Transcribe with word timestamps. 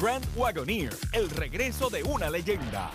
Grand 0.00 0.24
Wagoneer, 0.36 0.94
el 1.12 1.30
regreso 1.30 1.88
de 1.88 2.02
una 2.02 2.28
leyenda. 2.30 2.90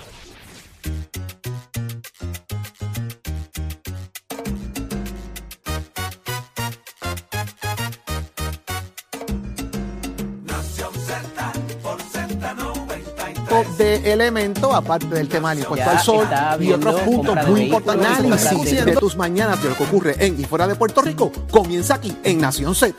de 13.77 14.11
elemento, 14.13 14.73
aparte 14.75 15.07
del 15.07 15.27
tema 15.27 15.49
del 15.51 15.59
impuesto 15.59 15.85
Ya 15.85 15.91
al 15.97 15.99
sol 16.03 16.27
y 16.59 16.71
otros 16.71 17.01
puntos 17.01 17.47
muy 17.47 17.61
importantes. 17.63 18.43
de- 18.63 18.85
de 18.85 18.95
tus 18.97 19.15
mañanas 19.15 19.61
de 19.63 19.69
lo 19.69 19.75
que 19.75 19.83
ocurre 19.83 20.15
en 20.19 20.39
y 20.39 20.43
fuera 20.45 20.67
de 20.67 20.75
Puerto 20.75 21.01
Rico 21.01 21.31
comienza 21.49 21.95
aquí 21.95 22.15
en 22.23 22.39
Nación 22.41 22.75
Z. 22.75 22.93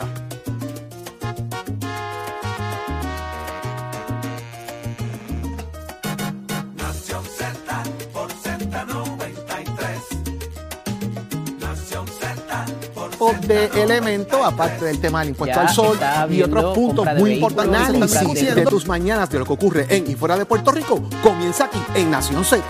de 13.55 13.83
elemento, 13.83 14.45
aparte 14.45 14.85
del 14.85 15.01
tema 15.01 15.21
del 15.21 15.31
impuesto 15.31 15.57
Ya 15.57 15.63
al 15.63 15.75
sol 15.75 15.99
y 16.31 16.43
otros 16.43 16.75
puntos 16.75 17.07
muy 17.17 17.33
importantes. 17.35 17.81
compra 17.91 18.21
de- 18.23 18.55
de 18.55 18.67
tus 18.67 18.87
mañanas 18.87 19.29
de 19.31 19.39
lo 19.41 19.45
que 19.45 19.53
ocurre 19.53 19.87
en 19.91 20.09
y 20.11 20.15
fuera 20.15 20.37
de 20.37 20.47
Puerto 20.47 20.71
Rico 20.71 21.03
comienza 21.23 21.65
aquí 21.65 21.79
en 21.95 22.11
Nación 22.11 22.45
Z. 22.45 22.63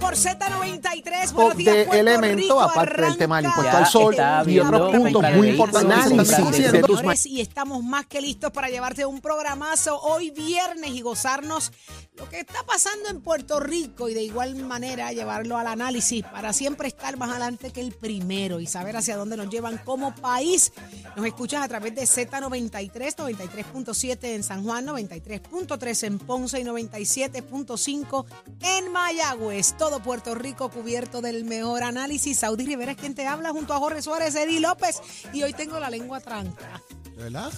Por 0.00 0.14
Z93, 0.14 1.32
buenos 1.32 1.32
días, 1.32 1.32
de 1.32 1.32
Puerto 1.32 1.47
elemento, 1.66 2.36
Rico, 2.36 2.60
aparte 2.60 3.02
del 3.02 3.16
tema 3.16 3.36
del 3.36 3.46
impuesto 3.46 3.76
al 3.76 3.86
sol 3.86 4.14
y 4.46 4.58
otros 4.58 4.96
puntos 4.96 5.22
de 5.22 5.30
muy 5.36 5.48
importantes. 5.50 6.10
de- 6.50 6.72
de 6.72 6.82
tus 6.82 7.26
y 7.26 7.40
estamos 7.40 7.82
más 7.82 8.06
que 8.06 8.20
listos 8.20 8.50
para 8.52 8.68
llevarte 8.68 9.04
un 9.06 9.20
programazo 9.20 10.00
hoy 10.00 10.30
viernes 10.30 10.90
y 10.90 11.00
gozarnos 11.00 11.72
lo 12.16 12.28
que 12.28 12.40
está 12.40 12.64
pasando 12.66 13.08
en 13.10 13.20
Puerto 13.20 13.60
Rico 13.60 14.08
y 14.08 14.14
de 14.14 14.22
igual 14.22 14.56
manera 14.56 15.12
llevarlo 15.12 15.56
al 15.56 15.66
análisis 15.68 16.24
para 16.24 16.52
siempre 16.52 16.88
estar 16.88 17.16
más 17.16 17.30
adelante 17.30 17.70
que 17.70 17.80
el 17.80 17.92
primero 17.92 18.58
y 18.60 18.66
saber 18.66 18.96
hacia 18.96 19.16
dónde 19.16 19.36
nos 19.36 19.48
llevan 19.50 19.78
como 19.78 20.14
país. 20.14 20.72
Nos 21.16 21.24
escuchas 21.26 21.62
a 21.62 21.68
través 21.68 21.94
de 21.94 22.02
Z93, 22.02 23.14
93.7 23.16 24.34
en 24.34 24.42
San 24.42 24.64
Juan, 24.64 24.86
93.3 24.86 26.02
en 26.04 26.18
Ponce 26.18 26.60
y 26.60 26.64
97.5 26.64 28.24
en 28.60 28.92
Mayagüez. 28.92 29.74
Todo 29.78 30.00
Puerto 30.00 30.34
Rico 30.34 30.70
cubierto 30.70 31.20
del 31.22 31.44
mejor 31.48 31.82
análisis. 31.82 32.38
Saudi 32.38 32.66
Rivera 32.66 32.92
es 32.92 32.98
quien 32.98 33.14
te 33.14 33.26
habla 33.26 33.50
junto 33.50 33.72
a 33.74 33.78
Jorge 33.78 34.02
Suárez, 34.02 34.34
Eddie 34.34 34.60
López 34.60 35.00
y 35.32 35.42
hoy 35.42 35.52
tengo 35.52 35.80
la 35.80 35.90
lengua 35.90 36.20
tranca 36.20 36.82
¿De 37.16 37.24
verdad? 37.24 37.52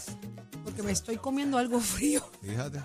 porque 0.64 0.83
me 0.83 0.92
estoy 0.92 1.16
comiendo 1.16 1.58
algo 1.58 1.80
frío. 1.80 2.22
Fíjate. 2.42 2.80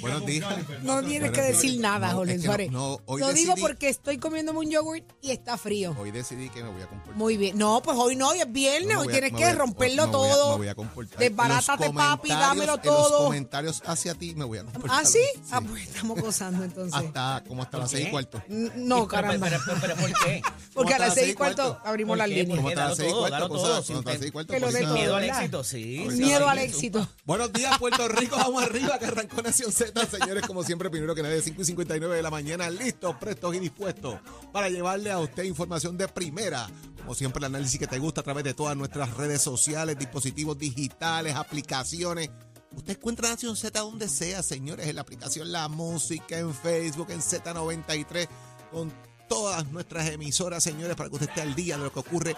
Buenos 0.00 0.26
días. 0.26 0.48
No 0.82 1.02
tienes 1.02 1.30
que 1.30 1.40
decir 1.40 1.80
nada, 1.80 2.08
No, 2.10 2.16
Jorge 2.18 2.34
es 2.34 2.40
que 2.40 2.46
no- 2.46 2.52
Suárez. 2.52 2.70
no, 2.72 3.00
hoy 3.06 3.20
Lo 3.20 3.32
digo 3.32 3.54
porque 3.60 3.88
estoy 3.88 4.18
comiéndome 4.18 4.58
un 4.60 4.70
yogurt 4.70 5.04
y 5.20 5.30
está 5.30 5.56
frío. 5.56 5.94
Hoy 6.00 6.10
decidí 6.10 6.48
que 6.48 6.62
me 6.64 6.70
voy 6.70 6.82
a 6.82 6.86
comportar. 6.86 7.16
Muy 7.16 7.36
bien. 7.36 7.56
No, 7.56 7.80
pues 7.82 7.96
hoy 7.98 8.16
no, 8.16 8.30
hoy 8.30 8.40
es 8.40 8.50
viernes, 8.52 8.96
hoy 8.96 9.08
a- 9.08 9.10
tienes 9.12 9.32
que 9.32 9.44
a- 9.44 9.54
romperlo 9.54 10.06
me 10.06 10.12
voy 10.12 10.28
a- 10.28 10.32
todo. 10.32 10.50
me 10.52 10.56
voy 10.58 10.68
a 10.68 10.74
comportar. 10.74 11.18
Desbarátate, 11.18 11.86
En 11.86 11.94
papi, 11.94 12.28
dámelo 12.28 12.74
En 12.74 12.82
todo. 12.82 13.10
los 13.10 13.22
comentarios 13.22 13.82
hacia 13.86 14.14
ti 14.14 14.34
me 14.34 14.44
voy 14.44 14.58
a 14.58 14.64
comportar. 14.64 15.00
¿Ah, 15.00 15.04
sí? 15.04 15.20
Sí. 15.34 15.42
Ah, 15.52 15.60
pues 15.60 15.88
estamos 15.88 16.20
gozando 16.20 16.64
entonces. 16.64 16.94
Hasta 16.94 17.44
como 17.46 17.62
hasta 17.62 17.78
las 17.78 17.90
seis 17.90 18.08
y 18.08 18.10
cuarto. 18.10 18.42
No, 18.48 19.06
caramba. 19.06 19.46
Pero, 19.48 19.60
pero, 19.64 19.78
pero, 19.80 19.96
¿por 19.96 20.12
qué? 20.24 20.42
Porque 20.74 20.94
a 20.94 20.98
las 20.98 21.14
seis 21.14 21.32
y 21.32 21.34
cuarto 21.34 21.78
abrimos 21.84 22.12
¿Por 22.12 22.18
las 22.18 22.28
líneas. 22.28 22.56
Como 22.56 22.68
hasta 22.68 22.88
las 22.88 22.96
seis 22.96 23.08
y 23.08 23.12
todo, 23.12 23.20
cuarto, 23.28 23.48
todo, 23.48 23.48
como 23.48 23.64
hasta 23.98 24.10
las 24.10 24.18
seis 24.18 24.28
y 24.28 24.32
cuarto, 24.32 24.54
todo. 24.54 24.92
Miedo 24.94 25.16
al 25.16 25.24
éxito, 25.24 25.64
sí. 25.64 26.06
Miedo 26.12 26.48
al 26.48 26.58
éxito. 26.58 27.08
Buenos 27.24 27.52
días, 27.52 27.78
Puerto 27.78 28.08
Rico. 28.08 28.36
Vamos 28.36 28.62
arriba, 28.62 28.98
que 28.98 29.04
arrancó 29.06 29.42
Nación 29.52 29.70
Z. 29.70 30.06
Señores, 30.06 30.46
como 30.46 30.62
siempre, 30.64 30.88
primero 30.88 31.14
que 31.14 31.22
nadie, 31.22 31.42
5 31.42 31.60
y 31.60 31.64
59 31.66 32.16
de 32.16 32.22
la 32.22 32.30
mañana, 32.30 32.70
listos, 32.70 33.14
prestos 33.16 33.54
y 33.54 33.58
dispuestos 33.58 34.18
para 34.50 34.70
llevarle 34.70 35.10
a 35.10 35.18
usted 35.18 35.42
información 35.42 35.98
de 35.98 36.08
primera. 36.08 36.70
Como 36.96 37.14
siempre, 37.14 37.40
el 37.40 37.44
análisis 37.44 37.78
que 37.78 37.86
te 37.86 37.98
gusta 37.98 38.22
a 38.22 38.24
través 38.24 38.44
de 38.44 38.54
todas 38.54 38.74
nuestras 38.78 39.14
redes 39.14 39.42
sociales, 39.42 39.98
dispositivos 39.98 40.56
digitales, 40.56 41.34
aplicaciones. 41.34 42.30
Usted 42.74 42.96
encuentra 42.96 43.28
Nación 43.28 43.54
Z 43.54 43.78
donde 43.78 44.08
sea, 44.08 44.42
señores, 44.42 44.88
en 44.88 44.94
la 44.94 45.02
aplicación 45.02 45.52
La 45.52 45.68
Música, 45.68 46.38
en 46.38 46.54
Facebook, 46.54 47.10
en 47.10 47.20
Z93, 47.20 48.28
con 48.70 48.90
todas 49.32 49.66
nuestras 49.72 50.10
emisoras, 50.10 50.62
señores, 50.62 50.94
para 50.94 51.08
que 51.08 51.14
usted 51.14 51.30
esté 51.30 51.40
al 51.40 51.54
día 51.54 51.78
de 51.78 51.84
lo 51.84 51.90
que 51.90 52.00
ocurre 52.00 52.36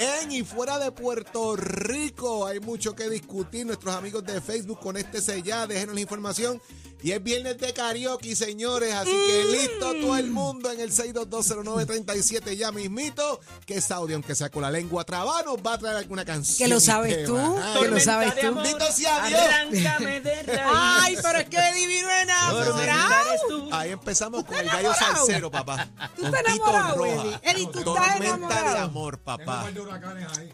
en 0.00 0.32
y 0.32 0.42
fuera 0.42 0.76
de 0.80 0.90
Puerto 0.90 1.54
Rico. 1.54 2.44
Hay 2.48 2.58
mucho 2.58 2.96
que 2.96 3.08
discutir. 3.08 3.64
Nuestros 3.64 3.94
amigos 3.94 4.26
de 4.26 4.40
Facebook, 4.40 4.80
conéctese 4.80 5.40
ya, 5.42 5.68
déjenos 5.68 5.94
la 5.94 6.00
información. 6.00 6.60
Y 7.02 7.10
es 7.10 7.22
viernes 7.22 7.58
de 7.58 7.72
karaoke, 7.72 8.36
señores. 8.36 8.94
Así 8.94 9.10
que 9.10 9.44
listo 9.50 9.92
todo 10.00 10.16
el 10.16 10.30
mundo 10.30 10.70
en 10.70 10.80
el 10.80 10.92
6220937 10.92 12.56
ya 12.56 12.70
mismito. 12.72 13.40
Que 13.66 13.76
es 13.78 13.90
audio, 13.90 14.14
aunque 14.16 14.34
sea 14.34 14.50
con 14.50 14.62
la 14.62 14.70
lengua 14.70 15.04
traba, 15.04 15.42
nos 15.42 15.56
va 15.56 15.74
a 15.74 15.78
traer 15.78 15.96
alguna 15.96 16.24
canción. 16.24 16.56
Que 16.58 16.68
lo 16.72 16.80
sabes 16.80 17.24
tú, 17.24 17.36
que 17.80 17.88
lo 17.88 17.98
sabes 18.00 18.38
tú. 18.40 18.54
Bendito 18.54 18.92
sea 18.92 19.26
Dios. 19.26 19.40
Arráncame 19.40 20.20
de 20.20 20.42
raíz. 20.42 20.62
Ay, 20.72 21.16
pero 21.22 21.38
es 21.40 21.48
que 21.48 21.72
divino 21.74 22.08
enamorado. 22.10 23.68
Ahí 23.72 23.90
empezamos 23.90 24.44
con 24.44 24.56
el 24.58 24.66
gallo 24.66 24.90
enamorado? 24.90 25.16
salsero, 25.16 25.50
papá. 25.50 25.88
Tú 26.16 26.24
estás 26.26 26.40
enamorado. 26.46 27.04
Eddie. 27.06 27.40
Eddie, 27.42 27.66
tú 27.66 27.78
estás 27.80 27.94
Tormenta 28.12 28.20
de 28.20 28.30
enamorado. 28.36 28.78
amor, 28.78 29.18
papá. 29.18 29.66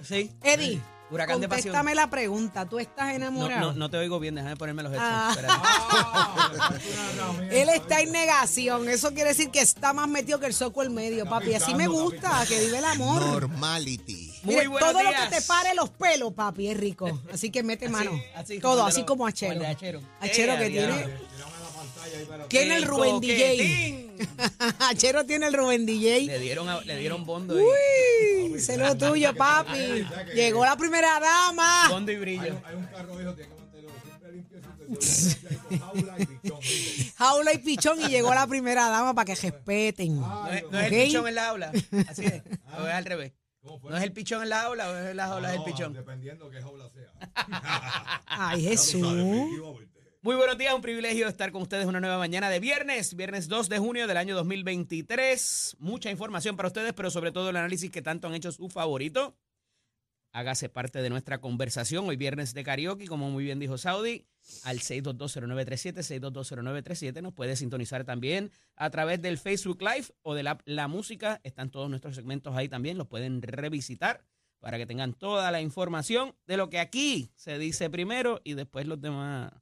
Sí. 0.06 0.32
Eddie, 0.42 0.81
Huracán 1.10 1.41
de 1.41 1.48
pasión. 1.48 1.72
contéstame 1.72 1.94
la 1.94 2.10
pregunta. 2.10 2.66
¿Tú 2.66 2.78
estás 2.78 3.14
enamorado? 3.14 3.72
no, 3.72 3.78
no 3.78 3.91
te 3.91 3.96
oigo 3.96 4.20
bien, 4.20 4.34
déjame 4.34 4.56
ponerme 4.56 4.82
los 4.82 4.92
headphones. 4.92 5.46
Ah. 5.48 6.78
Él 7.50 7.69
está 7.70 8.00
en 8.00 8.12
negación. 8.12 8.88
Eso 8.88 9.12
quiere 9.14 9.30
decir 9.30 9.50
que 9.50 9.60
está 9.60 9.92
más 9.92 10.08
metido 10.08 10.38
que 10.38 10.46
el 10.46 10.54
soco 10.54 10.82
el 10.82 10.91
medio, 10.91 11.26
papi. 11.28 11.54
Así 11.54 11.74
me 11.74 11.86
gusta, 11.86 12.44
que 12.48 12.60
vive 12.60 12.78
el 12.78 12.84
amor. 12.84 13.20
Normality. 13.22 14.32
Muy 14.42 14.54
Mire, 14.54 14.69
buenos 14.69 14.92
todo 14.92 15.02
lo 15.02 15.10
que 15.10 15.36
te 15.36 15.42
pare 15.42 15.74
los 15.74 15.91
pelos, 15.91 16.32
papi, 16.32 16.69
es 16.69 16.76
rico. 16.76 17.20
Así 17.32 17.50
que 17.50 17.62
mete 17.62 17.88
mano. 17.88 18.12
así, 18.36 18.60
todo, 18.60 18.76
como 18.76 18.86
así 18.88 19.02
como 19.04 19.26
Achero. 19.26 19.54
como 19.54 19.62
el 19.62 19.66
de 19.66 19.75
Achero. 19.75 20.00
Achero 20.20 20.52
Eh, 20.54 20.58
que 20.58 20.64
a 20.64 20.69
tiene. 20.69 21.28
Tiene 22.48 22.76
el 22.76 22.84
Rubén 22.84 23.20
DJ. 23.20 24.04
Achero 24.80 25.24
tiene 25.24 25.46
el 25.46 25.54
Rubén 25.54 25.86
Le 25.86 25.92
DJ. 25.92 26.38
dieron, 26.41 26.69
a- 26.69 26.80
le 26.80 26.96
dieron 26.98 27.24
bondo 27.24 27.56
y, 27.58 27.62
Uy, 28.52 28.60
sé 28.60 28.76
lo 28.76 28.96
tuyo, 28.96 29.34
papi. 29.34 30.04
Llegó 30.34 30.64
la 30.64 30.76
primera 30.76 31.20
dama. 31.20 31.88
bondo 31.91 32.10
y 32.12 32.16
brillo. 32.16 32.60
Jaula 37.16 37.52
y 37.52 37.58
pichón 37.58 38.00
y 38.00 38.08
llegó 38.08 38.34
la 38.34 38.46
primera 38.46 38.88
dama 38.88 39.14
para 39.14 39.25
que 39.26 39.34
respeten. 39.34 40.20
No 40.20 40.48
es, 40.48 40.64
no 40.70 40.78
es 40.80 40.92
el 40.92 41.04
pichón 41.06 41.28
en 41.28 41.34
la 41.34 41.48
aula. 41.48 41.72
Así 42.08 42.25
es. 42.25 42.42
O 42.78 42.86
es 42.86 42.94
al 42.94 43.04
revés. 43.04 43.32
No 43.62 43.96
es 43.96 44.02
el 44.02 44.12
pichón 44.12 44.42
en 44.42 44.48
la 44.50 44.62
aula 44.62 44.88
o 44.90 44.96
es 44.96 45.14
la 45.14 45.26
jaula 45.28 45.52
es 45.52 45.58
el 45.58 45.64
pichón. 45.64 45.96
Ay, 48.26 48.62
Jesús. 48.69 49.02
Muy 50.28 50.37
buenos 50.37 50.59
días, 50.59 50.75
un 50.75 50.83
privilegio 50.83 51.27
estar 51.27 51.53
con 51.53 51.62
ustedes 51.62 51.87
una 51.87 52.00
nueva 52.00 52.19
mañana 52.19 52.50
de 52.50 52.61
viernes, 52.61 53.16
viernes 53.16 53.49
2 53.49 53.71
de 53.71 53.78
junio 53.78 54.06
del 54.06 54.19
año 54.19 54.37
2023. 54.37 55.78
Mucha 55.78 56.11
información 56.11 56.55
para 56.55 56.66
ustedes, 56.66 56.93
pero 56.93 57.11
sobre 57.11 57.33
todo 57.33 57.49
el 57.49 57.56
análisis 57.56 57.91
que 57.91 58.03
tanto 58.03 58.28
han 58.28 58.34
hecho 58.34 58.53
su 58.53 58.69
favorito. 58.69 59.38
Hágase 60.33 60.69
parte 60.69 61.00
de 61.00 61.09
nuestra 61.09 61.41
conversación 61.41 62.06
hoy 62.06 62.17
viernes 62.17 62.53
de 62.53 62.62
karaoke, 62.62 63.06
como 63.06 63.31
muy 63.31 63.43
bien 63.43 63.59
dijo 63.59 63.78
Saudi, 63.78 64.27
al 64.65 64.81
6220937, 64.81 66.03
6220937. 66.21 67.22
Nos 67.22 67.33
puede 67.33 67.56
sintonizar 67.56 68.05
también 68.05 68.50
a 68.77 68.91
través 68.91 69.22
del 69.22 69.38
Facebook 69.38 69.81
Live 69.81 70.08
o 70.20 70.35
de 70.35 70.43
la, 70.43 70.58
la 70.67 70.88
música. 70.88 71.41
Están 71.43 71.70
todos 71.70 71.88
nuestros 71.88 72.14
segmentos 72.14 72.55
ahí 72.55 72.69
también, 72.69 72.99
los 72.99 73.06
pueden 73.06 73.41
revisitar 73.41 74.23
para 74.61 74.76
que 74.76 74.85
tengan 74.85 75.14
toda 75.14 75.50
la 75.50 75.62
información 75.62 76.35
de 76.47 76.58
lo 76.58 76.69
que 76.69 76.81
aquí 76.81 77.31
se 77.35 77.58
dice 77.58 77.88
primero 77.88 78.43
y 78.44 78.52
después 78.52 78.87
los 78.87 79.00
demás 79.00 79.52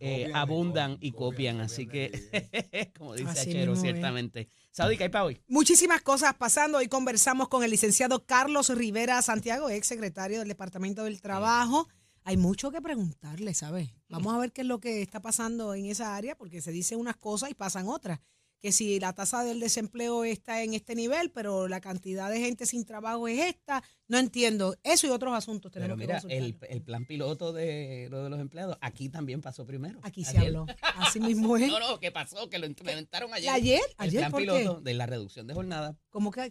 eh, 0.00 0.30
abundan 0.34 0.98
y 1.00 1.12
copian. 1.12 1.60
Así 1.60 1.86
que, 1.86 2.92
como 2.98 3.14
dice 3.14 3.30
Así 3.30 3.50
Achero, 3.50 3.76
ciertamente. 3.76 4.48
Saudi, 4.70 4.96
¿qué 4.96 5.04
hay 5.04 5.08
para 5.08 5.24
hoy? 5.24 5.40
Muchísimas 5.48 6.02
cosas 6.02 6.34
pasando. 6.34 6.78
Hoy 6.78 6.88
conversamos 6.88 7.48
con 7.48 7.64
el 7.64 7.70
licenciado 7.70 8.24
Carlos 8.24 8.68
Rivera 8.68 9.20
Santiago, 9.22 9.70
ex 9.70 9.86
secretario 9.86 10.38
del 10.38 10.48
Departamento 10.48 11.04
del 11.04 11.20
Trabajo. 11.20 11.88
Hay 12.24 12.36
mucho 12.36 12.70
que 12.70 12.82
preguntarle, 12.82 13.54
¿sabes? 13.54 13.90
Vamos 14.08 14.34
a 14.34 14.38
ver 14.38 14.52
qué 14.52 14.60
es 14.60 14.66
lo 14.66 14.80
que 14.80 15.02
está 15.02 15.20
pasando 15.20 15.74
en 15.74 15.86
esa 15.86 16.14
área, 16.14 16.36
porque 16.36 16.60
se 16.60 16.72
dicen 16.72 16.98
unas 16.98 17.16
cosas 17.16 17.50
y 17.50 17.54
pasan 17.54 17.88
otras. 17.88 18.20
que 18.60 18.72
si 18.72 18.98
la 18.98 19.12
tasa 19.12 19.44
del 19.44 19.60
desempleo 19.60 20.24
está 20.24 20.62
en 20.62 20.74
este 20.74 20.94
nivel, 20.94 21.30
pero 21.30 21.68
la 21.68 21.80
cantidad 21.80 22.28
de 22.28 22.40
gente 22.40 22.66
sin 22.66 22.84
trabajo 22.84 23.28
es 23.28 23.38
esta. 23.38 23.82
No 24.08 24.18
entiendo. 24.18 24.74
Eso 24.82 25.06
y 25.06 25.10
otros 25.10 25.34
asuntos 25.34 25.70
Pero 25.70 25.84
tenemos 25.84 26.00
que 26.00 26.06
mira, 26.06 26.20
consultar. 26.20 26.38
el, 26.70 26.76
el 26.76 26.82
plan 26.82 27.04
piloto 27.04 27.52
de 27.52 28.08
lo 28.10 28.24
de 28.24 28.30
los 28.30 28.40
empleados, 28.40 28.78
aquí 28.80 29.08
también 29.10 29.42
pasó 29.42 29.66
primero. 29.66 30.00
Aquí 30.02 30.24
se 30.24 30.38
habló. 30.38 30.64
Así 30.96 31.20
mismo 31.20 31.56
es. 31.56 31.68
No, 31.68 31.78
no, 31.78 32.00
¿qué 32.00 32.10
pasó? 32.10 32.48
Que 32.48 32.58
lo 32.58 32.66
implementaron 32.66 33.32
ayer. 33.34 33.50
¿Ayer? 33.50 33.80
El 33.98 34.04
¿Ayer 34.06 34.20
plan 34.22 34.30
por 34.32 34.40
qué? 34.40 34.46
piloto 34.46 34.80
de 34.80 34.94
la 34.94 35.06
reducción 35.06 35.46
de 35.46 35.54
jornada. 35.54 35.96
¿Cómo 36.10 36.30
que? 36.30 36.50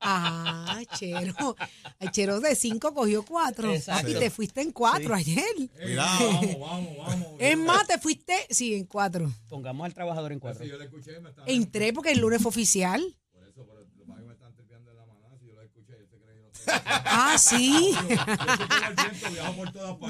Ah, 0.00 0.80
Chero. 0.98 1.56
El 2.00 2.10
Chero 2.10 2.40
de 2.40 2.54
cinco 2.54 2.92
cogió 2.92 3.24
cuatro. 3.24 3.72
Exacto. 3.72 4.10
Y 4.10 4.14
te 4.14 4.28
fuiste 4.30 4.60
en 4.60 4.72
cuatro 4.72 5.14
ayer. 5.14 5.44
Cuidado. 5.80 6.30
Vamos, 6.30 6.58
vamos, 6.60 6.98
vamos. 6.98 7.28
Es 7.38 7.56
más, 7.56 7.86
te 7.86 7.98
fuiste, 7.98 8.34
sí, 8.50 8.74
en 8.74 8.84
cuatro. 8.84 9.32
Pongamos 9.48 9.84
al 9.86 9.94
trabajador 9.94 10.32
en 10.32 10.40
cuatro. 10.40 10.62
Si 10.64 10.70
yo 10.70 10.76
le 10.78 10.84
escuché, 10.84 11.18
me 11.20 11.30
estaba. 11.30 11.46
En 11.48 11.70
tres 11.70 11.92
porque 11.94 12.12
el 12.12 12.18
lunes 12.18 12.42
fue 12.42 12.50
oficial. 12.50 13.00
Por 13.32 13.42
eso, 13.44 13.64
por 13.66 13.76
los 13.76 13.86
que 13.88 14.04
me 14.26 14.32
están 14.34 14.52
tripeando 14.54 14.90
en 14.90 14.96
la 14.98 15.06
maná. 15.06 15.36
Si 15.40 15.46
yo 15.46 15.54
lo 15.54 15.62
escuché, 15.62 15.92
yo 15.98 16.06
se 16.06 16.18
cree 16.18 16.34
que 16.34 16.42
no 16.42 16.48
sé. 16.54 16.57
Ah, 17.04 17.36
sí. 17.38 17.94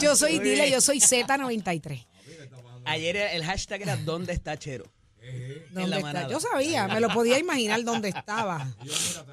Yo 0.00 0.16
soy, 0.16 0.38
dile, 0.38 0.70
yo 0.70 0.80
soy 0.80 0.98
Z93. 0.98 2.06
Ayer 2.84 3.16
el 3.16 3.44
hashtag 3.44 3.82
era 3.82 3.96
¿Dónde 3.96 4.32
está 4.32 4.56
Chero? 4.56 4.84
¿Dónde 5.72 5.90
la 5.90 5.96
está? 5.96 6.06
manada. 6.06 6.30
Yo 6.30 6.40
sabía, 6.40 6.88
me 6.88 7.00
lo 7.00 7.08
podía 7.10 7.38
imaginar 7.38 7.82
dónde 7.84 8.08
estaba. 8.08 8.66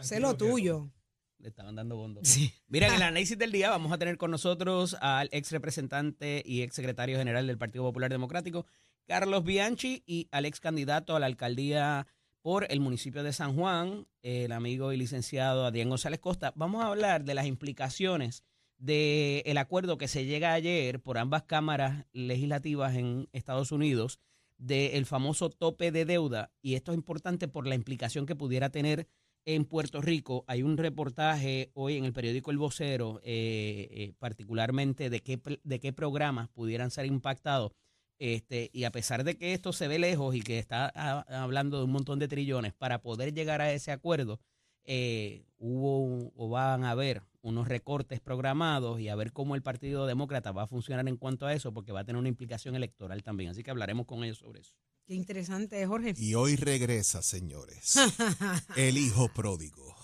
Sé 0.02 0.20
lo 0.20 0.36
tuyo. 0.36 0.92
Le 1.40 1.50
estaban 1.50 1.76
dando 1.76 1.96
bondo. 1.96 2.22
Mira, 2.68 2.88
en 2.88 2.96
el 2.96 3.02
análisis 3.04 3.38
del 3.38 3.52
día 3.52 3.70
vamos 3.70 3.92
a 3.92 3.98
tener 3.98 4.18
con 4.18 4.32
nosotros 4.32 4.98
al 5.00 5.30
ex 5.32 5.52
representante 5.52 6.42
y 6.46 6.64
ex 6.64 6.76
secretario 6.76 7.18
general 7.18 7.48
del 7.48 7.58
Partido 7.58 7.84
Popular 7.84 8.10
Democrático, 8.10 8.66
Carlos 9.08 9.44
Bianchi, 9.44 10.04
y 10.06 10.28
al 10.32 10.46
ex 10.46 10.60
candidato 10.60 11.16
a 11.16 11.20
la 11.20 11.28
alcaldía 11.28 12.08
por 12.46 12.68
el 12.70 12.80
municipio 12.80 13.24
de 13.24 13.34
San 13.34 13.56
Juan, 13.56 14.06
el 14.22 14.52
amigo 14.52 14.94
y 14.94 14.98
licenciado 14.98 15.66
Adrián 15.66 15.90
González 15.90 16.20
Costa. 16.20 16.54
Vamos 16.56 16.84
a 16.84 16.90
hablar 16.90 17.24
de 17.24 17.34
las 17.34 17.48
implicaciones 17.48 18.44
del 18.78 19.58
acuerdo 19.58 19.98
que 19.98 20.08
se 20.08 20.26
llega 20.26 20.54
ayer 20.54 21.02
por 21.02 21.18
ambas 21.18 21.42
cámaras 21.42 22.06
legislativas 22.14 22.94
en 22.98 23.28
Estados 23.32 23.72
Unidos 23.72 24.20
del 24.60 25.08
famoso 25.08 25.50
tope 25.50 25.92
de 25.92 26.06
deuda. 26.06 26.52
Y 26.62 26.76
esto 26.76 26.92
es 26.92 27.00
importante 27.00 27.48
por 27.48 27.66
la 27.66 27.74
implicación 27.74 28.28
que 28.28 28.36
pudiera 28.36 28.70
tener 28.70 29.08
en 29.46 29.66
Puerto 29.66 30.00
Rico. 30.00 30.46
Hay 30.48 30.62
un 30.62 30.78
reportaje 30.78 31.72
hoy 31.74 31.98
en 31.98 32.06
el 32.06 32.14
periódico 32.14 32.52
El 32.52 32.60
Vocero, 32.60 33.22
eh, 33.24 33.88
eh, 33.90 34.14
particularmente 34.20 35.10
de 35.10 35.24
qué, 35.24 35.42
de 35.64 35.80
qué 35.80 35.94
programas 35.94 36.50
pudieran 36.50 36.92
ser 36.92 37.08
impactados. 37.08 37.72
Este, 38.18 38.70
y 38.74 38.86
a 38.86 38.92
pesar 38.92 39.24
de 39.24 39.38
que 39.38 39.54
esto 39.54 39.74
se 39.74 39.88
ve 39.88 40.00
lejos 40.00 40.36
y 40.36 40.42
que 40.42 40.58
está 40.60 40.92
ah, 40.96 41.26
hablando 41.44 41.78
de 41.80 41.84
un 41.86 41.92
montón 41.92 42.20
de 42.20 42.28
trillones, 42.28 42.74
para 42.74 43.02
poder 43.02 43.34
llegar 43.34 43.62
a 43.62 43.72
ese 43.74 43.92
acuerdo, 43.92 44.40
eh, 44.86 45.46
hubo 45.58 46.00
un- 46.04 46.32
o 46.36 46.48
van 46.50 46.84
a 46.86 46.92
haber 46.92 47.24
unos 47.42 47.68
recortes 47.68 48.20
programados 48.22 49.00
y 49.00 49.10
a 49.10 49.16
ver 49.16 49.32
cómo 49.32 49.56
el 49.56 49.62
Partido 49.62 50.06
Demócrata 50.08 50.52
va 50.52 50.64
a 50.64 50.68
funcionar 50.68 51.08
en 51.08 51.18
cuanto 51.18 51.46
a 51.46 51.54
eso, 51.54 51.74
porque 51.74 51.92
va 51.92 52.00
a 52.02 52.04
tener 52.06 52.20
una 52.20 52.30
implicación 52.30 52.76
electoral 52.76 53.22
también. 53.24 53.50
Así 53.52 53.64
que 53.64 53.72
hablaremos 53.72 54.06
con 54.06 54.24
ellos 54.24 54.38
sobre 54.40 54.62
eso. 54.62 54.74
Qué 55.06 55.14
interesante, 55.14 55.86
Jorge. 55.86 56.14
Y 56.18 56.34
hoy 56.34 56.56
regresa, 56.56 57.22
señores, 57.22 57.96
el 58.76 58.98
hijo 58.98 59.28
pródigo. 59.34 59.96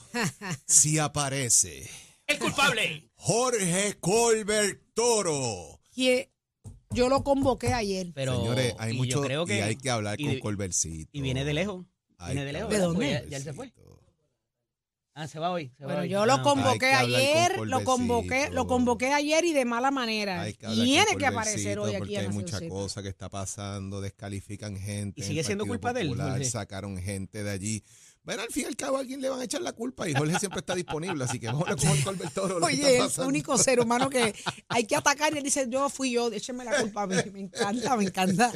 Si 0.68 1.00
aparece 1.00 1.90
¡El 2.28 2.38
culpable! 2.38 3.10
Jorge 3.16 3.98
Colbert 4.00 4.84
Toro. 4.94 5.80
Yo 6.94 7.10
lo 7.10 7.24
convoqué 7.24 7.74
ayer. 7.74 8.12
Pero, 8.14 8.38
Señores, 8.38 8.76
hay 8.80 8.92
y 8.94 8.98
yo 8.98 9.04
mucho 9.04 9.22
creo 9.22 9.46
que, 9.46 9.58
y 9.58 9.62
hay 9.62 9.76
que 9.76 9.90
hablar 9.90 10.20
y 10.20 10.26
con 10.26 10.40
Colbertcito. 10.40 11.10
Y 11.14 11.22
viene 11.22 11.44
de 11.46 11.54
lejos. 11.54 11.86
Viene 12.26 12.46
de 12.46 12.54
lejos. 12.54 12.70
¿De 12.70 12.78
dónde? 12.80 13.10
Ya- 13.12 13.26
ya 13.26 13.38
él 13.38 13.44
se 13.44 13.54
fue. 13.54 13.74
Ah, 15.14 15.28
se 15.28 15.40
va 15.40 15.52
hoy. 15.52 15.70
se 15.78 15.84
va 15.84 15.88
Bueno, 15.88 16.02
hoy. 16.04 16.10
yo 16.10 16.22
Ah, 16.22 16.26
lo 16.26 16.36
ok. 16.36 16.42
convoqué 16.44 16.86
ayer, 16.94 17.56
con 17.58 17.70
lo 17.70 17.84
convoqué, 17.84 18.50
lo 18.50 18.66
convoqué 18.66 19.08
ayer 19.12 19.44
y 19.44 19.52
de 19.52 19.66
mala 19.66 19.92
manera. 19.92 20.46
Que 20.46 20.54
Tiene 20.68 21.18
que 21.18 21.26
aparecer 21.26 21.80
hoy 21.80 21.96
aquí 21.96 22.16
en 22.16 22.22
hay 22.22 22.30
mucha 22.30 22.60
Z. 22.60 22.70
cosa 22.70 23.04
que 23.04 23.10
está 23.10 23.28
pasando, 23.28 24.00
descalifican 24.00 24.78
gente. 24.78 25.20
¿Y 25.20 25.24
sigue 25.26 25.44
siendo 25.44 25.66
culpa 25.66 25.92
de 25.92 26.02
él? 26.02 26.46
Sacaron 26.46 26.98
gente 26.98 27.44
de 27.44 27.50
allí. 27.52 27.84
Bueno, 28.24 28.44
al 28.44 28.50
fin 28.50 28.64
y 28.64 28.66
al 28.68 28.76
cabo 28.76 28.98
a 28.98 29.00
alguien 29.00 29.20
le 29.20 29.30
van 29.30 29.40
a 29.40 29.44
echar 29.44 29.62
la 29.62 29.74
culpa 29.74 30.08
y 30.08 30.14
Jorge 30.14 30.38
siempre 30.38 30.60
está 30.60 30.76
disponible, 30.76 31.24
así 31.24 31.40
que 31.40 31.48
vamos 31.48 31.66
con 31.66 32.02
Colbert 32.02 32.34
Toro. 32.34 32.60
lo 32.60 32.66
Oye, 32.68 32.98
es 32.98 33.18
el 33.18 33.26
único 33.26 33.58
ser 33.58 33.80
humano 33.80 34.10
que 34.10 34.36
hay 34.68 34.86
que 34.86 34.96
atacar 34.96 35.34
y 35.34 35.40
él 35.40 35.44
dice, 35.44 35.66
yo 35.68 35.90
fui 35.90 36.12
yo, 36.12 36.32
écheme 36.32 36.64
la 36.64 36.80
culpa 36.80 37.04
a 37.04 37.08
mí. 37.08 37.16
Me 37.34 37.40
encanta, 37.40 37.98
me 37.98 38.04
encanta. 38.04 38.52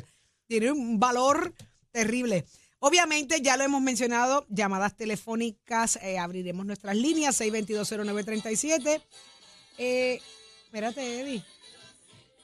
Tiene 0.48 0.72
un 0.72 1.00
valor 1.00 1.54
terrible. 1.92 2.46
Obviamente, 2.80 3.42
ya 3.42 3.58
lo 3.58 3.64
hemos 3.64 3.82
mencionado, 3.82 4.46
llamadas 4.50 4.96
telefónicas, 4.96 5.98
eh, 6.04 6.20
abriremos 6.20 6.66
nuestras 6.68 6.96
líneas, 6.96 7.42
6220937. 7.42 9.02
Eh, 9.80 10.22
espérate, 10.66 11.22
Eddie. 11.22 11.44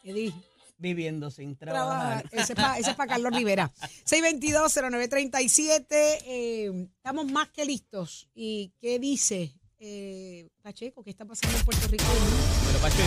Eddie, 0.04 0.34
Viviendo 0.81 1.30
sin 1.30 1.56
trabaja. 1.56 2.24
trabajar. 2.24 2.25
Ese 2.31 2.89
es 2.89 2.95
para 2.95 3.13
Carlos 3.13 3.31
Rivera. 3.36 3.72
6220937. 4.06 5.86
Eh, 5.92 6.88
estamos 6.95 7.31
más 7.31 7.50
que 7.50 7.66
listos. 7.66 8.28
¿Y 8.33 8.74
qué 8.81 8.98
dice 8.98 9.54
eh, 9.78 10.50
Pacheco? 10.63 11.04
¿Qué 11.04 11.12
está 11.12 11.24
pasando 11.24 11.56
en 11.56 11.63
Puerto 11.66 11.88
Rico? 11.88 12.04
Pero, 12.66 12.80
Pacho, 12.80 12.98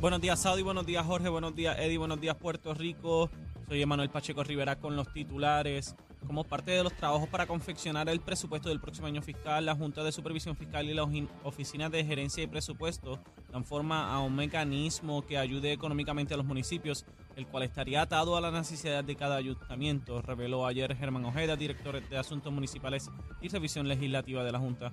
Buenos 0.00 0.20
días, 0.20 0.38
Saudi. 0.40 0.62
Buenos 0.62 0.86
días, 0.86 1.04
Jorge. 1.04 1.28
Buenos 1.28 1.56
días, 1.56 1.76
Eddie. 1.80 1.98
Buenos 1.98 2.20
días, 2.20 2.36
Puerto 2.36 2.72
Rico. 2.72 3.28
Soy 3.68 3.82
Emanuel 3.82 4.10
Pacheco 4.10 4.44
Rivera 4.44 4.76
con 4.76 4.94
los 4.94 5.12
titulares. 5.12 5.96
Como 6.26 6.44
parte 6.44 6.70
de 6.70 6.82
los 6.82 6.94
trabajos 6.94 7.28
para 7.28 7.46
confeccionar 7.46 8.08
el 8.08 8.20
presupuesto 8.20 8.68
del 8.68 8.80
próximo 8.80 9.06
año 9.06 9.20
fiscal, 9.20 9.66
la 9.66 9.74
Junta 9.74 10.02
de 10.02 10.10
Supervisión 10.10 10.56
Fiscal 10.56 10.88
y 10.88 10.94
la 10.94 11.06
Oficina 11.42 11.90
de 11.90 12.04
Gerencia 12.04 12.42
y 12.42 12.46
Presupuesto 12.46 13.20
dan 13.52 13.64
forma 13.64 14.12
a 14.12 14.20
un 14.20 14.34
mecanismo 14.34 15.22
que 15.26 15.38
ayude 15.38 15.72
económicamente 15.72 16.34
a 16.34 16.36
los 16.36 16.46
municipios, 16.46 17.04
el 17.36 17.46
cual 17.46 17.64
estaría 17.64 18.02
atado 18.02 18.36
a 18.36 18.40
la 18.40 18.50
necesidad 18.50 19.04
de 19.04 19.16
cada 19.16 19.36
ayuntamiento, 19.36 20.22
reveló 20.22 20.66
ayer 20.66 20.96
Germán 20.96 21.26
Ojeda, 21.26 21.56
director 21.56 22.00
de 22.08 22.16
Asuntos 22.16 22.52
Municipales 22.52 23.10
y 23.42 23.48
Revisión 23.48 23.86
Legislativa 23.86 24.42
de 24.42 24.52
la 24.52 24.58
Junta. 24.58 24.92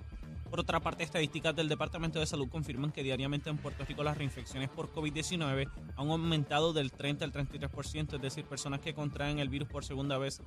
Por 0.52 0.60
otra 0.60 0.80
parte, 0.80 1.02
estadísticas 1.02 1.56
del 1.56 1.70
Departamento 1.70 2.20
de 2.20 2.26
Salud 2.26 2.46
confirman 2.50 2.92
que 2.92 3.02
diariamente 3.02 3.48
en 3.48 3.56
Puerto 3.56 3.86
Rico 3.86 4.02
las 4.02 4.18
reinfecciones 4.18 4.68
por 4.68 4.92
COVID-19 4.92 5.66
han 5.96 6.10
aumentado 6.10 6.74
del 6.74 6.92
30 6.92 7.24
al 7.24 7.32
33%, 7.32 8.16
es 8.16 8.20
decir, 8.20 8.44
personas 8.44 8.80
que 8.80 8.92
contraen 8.92 9.38
el 9.38 9.48
virus 9.48 9.68
por 9.68 9.82
segunda 9.82 10.18
vez, 10.18 10.42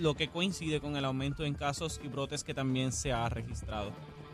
lo 0.00 0.14
que 0.14 0.28
coincide 0.28 0.80
con 0.80 0.96
el 0.96 1.04
aumento 1.04 1.44
en 1.44 1.54
casos 1.54 2.00
y 2.02 2.08
brotes 2.08 2.44
que 2.44 2.54
también 2.54 2.92
se 2.92 3.12
ha 3.12 3.28
registrado. 3.28 3.92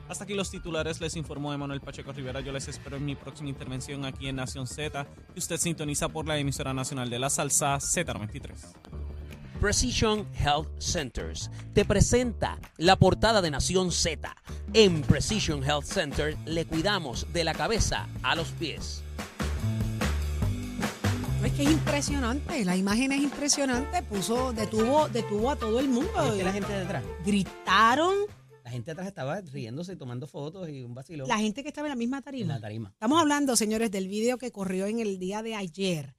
Hasta 0.08 0.24
aquí 0.24 0.34
los 0.34 0.50
titulares, 0.50 1.00
les 1.00 1.16
informó 1.16 1.52
Emanuel 1.52 1.80
Pacheco 1.80 2.12
Rivera. 2.12 2.40
Yo 2.40 2.52
les 2.52 2.68
espero 2.68 2.96
en 2.96 3.04
mi 3.04 3.16
próxima 3.16 3.48
intervención 3.48 4.04
aquí 4.04 4.28
en 4.28 4.36
Nación 4.36 4.66
Z, 4.66 5.04
que 5.32 5.38
usted 5.38 5.56
sintoniza 5.56 6.08
por 6.08 6.26
la 6.26 6.38
emisora 6.38 6.72
nacional 6.72 7.10
de 7.10 7.18
la 7.18 7.28
salsa 7.28 7.76
Z93. 7.76 8.52
Precision 9.60 10.26
Health 10.38 10.68
Centers 10.78 11.50
te 11.72 11.84
presenta 11.84 12.58
la 12.76 12.96
portada 12.96 13.40
de 13.42 13.50
Nación 13.50 13.90
Z. 13.90 14.36
En 14.74 15.02
Precision 15.02 15.64
Health 15.64 15.84
Center 15.84 16.36
le 16.44 16.66
cuidamos 16.66 17.26
de 17.32 17.42
la 17.42 17.54
cabeza 17.54 18.06
a 18.22 18.36
los 18.36 18.48
pies. 18.48 19.02
Es 21.46 21.52
que 21.52 21.62
es 21.62 21.70
impresionante, 21.70 22.64
la 22.64 22.76
imagen 22.76 23.12
es 23.12 23.22
impresionante, 23.22 24.02
puso, 24.02 24.52
detuvo, 24.52 25.08
detuvo 25.08 25.52
a 25.52 25.54
todo 25.54 25.78
el 25.78 25.88
mundo. 25.88 26.10
¿viste 26.24 26.42
la 26.42 26.52
gente 26.52 26.72
detrás? 26.72 27.04
Gritaron 27.24 28.16
La 28.64 28.70
gente 28.72 28.90
atrás 28.90 29.06
estaba 29.06 29.40
riéndose 29.42 29.92
y 29.92 29.96
tomando 29.96 30.26
fotos 30.26 30.68
y 30.68 30.82
un 30.82 30.92
vacilón 30.92 31.28
la 31.28 31.38
gente 31.38 31.62
que 31.62 31.68
estaba 31.68 31.86
en 31.86 31.90
la 31.90 31.96
misma 31.96 32.16
en 32.16 32.22
tarima. 32.24 32.54
la 32.54 32.60
tarima. 32.60 32.88
Estamos 32.88 33.20
hablando, 33.20 33.54
señores, 33.54 33.92
del 33.92 34.08
video 34.08 34.38
que 34.38 34.50
corrió 34.50 34.86
en 34.86 34.98
el 34.98 35.20
día 35.20 35.44
de 35.44 35.54
ayer, 35.54 36.16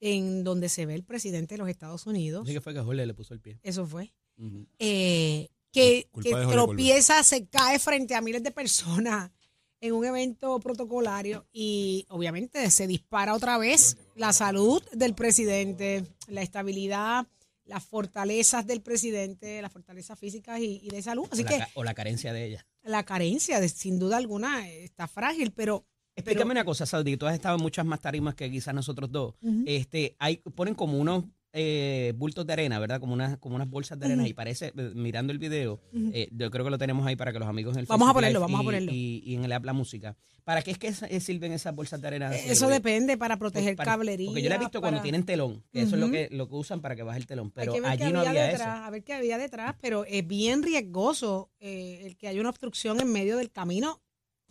en 0.00 0.42
donde 0.42 0.70
se 0.70 0.86
ve 0.86 0.94
el 0.94 1.04
presidente 1.04 1.56
de 1.56 1.58
los 1.58 1.68
Estados 1.68 2.06
Unidos. 2.06 2.44
Así 2.44 2.54
que 2.54 2.62
fue 2.62 2.72
que 2.72 2.80
Jorge 2.80 3.04
le 3.04 3.12
puso 3.12 3.34
el 3.34 3.40
pie. 3.40 3.60
Eso 3.62 3.84
fue. 3.84 4.14
Ujú. 4.38 4.66
eh, 4.78 5.50
que, 5.70 6.08
que 6.22 6.30
tropieza, 6.30 7.22
se 7.22 7.46
cae 7.46 7.78
frente 7.78 8.14
a 8.14 8.22
miles 8.22 8.42
de 8.42 8.52
personas 8.52 9.30
en 9.82 9.92
un 9.92 10.04
evento 10.06 10.58
protocolario 10.60 11.44
y 11.52 12.06
obviamente 12.08 12.70
se 12.70 12.86
dispara 12.86 13.34
otra 13.34 13.58
vez 13.58 13.98
la 14.16 14.32
salud 14.32 14.82
del 14.92 15.14
presidente, 15.14 16.04
la 16.28 16.40
estabilidad, 16.40 17.26
las 17.66 17.84
fortalezas 17.84 18.66
del 18.66 18.80
presidente, 18.80 19.60
las 19.60 19.70
fortalezas 19.72 20.18
físicas 20.18 20.60
y, 20.60 20.80
y 20.82 20.88
de 20.88 21.02
salud. 21.02 21.26
Así 21.30 21.42
o, 21.42 21.44
la, 21.44 21.50
que 21.50 21.58
ca- 21.58 21.68
o 21.74 21.84
la 21.84 21.94
carencia 21.94 22.32
de 22.32 22.46
ella. 22.46 22.66
la 22.82 23.04
carencia, 23.04 23.60
de, 23.60 23.68
sin 23.68 23.98
duda 23.98 24.16
alguna, 24.16 24.68
está 24.68 25.06
frágil, 25.08 25.52
pero... 25.52 25.84
Explícame 26.14 26.50
una 26.52 26.64
cosa, 26.64 26.84
Saudi, 26.86 27.16
tú 27.16 27.26
has 27.26 27.34
estado 27.34 27.56
en 27.56 27.62
muchas 27.62 27.86
más 27.86 28.00
tarimas 28.00 28.34
que 28.34 28.50
quizás 28.50 28.74
nosotros 28.74 29.10
dos. 29.10 29.34
Este, 29.66 30.14
hay, 30.18 30.36
ponen 30.36 30.74
como 30.74 30.98
unos 30.98 31.24
eh, 31.52 32.12
bultos 32.16 32.46
de 32.46 32.52
arena, 32.52 32.78
¿verdad? 32.78 32.98
Como 33.00 33.12
unas, 33.12 33.36
como 33.38 33.56
unas 33.56 33.68
bolsas 33.68 33.98
de 33.98 34.06
arena. 34.06 34.26
Y 34.26 34.32
parece, 34.32 34.72
eh, 34.76 34.92
mirando 34.94 35.32
el 35.32 35.38
video, 35.38 35.80
eh, 36.12 36.28
yo 36.32 36.50
creo 36.50 36.64
que 36.64 36.70
lo 36.70 36.78
tenemos 36.78 37.06
ahí 37.06 37.16
para 37.16 37.32
que 37.32 37.38
los 37.38 37.48
amigos 37.48 37.74
en 37.74 37.80
el 37.80 37.86
Vamos 37.86 38.08
a 38.08 38.14
ponerlo, 38.14 38.38
Live 38.40 38.52
vamos 38.52 38.58
a 38.58 38.62
y- 38.62 38.66
ponerlo. 38.66 38.92
Y, 38.92 39.22
y 39.26 39.34
en 39.34 39.44
el 39.44 39.52
app 39.52 39.64
la 39.64 39.72
música. 39.72 40.16
¿Para 40.44 40.62
qué 40.62 40.72
es 40.72 40.78
que 40.78 40.88
eh, 40.88 41.20
sirven 41.20 41.52
esas 41.52 41.74
bolsas 41.74 42.00
de 42.00 42.08
arena? 42.08 42.34
Eso 42.34 42.68
depende 42.68 43.16
para 43.16 43.36
proteger 43.38 43.76
para- 43.76 43.92
cablería. 43.92 44.26
Porque 44.26 44.42
yo 44.42 44.48
la 44.48 44.56
he 44.56 44.58
visto 44.58 44.80
cuando 44.80 45.00
tienen 45.02 45.24
telón, 45.24 45.62
que 45.72 45.82
eso 45.82 45.94
es 45.96 46.00
lo 46.00 46.10
que, 46.10 46.28
lo 46.32 46.48
que 46.48 46.54
usan 46.56 46.80
para 46.80 46.96
que 46.96 47.02
baje 47.02 47.18
el 47.20 47.26
telón. 47.26 47.50
Pero 47.50 47.74
allí 47.84 48.12
no 48.12 48.20
había 48.20 48.44
detrás, 48.44 48.76
eso. 48.78 48.84
a 48.86 48.90
ver 48.90 49.04
qué 49.04 49.12
había 49.12 49.38
detrás, 49.38 49.76
pero 49.80 50.04
es 50.04 50.26
bien 50.26 50.62
riesgoso 50.62 51.50
el 51.60 52.16
que 52.16 52.28
haya 52.28 52.40
una 52.40 52.50
obstrucción 52.50 53.00
en 53.00 53.12
medio 53.12 53.36
del 53.36 53.50
camino 53.52 54.00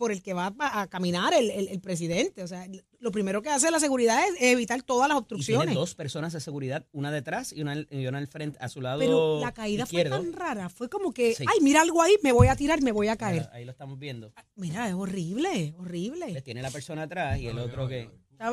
por 0.02 0.10
el 0.10 0.20
que 0.20 0.32
va 0.34 0.52
a, 0.58 0.80
a 0.82 0.86
caminar 0.88 1.32
el, 1.32 1.48
el- 1.48 1.68
el 1.68 1.80
presidente. 1.80 2.42
O 2.42 2.48
sea, 2.48 2.66
lo 2.98 3.12
primero 3.12 3.40
que 3.40 3.50
hace 3.50 3.70
la 3.70 3.78
seguridad 3.78 4.20
es 4.28 4.34
evitar 4.42 4.82
todas 4.82 5.08
las 5.08 5.14
Y 5.14 5.18
obstrucciones. 5.20 5.66
tiene 5.68 5.78
dos 5.78 5.94
personas 5.94 6.32
de 6.32 6.40
seguridad, 6.40 6.84
una 6.90 7.12
detrás 7.12 7.52
y 7.52 7.62
una, 7.62 7.72
al- 7.72 7.86
y 7.88 8.04
una 8.08 8.18
al 8.18 8.26
frente, 8.26 8.58
a 8.60 8.68
su 8.68 8.80
lado 8.80 8.98
pero 8.98 9.38
la 9.40 9.52
caída 9.52 9.84
izquierdo. 9.84 10.16
fue 10.16 10.24
tan 10.26 10.32
rara, 10.32 10.68
fue 10.68 10.88
como 10.88 11.12
que, 11.12 11.36
Sí. 11.36 11.44
ay, 11.46 11.60
mira 11.60 11.82
algo 11.82 12.02
ahí, 12.02 12.16
me 12.24 12.32
voy 12.32 12.48
a 12.48 12.56
tirar, 12.56 12.82
me 12.82 12.90
voy 12.90 13.06
a 13.06 13.16
caer. 13.16 13.48
Ahí 13.52 13.64
lo 13.64 13.70
estamos 13.70 13.96
viendo. 14.00 14.32
Mira, 14.56 14.88
es 14.88 14.94
horrible, 14.94 15.72
horrible. 15.78 16.42
tiene 16.42 16.62
la 16.62 16.72
persona 16.72 17.02
atrás 17.04 17.38
y 17.38 17.46
el 17.46 17.58
otro 17.60 17.86
que... 17.86 18.10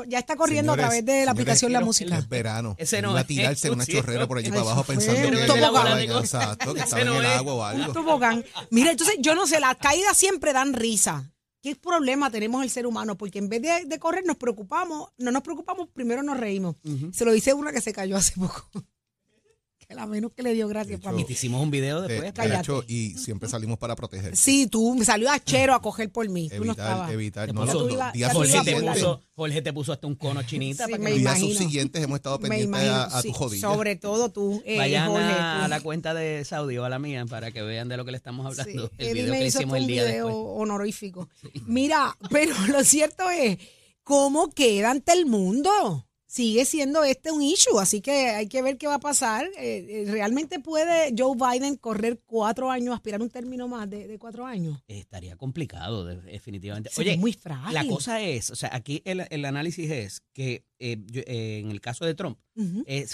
Ya 0.07 0.19
está 0.19 0.35
corriendo 0.35 0.73
Señores, 0.73 0.85
a 0.85 0.87
través 0.89 1.03
de 1.05 1.11
la 1.11 1.17
señores, 1.17 1.29
aplicación 1.31 1.73
La 1.73 1.81
Música. 1.81 2.15
Es 2.19 2.29
verano. 2.29 2.75
Ese 2.77 3.01
no 3.01 3.09
Iba 3.09 3.19
a 3.19 3.21
es, 3.21 3.27
tirarse 3.27 3.71
una 3.71 3.85
sí, 3.85 3.93
chorrera 3.93 4.27
por 4.27 4.37
allí 4.37 4.49
para 4.49 4.61
abajo 4.61 4.83
pensando 4.83 5.27
un 5.29 5.33
que, 5.35 5.45
tobogán. 5.47 5.99
exacto, 5.99 6.73
que 6.75 6.81
estaba 6.81 7.01
en 7.01 7.07
el 7.07 7.25
es. 7.25 7.31
agua 7.31 7.53
o 7.55 7.63
algo. 7.63 7.85
Un 7.87 7.93
tobogán. 7.93 8.45
Mira, 8.69 8.91
entonces 8.91 9.15
yo 9.19 9.33
no 9.33 9.47
sé, 9.47 9.59
las 9.59 9.77
caídas 9.77 10.15
siempre 10.15 10.53
dan 10.53 10.73
risa. 10.75 11.31
¿Qué 11.61 11.75
problema 11.75 12.31
tenemos 12.31 12.63
el 12.63 12.69
ser 12.69 12.85
humano? 12.87 13.17
Porque 13.17 13.39
en 13.39 13.49
vez 13.49 13.61
de, 13.61 13.85
de 13.85 13.99
correr 13.99 14.25
nos 14.25 14.37
preocupamos, 14.37 15.09
no 15.17 15.31
nos 15.31 15.41
preocupamos, 15.43 15.89
primero 15.89 16.23
nos 16.23 16.37
reímos. 16.37 16.77
Se 17.11 17.25
lo 17.25 17.31
dice 17.33 17.53
una 17.53 17.71
que 17.73 17.81
se 17.81 17.91
cayó 17.93 18.15
hace 18.17 18.33
poco. 18.39 18.69
Que 19.89 19.95
la 19.95 20.05
menos 20.05 20.31
que 20.33 20.43
le 20.43 20.53
dio 20.53 20.67
gracias 20.67 21.01
para 21.01 21.13
Y 21.15 21.21
mí. 21.21 21.25
te 21.25 21.33
hicimos 21.33 21.61
un 21.61 21.71
video 21.71 22.01
De, 22.01 22.07
después. 22.07 22.29
de 22.29 22.33
cállate. 22.33 22.59
hecho, 22.61 22.83
y 22.87 23.17
siempre 23.17 23.49
salimos 23.49 23.77
para 23.79 23.95
proteger. 23.95 24.35
Sí, 24.37 24.67
tú, 24.67 24.93
me 24.95 25.03
salió 25.03 25.29
a 25.31 25.39
chero 25.43 25.73
a 25.73 25.81
coger 25.81 26.11
por 26.11 26.29
mí. 26.29 26.47
Tú 26.49 26.57
no 26.63 26.65
Evitar, 26.65 26.85
estabas. 26.91 27.11
evitar. 27.11 27.53
No, 27.53 27.65
puso- 27.65 27.89
iba- 27.89 28.11
Jorge 28.31 28.59
te, 28.63 28.75
puso, 28.81 29.21
Jorge 29.33 29.61
te 29.63 29.73
puso 29.73 29.91
hasta 29.93 30.05
un 30.07 30.15
cono 30.15 30.43
chinita 30.43 30.85
Sí, 30.85 30.91
para 30.91 31.03
me 31.03 31.09
que 31.11 31.17
días 31.17 31.37
imagino. 31.39 31.49
subsiguientes 31.59 32.03
hemos 32.03 32.15
estado 32.17 32.39
pendientes 32.39 32.67
imagino, 32.67 32.93
a, 32.93 33.03
a 33.05 33.21
sí, 33.21 33.29
tu 33.29 33.33
jodilla. 33.33 33.61
Sobre 33.67 33.95
todo 33.95 34.29
tú, 34.31 34.61
eh, 34.65 34.77
vayan 34.77 35.07
Jorge. 35.09 35.25
a 35.27 35.61
tú. 35.63 35.69
la 35.69 35.81
cuenta 35.81 36.13
de 36.13 36.45
Saudi 36.45 36.77
o 36.77 36.85
a 36.85 36.89
la 36.89 36.99
mía 36.99 37.25
para 37.25 37.51
que 37.51 37.61
vean 37.63 37.89
de 37.89 37.97
lo 37.97 38.05
que 38.05 38.11
le 38.11 38.17
estamos 38.17 38.53
Sí, 38.55 38.61
hablando. 38.61 38.91
el 38.99 39.13
video 39.15 39.33
que 39.33 39.45
hicimos 39.47 39.75
el 39.77 39.81
un 39.83 39.87
día 39.87 40.03
video 40.05 40.25
después. 40.27 40.45
honorífico. 40.57 41.29
Mira, 41.65 42.15
pero 42.29 42.53
lo 42.67 42.83
cierto 42.83 43.29
es, 43.31 43.57
¿cómo 44.03 44.49
queda 44.51 44.91
ante 44.91 45.13
el 45.13 45.25
mundo? 45.25 46.05
Sigue 46.31 46.63
siendo 46.65 47.03
este 47.03 47.31
un 47.31 47.41
issue, 47.41 47.79
así 47.79 48.01
que 48.01 48.11
hay 48.29 48.47
que 48.47 48.61
ver 48.61 48.77
qué 48.77 48.85
va 48.85 48.93
a 48.95 48.99
pasar. 48.99 49.47
Eh, 49.57 49.85
eh, 49.89 50.05
¿Realmente 50.07 50.59
puede 50.59 51.11
Joe 51.17 51.35
Biden 51.35 51.75
correr 51.75 52.21
cuatro 52.23 52.69
años, 52.69 52.93
aspirar 52.93 53.19
un 53.23 53.31
término 53.31 53.67
más 53.67 53.89
de, 53.89 54.07
de 54.07 54.19
cuatro 54.19 54.45
años? 54.45 54.79
Estaría 54.87 55.35
complicado, 55.37 56.05
de- 56.05 56.21
definitivamente. 56.21 56.91
Sí, 56.93 57.01
Oye, 57.01 57.13
es 57.13 57.17
muy 57.17 57.33
frágil. 57.33 57.73
la 57.73 57.87
cosa 57.87 58.21
es, 58.21 58.51
o 58.51 58.55
sea, 58.55 58.69
aquí 58.73 59.01
el, 59.05 59.25
el 59.31 59.43
análisis 59.43 59.89
es 59.89 60.21
que 60.33 60.65
eh, 60.79 60.97
yo- 61.07 61.21
eh, 61.27 61.59
en 61.59 61.71
el 61.71 61.81
caso 61.81 62.05
de 62.05 62.13
Trump, 62.15 62.39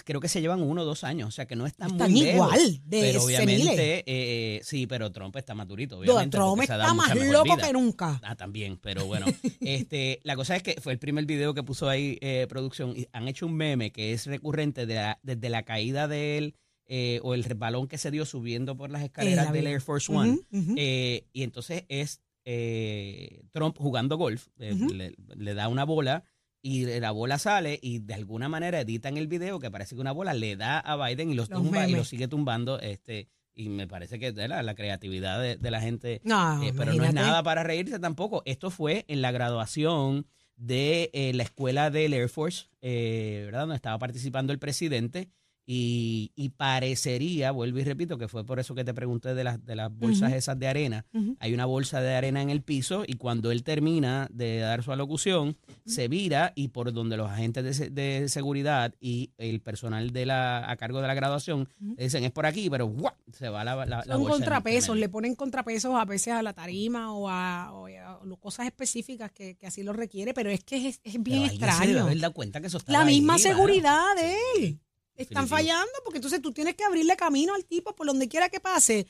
creo 0.05 0.19
que 0.22 0.27
se 0.29 0.39
llevan 0.41 0.62
uno 0.62 0.84
o 0.84 0.86
dos 0.86 1.03
años, 1.03 1.27
o 1.29 1.31
sea, 1.31 1.45
que 1.48 1.55
no 1.55 1.65
están, 1.65 1.91
Están 1.91 2.12
muy 2.12 2.22
lejos. 2.22 2.36
igual, 2.55 2.81
de 2.86 3.01
pero 3.01 3.24
obviamente, 3.24 4.03
eh, 4.05 4.62
sí, 4.63 4.88
pero 4.88 5.12
Trump 5.12 5.36
está 5.36 5.53
más 5.55 5.67
durito, 5.67 6.00
obviamente. 6.00 6.38
Trump 6.38 6.62
está 6.62 6.93
más 6.93 7.15
loco 7.15 7.55
vida. 7.55 7.67
que 7.67 7.74
nunca. 7.74 8.19
Ah, 8.24 8.36
también, 8.36 8.77
pero 8.77 9.05
bueno, 9.05 9.25
este, 9.62 10.19
la 10.24 10.36
cosa 10.36 10.55
es 10.55 10.63
que 10.63 10.75
fue 10.81 10.93
el 10.93 11.00
primer 11.00 11.25
video 11.25 11.53
que 11.53 11.63
puso 11.63 11.89
ahí 11.89 12.17
eh, 12.22 12.45
producción 12.50 12.93
y 12.95 13.07
han 13.12 13.27
hecho 13.27 13.45
un 13.45 13.55
meme 13.55 13.91
que 13.91 14.13
es 14.13 14.25
recurrente 14.25 14.86
de 14.86 14.95
la- 14.95 15.19
desde 15.24 15.50
la 15.50 15.63
caída 15.63 16.07
de 16.07 16.38
él 16.38 16.55
eh, 16.88 17.19
o 17.24 17.34
el 17.34 17.43
resbalón 17.43 17.88
que 17.88 17.98
se 17.98 18.12
dio 18.12 18.25
subiendo 18.27 18.77
por 18.77 18.91
las 18.91 19.01
escaleras 19.03 19.51
del. 19.51 19.65
Air 19.65 19.81
Force 19.81 20.12
One. 20.13 20.39
Eh, 20.77 21.25
y 21.34 21.41
entonces 21.41 21.84
es 21.89 22.22
eh, 22.45 23.41
Trump 23.51 23.75
jugando 23.77 24.17
golf, 24.17 24.48
le 24.57 25.53
da 25.55 25.67
una 25.67 25.84
bola 25.84 26.24
y 26.65 27.00
la 27.00 27.12
bola 27.12 27.38
sale 27.38 27.77
y 27.79 28.00
de 28.00 28.15
alguna 28.15 28.50
manera 28.50 28.79
editan 28.79 29.17
el 29.17 29.27
video 29.27 29.60
que 29.60 29.69
parece 29.69 29.93
que 29.93 30.01
una 30.01 30.12
bola 30.12 30.34
le 30.34 30.55
da 30.55 30.79
a 30.79 30.98
Biden 30.98 31.29
y 31.29 31.36
los, 31.36 31.48
Los 31.48 31.62
tumba 31.62 31.88
y 31.88 31.91
lo 31.91 32.03
sigue 32.03 32.27
tumbando. 32.27 32.79
este 32.79 33.27
Y 33.53 33.69
me 33.69 33.88
parece 33.88 34.17
que 34.17 34.31
la, 34.31 34.63
la 34.63 34.74
creatividad 34.74 35.39
de, 35.39 35.57
de 35.57 35.72
la 35.72 35.79
gente 35.79 36.22
No, 36.24 36.63
eh, 36.63 36.74
pero 36.75 36.91
no 36.93 37.05
es 37.05 37.13
nada 37.13 37.43
para 37.43 37.62
reírse 37.62 38.00
tampoco. 38.00 38.41
Esto 38.45 38.72
fue 38.72 39.05
en 39.07 39.22
la 39.22 39.31
graduación 39.31 40.25
de 40.55 41.12
eh, 41.13 41.34
la 41.36 41.43
escuela 41.43 41.91
del 41.91 42.15
Air 42.15 42.29
Force, 42.29 42.65
eh, 42.81 43.43
¿verdad? 43.45 43.62
Donde 43.62 43.75
estaba 43.75 44.00
participando 44.00 44.51
el 44.51 44.57
presidente. 44.57 45.29
Y, 45.67 46.31
y 46.36 46.50
parecería, 46.50 47.50
vuelvo 47.51 47.79
y 47.79 47.84
repito, 47.84 48.17
que 48.19 48.27
fue 48.27 48.45
por 48.45 48.60
eso 48.60 48.75
que 48.75 48.84
te 48.84 48.93
pregunté 48.93 49.34
de 49.34 49.43
las, 49.43 49.65
de 49.65 49.75
las 49.75 49.91
bolsas 49.95 50.31
esas 50.34 50.60
de 50.60 50.67
arena. 50.67 51.05
Hay 51.39 51.53
una 51.53 51.65
bolsa 51.65 52.01
de 52.01 52.13
arena 52.15 52.41
en 52.41 52.50
el 52.51 52.62
piso 52.62 53.03
y 53.07 53.13
cuando 53.15 53.51
él 53.51 53.63
termina 53.63 54.27
de 54.31 54.60
dar 54.60 54.84
su 54.84 54.91
alocución, 54.91 55.57
se 55.86 56.07
vira 56.07 56.53
y 56.55 56.67
por 56.67 56.93
donde 56.93 57.17
los 57.17 57.29
agentes 57.31 57.63
de, 57.63 57.74
se- 57.74 57.89
de 57.89 58.29
seguridad 58.29 58.93
y 59.00 59.31
el 59.38 59.60
personal 59.60 60.12
de 60.12 60.25
la, 60.27 60.69
a 60.69 60.75
cargo 60.77 61.01
de 61.01 61.07
la 61.07 61.13
graduación 61.15 61.67
dicen 61.79 62.24
es 62.25 62.31
por 62.31 62.45
aquí, 62.45 62.69
pero 62.69 62.86
¡guau! 62.88 63.13
se 63.34 63.50
va 63.50 63.63
la, 63.63 63.75
la, 63.75 63.86
la 63.86 64.03
Son 64.03 64.22
bolsa 64.22 64.36
en- 64.38 64.41
en 64.43 64.45
contrapesos, 64.45 64.98
le 64.98 65.10
ponen 65.10 65.34
contrapesos 65.36 65.95
a 65.95 66.05
veces 66.05 66.34
a 66.34 66.43
la 66.43 66.53
tarima 66.53 67.12
o 67.13 67.27
a, 67.29 67.72
o 67.74 67.88
a- 67.88 68.19
cosas 68.39 68.67
específicas 68.67 69.31
que, 69.31 69.55
que 69.55 69.65
así 69.67 69.81
lo 69.81 69.93
requiere, 69.93 70.34
pero 70.34 70.50
es 70.51 70.63
que 70.63 70.89
es, 70.89 71.00
es 71.03 71.13
bien 71.13 71.24
Pero 71.24 71.41
alguien 71.43 71.50
se 71.50 71.57
debe 71.57 71.72
extraño. 71.72 72.03
haber 72.05 72.19
dado 72.19 72.34
cuenta 72.34 72.62
que 72.62 72.67
eso 72.67 72.79
La 72.88 73.03
misma 73.05 73.34
mano. 73.34 73.39
seguridad 73.43 74.03
de 74.15 74.36
él. 74.57 74.79
Están 75.17 75.45
Definitivo. 75.45 75.48
fallando 75.57 75.91
porque 76.03 76.17
entonces 76.17 76.41
tú 76.41 76.51
tienes 76.51 76.75
que 76.75 76.84
abrirle 76.84 77.15
camino 77.15 77.53
al 77.55 77.63
tipo 77.65 77.95
por 77.95 78.05
donde 78.07 78.27
quiera 78.27 78.50
que 78.50 78.60
pase. 78.60 79.07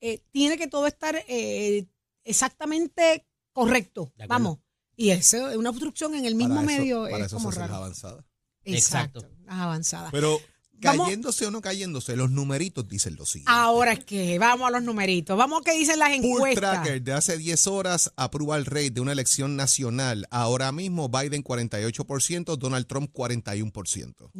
Eh, 0.00 0.20
tiene 0.30 0.56
que 0.56 0.68
todo 0.68 0.86
estar 0.86 1.16
eh, 1.28 1.86
exactamente 2.24 3.26
correcto. 3.52 4.12
Vamos. 4.28 4.58
Y 4.96 5.10
eso 5.10 5.50
es 5.50 5.56
una 5.56 5.70
obstrucción 5.70 6.14
en 6.14 6.24
el 6.24 6.34
mismo 6.34 6.56
Para 6.56 6.72
eso- 6.72 6.80
medio 6.80 7.02
Para 7.04 7.18
es 7.18 7.26
eso 7.26 7.36
como 7.36 7.50
se 7.52 7.58
hace 7.58 7.60
la 7.60 7.66
raro. 7.66 7.76
avanzada. 7.84 8.24
Exacto. 8.64 9.20
Exacto. 9.20 9.42
Las 9.46 9.54
avanzadas. 9.56 10.10
Pero 10.12 10.40
Vamos- 10.80 11.06
cayéndose 11.06 11.46
o 11.46 11.50
no 11.50 11.60
cayéndose, 11.60 12.14
los 12.16 12.30
numeritos 12.30 12.86
dicen 12.88 13.16
lo 13.16 13.26
siguiente. 13.26 13.50
Ahora 13.52 13.92
es 13.92 14.04
que 14.04 14.38
vamos 14.38 14.68
a 14.68 14.70
los 14.70 14.82
numeritos. 14.82 15.36
Vamos 15.36 15.60
a 15.60 15.64
qué 15.64 15.76
dicen 15.76 15.98
las 15.98 16.10
encuestas. 16.12 16.54
Tracker 16.82 17.02
de 17.02 17.12
hace 17.12 17.36
10 17.38 17.66
horas 17.66 18.12
aprueba 18.16 18.56
el 18.56 18.64
rate 18.66 18.90
de 18.90 19.00
una 19.00 19.10
elección 19.12 19.56
nacional. 19.56 20.26
Ahora 20.30 20.70
mismo 20.70 21.08
Biden 21.08 21.42
48%, 21.42 22.56
Donald 22.56 22.86
Trump 22.86 23.10
41%. 23.12 24.30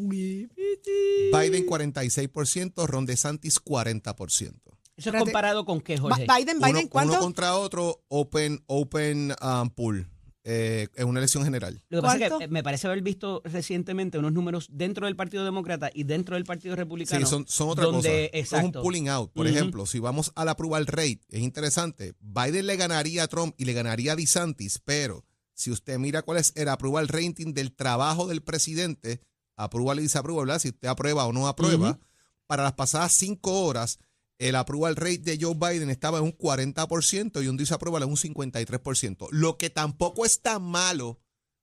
Biden 1.33 1.67
46%, 1.67 2.87
Ron 2.87 3.07
DeSantis 3.07 3.63
40%. 3.63 4.55
Eso 4.97 5.11
es 5.11 5.17
comparado 5.17 5.65
con 5.65 5.81
qué, 5.81 5.95
Ba- 5.97 6.01
Jorge. 6.01 6.27
Biden, 6.27 6.59
Biden, 6.59 6.77
Uno, 6.77 6.89
¿cuánto? 6.91 7.13
uno 7.13 7.23
contra 7.23 7.57
otro, 7.57 8.05
open, 8.09 8.65
open 8.67 9.33
um, 9.41 9.71
pool, 9.71 10.09
eh, 10.43 10.89
en 10.97 11.07
una 11.07 11.21
elección 11.21 11.45
general. 11.45 11.81
Lo 11.89 11.99
que 11.99 12.03
pasa 12.03 12.27
es 12.27 12.33
que 12.33 12.45
eh, 12.45 12.49
me 12.49 12.65
parece 12.65 12.89
haber 12.89 13.03
visto 13.03 13.41
recientemente 13.45 14.19
unos 14.19 14.33
números 14.33 14.67
dentro 14.73 15.07
del 15.07 15.15
Partido 15.15 15.45
Demócrata 15.45 15.89
y 15.95 16.03
dentro 16.03 16.35
del 16.35 16.45
Partido 16.45 16.75
Republicano. 16.75 17.25
Sí, 17.25 17.31
son, 17.31 17.47
son 17.47 17.69
otra 17.69 17.85
donde, 17.85 18.31
cosa. 18.33 18.59
Es 18.59 18.65
un 18.65 18.73
pulling 18.73 19.09
out. 19.09 19.31
Por 19.33 19.47
ejemplo, 19.47 19.87
si 19.87 20.01
vamos 20.01 20.33
a 20.35 20.45
la 20.45 20.57
prueba 20.57 20.79
al 20.79 20.87
rate, 20.87 21.21
es 21.29 21.43
interesante. 21.43 22.15
Biden 22.19 22.67
le 22.67 22.77
ganaría 22.77 23.23
a 23.23 23.29
Trump 23.29 23.55
y 23.57 23.67
le 23.67 23.75
ganaría 23.75 24.15
a 24.15 24.17
DeSantis, 24.17 24.81
pero 24.85 25.25
si 25.55 25.71
usted 25.71 25.99
mira 25.99 26.23
cuál 26.23 26.39
es 26.39 26.53
el 26.57 26.69
el 26.69 27.09
rating 27.09 27.53
del 27.53 27.73
trabajo 27.73 28.27
del 28.27 28.43
presidente, 28.43 29.21
aprueba 29.59 29.95
y 29.97 30.03
desaprueba, 30.03 30.41
¿verdad? 30.43 30.61
Si 30.61 30.69
usted 30.69 30.89
aprueba 30.89 31.27
o 31.27 31.33
no 31.33 31.49
aprueba, 31.49 31.99
para 32.47 32.63
las 32.63 32.73
pasadas 32.73 33.13
cinco 33.13 33.63
horas, 33.65 33.99
el 34.39 34.55
el 34.55 34.97
rate 34.97 35.19
de 35.19 35.39
Joe 35.41 35.55
Biden 35.55 35.91
estaba 35.91 36.19
en 36.19 36.25
un 36.25 36.33
40% 36.39 37.43
y 37.43 37.49
un 37.49 37.57
desaprueba 37.57 37.99
en 37.99 38.09
un 38.09 38.17
53%. 38.17 39.29
Lo 39.33 39.59
que 39.59 39.69
tampoco 39.69 40.25
es 40.25 40.41
tan 40.41 40.63
malo, 40.63 41.19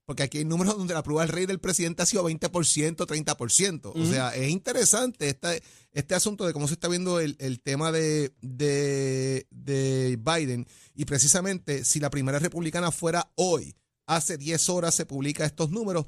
porque 0.06 0.24
aquí 0.24 0.40
hay 0.40 0.46
números 0.46 0.78
donde 0.78 0.94
el 0.94 1.30
rate 1.30 1.48
del 1.48 1.60
presidente 1.60 2.04
ha 2.04 2.06
sido 2.06 2.30
20%, 2.30 2.96
30%. 2.96 3.86
O 3.86 3.90
Ujú. 3.92 4.06
sea, 4.06 4.36
es 4.36 4.50
interesante 4.50 5.30
este, 5.30 5.64
este 5.94 6.16
asunto 6.16 6.46
de 6.46 6.54
cómo 6.54 6.68
se 6.68 6.74
está 6.74 6.90
viendo 6.90 7.20
el, 7.20 7.38
el 7.40 7.62
tema 7.62 7.92
de, 7.92 8.34
de, 8.42 9.48
de 9.50 10.20
Biden. 10.22 10.68
Y 10.94 11.06
precisamente, 11.06 11.86
si 11.86 12.00
la 12.00 12.10
primera 12.10 12.40
republicana 12.40 12.92
fuera 12.92 13.32
hoy, 13.36 13.76
hace 14.06 14.38
10 14.38 14.70
horas 14.70 14.94
se 14.96 15.06
publica 15.06 15.46
estos 15.46 15.72
números, 15.72 16.06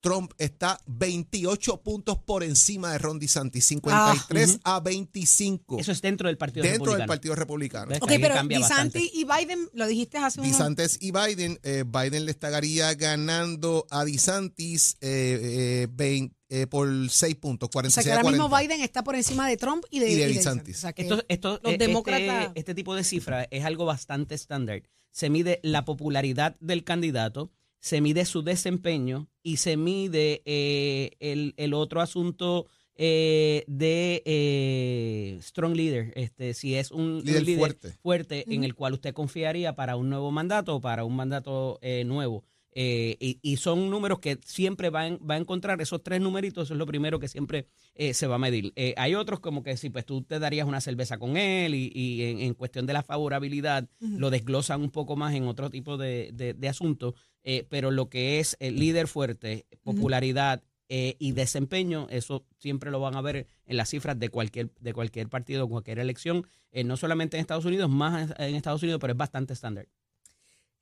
Trump 0.00 0.32
está 0.38 0.80
28 0.86 1.82
puntos 1.82 2.18
por 2.18 2.44
encima 2.44 2.92
de 2.92 2.98
Ron 2.98 3.18
DeSantis, 3.18 3.64
53 3.66 4.60
Ah, 4.64 4.76
a 4.76 4.80
25 4.80 5.78
Eso 5.78 5.90
es 5.92 6.00
dentro 6.00 6.28
del 6.28 6.38
Partido 6.38 6.62
dentro 6.64 6.92
del 6.92 7.00
Republicano. 7.02 7.06
Partido 7.08 7.34
Republicano. 7.34 7.94
Ok, 8.00 8.10
Ahí 8.10 8.18
pero. 8.20 8.42
DeSantis 8.46 9.10
y 9.12 9.24
Biden, 9.24 9.68
lo 9.72 9.86
dijiste 9.86 10.18
hace 10.18 10.40
un 10.40 10.46
DeSantis 10.46 10.98
y 11.00 11.10
Biden, 11.10 11.58
eh, 11.62 11.84
Biden 11.86 12.26
le 12.26 12.30
estaría 12.30 12.94
ganando 12.94 13.86
a 13.90 14.04
DeSantis 14.04 14.96
eh, 15.00 15.40
eh, 15.42 15.88
vein- 15.90 16.32
eh, 16.50 16.66
por 16.66 16.88
6 17.10 17.34
puntos, 17.34 17.66
O 17.66 17.70
46 17.70 18.04
sea 18.04 18.12
que 18.14 18.16
ahora 18.18 18.30
mismo 18.30 18.48
40. 18.48 18.74
Biden 18.74 18.84
está 18.84 19.04
por 19.04 19.14
encima 19.16 19.46
de 19.48 19.56
Trump 19.58 19.84
y 19.90 19.98
de, 19.98 20.10
Y 20.10 20.14
de 20.14 20.30
y 20.30 20.34
DeSantis. 20.34 20.76
O 20.78 20.80
sea 20.80 20.92
que 20.94 21.02
Esto, 21.02 21.22
esto, 21.28 21.60
los 21.62 21.74
eh, 21.74 21.76
demócratas- 21.78 22.46
este, 22.46 22.60
este 22.60 22.74
tipo 22.74 22.94
de 22.94 23.04
cifra 23.04 23.46
es 23.50 23.64
algo 23.64 23.84
bastante 23.84 24.34
estándar. 24.34 24.82
Se 25.10 25.28
mide 25.28 25.60
la 25.62 25.84
popularidad 25.84 26.56
del 26.60 26.84
candidato, 26.84 27.50
se 27.80 28.00
mide 28.00 28.24
su 28.24 28.42
desempeño 28.42 29.28
y 29.42 29.58
se 29.58 29.76
mide 29.76 30.42
eh, 30.44 31.10
el, 31.20 31.54
el 31.56 31.74
otro 31.74 32.00
asunto 32.00 32.66
eh, 32.96 33.64
de 33.68 34.22
eh, 34.26 35.38
Strong 35.40 35.74
Leader, 35.76 36.12
este, 36.16 36.54
si 36.54 36.74
es 36.74 36.90
un 36.90 36.98
un 37.18 37.24
Líder 37.24 37.44
fuerte. 37.56 37.92
fuerte 38.02 38.44
en 38.52 38.64
el 38.64 38.74
cual 38.74 38.94
usted 38.94 39.12
confiaría 39.14 39.74
para 39.76 39.96
un 39.96 40.08
nuevo 40.10 40.30
mandato 40.30 40.76
o 40.76 40.80
para 40.80 41.04
un 41.04 41.14
mandato 41.16 41.78
eh, 41.82 42.04
nuevo. 42.04 42.44
Eh, 42.80 43.16
y, 43.18 43.38
y 43.42 43.56
son 43.56 43.90
números 43.90 44.20
que 44.20 44.38
siempre 44.44 44.90
va, 44.90 45.06
en- 45.08 45.18
va 45.28 45.34
a 45.34 45.38
encontrar, 45.38 45.80
esos 45.80 46.02
tres 46.02 46.20
numeritos, 46.20 46.64
eso 46.68 46.74
es 46.74 46.78
lo 46.78 46.86
primero 46.86 47.18
que 47.18 47.26
siempre 47.26 47.66
eh, 47.94 48.14
se 48.14 48.26
va 48.28 48.36
a 48.36 48.38
medir. 48.38 48.72
Eh, 48.76 48.94
hay 48.96 49.14
otros 49.16 49.40
como 49.40 49.62
que 49.64 49.76
si 49.76 49.90
pues 49.90 50.04
tú 50.04 50.22
te 50.22 50.38
darías 50.38 50.68
una 50.68 50.80
cerveza 50.80 51.18
con 51.18 51.36
él 51.36 51.74
y, 51.74 51.90
y 51.92 52.22
en, 52.24 52.38
en 52.40 52.54
cuestión 52.54 52.86
de 52.86 52.92
la 52.92 53.02
favorabilidad 53.02 53.88
lo 54.00 54.30
desglosan 54.30 54.82
un 54.82 54.90
poco 54.90 55.16
más 55.16 55.34
en 55.34 55.48
otro 55.48 55.70
tipo 55.70 55.96
de, 55.96 56.30
de- 56.34 56.54
de 56.54 56.68
asuntos, 56.68 57.14
eh, 57.42 57.66
pero 57.68 57.90
lo 57.90 58.08
que 58.08 58.40
es 58.40 58.56
el 58.60 58.78
líder 58.78 59.08
fuerte, 59.08 59.66
popularidad 59.82 60.62
eh, 60.90 61.16
y 61.18 61.32
desempeño, 61.32 62.06
eso 62.10 62.46
siempre 62.58 62.90
lo 62.90 62.98
van 62.98 63.14
a 63.14 63.20
ver 63.20 63.46
en 63.66 63.76
las 63.76 63.90
cifras 63.90 64.18
de 64.18 64.30
cualquier, 64.30 64.70
de 64.80 64.94
cualquier 64.94 65.28
partido, 65.28 65.68
cualquier 65.68 65.98
elección, 65.98 66.46
eh, 66.72 66.82
no 66.82 66.96
solamente 66.96 67.36
en 67.36 67.42
Estados 67.42 67.66
Unidos, 67.66 67.90
más 67.90 68.30
en 68.38 68.54
Estados 68.54 68.82
Unidos, 68.82 68.98
pero 68.98 69.12
es 69.12 69.16
bastante 69.18 69.52
estándar. 69.52 69.86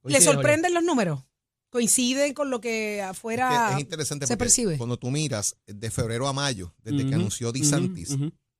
¿Le 0.05 0.15
Jorge? 0.15 0.21
sorprenden 0.21 0.75
los 0.75 0.85
números? 0.85 1.25
¿Coinciden 1.71 2.35
con 2.35 2.51
lo 2.51 2.61
que 2.61 3.03
afuera 3.03 3.51
Es, 3.51 3.69
que 3.71 3.75
es 3.75 3.81
interesante 3.81 4.27
se 4.29 4.37
percibe? 4.37 4.79
cuando 4.79 4.97
tú 4.97 5.11
miras 5.11 5.57
de 5.67 5.91
febrero 5.91 6.29
a 6.29 6.33
mayo, 6.33 6.73
desde 6.85 7.09
que 7.09 7.15
anunció 7.17 7.51
DeSantis, 7.51 8.17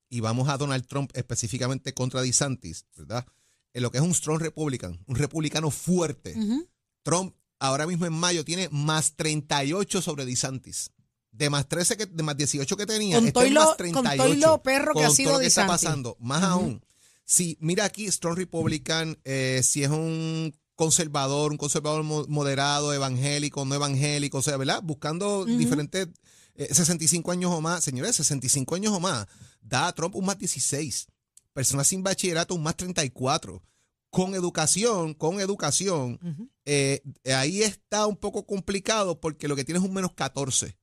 y 0.09 0.19
vamos 0.19 0.49
a 0.49 0.57
Donald 0.57 0.85
Trump 0.85 1.11
específicamente 1.13 1.93
contra 1.93 2.21
DeSantis, 2.21 2.85
¿verdad? 2.97 3.25
En 3.73 3.83
lo 3.83 3.91
que 3.91 3.99
es 3.99 4.03
un 4.03 4.13
strong 4.13 4.41
Republican, 4.41 4.99
un 5.07 5.15
republicano 5.15 5.71
fuerte. 5.71 6.35
Trump 7.03 7.36
ahora 7.59 7.87
mismo 7.87 8.05
en 8.05 8.13
mayo 8.13 8.43
tiene 8.45 8.69
más 8.71 9.13
38 9.15 10.01
sobre 10.01 10.25
DeSantis. 10.25 10.91
De 11.31 11.49
más 11.51 11.67
13 11.67 11.97
que, 11.97 12.05
de 12.07 12.23
más 12.23 12.35
18 12.35 12.77
que 12.77 12.85
tenía, 12.87 13.17
Con 13.31 13.45
y 13.47 13.49
lo- 13.51 13.59
más 13.59 13.67
con 13.69 13.77
38. 13.77 14.23
todo 14.23 14.33
y 14.33 14.37
lo 14.37 14.63
perro 14.63 14.87
que 14.87 14.93
Con 14.93 15.03
ha 15.03 15.07
todo 15.07 15.15
sido 15.15 15.31
lo 15.33 15.39
que 15.39 15.45
está 15.47 15.67
pasando. 15.67 16.17
Más 16.19 16.41
aún, 16.43 16.83
si 17.25 17.57
mira 17.59 17.85
aquí, 17.85 18.09
Strong 18.11 18.37
Republican, 18.37 19.19
eh, 19.23 19.61
si 19.63 19.83
es 19.83 19.89
un 19.91 20.55
conservador, 20.75 21.51
un 21.51 21.57
conservador 21.57 22.01
mo- 22.03 22.25
moderado, 22.27 22.91
evangélico, 22.93 23.65
no 23.65 23.75
evangélico, 23.75 24.39
o 24.39 24.41
sea, 24.41 24.57
¿verdad? 24.57 24.81
Buscando 24.83 25.45
diferentes 25.45 26.07
eh, 26.55 26.73
65 26.73 27.31
años 27.31 27.51
o 27.51 27.61
más, 27.61 27.83
señores, 27.83 28.15
65 28.15 28.73
años 28.73 28.91
o 28.93 28.99
más, 28.99 29.27
da 29.61 29.87
a 29.87 29.93
Trump 29.93 30.15
un 30.15 30.25
más 30.25 30.39
16. 30.39 31.05
Personas 31.53 31.85
sin 31.87 32.01
bachillerato, 32.01 32.55
un 32.55 32.63
más 32.63 32.75
34. 32.77 33.61
Con 34.09 34.35
educación, 34.35 35.13
con 35.13 35.39
educación, 35.39 36.19
eh, 36.65 37.01
ahí 37.25 37.61
está 37.61 38.07
un 38.07 38.15
poco 38.15 38.45
complicado 38.45 39.19
porque 39.19 39.47
lo 39.47 39.55
que 39.55 39.65
tiene 39.65 39.79
es 39.79 39.85
un 39.85 39.93
menos 39.93 40.13
14. 40.13 40.77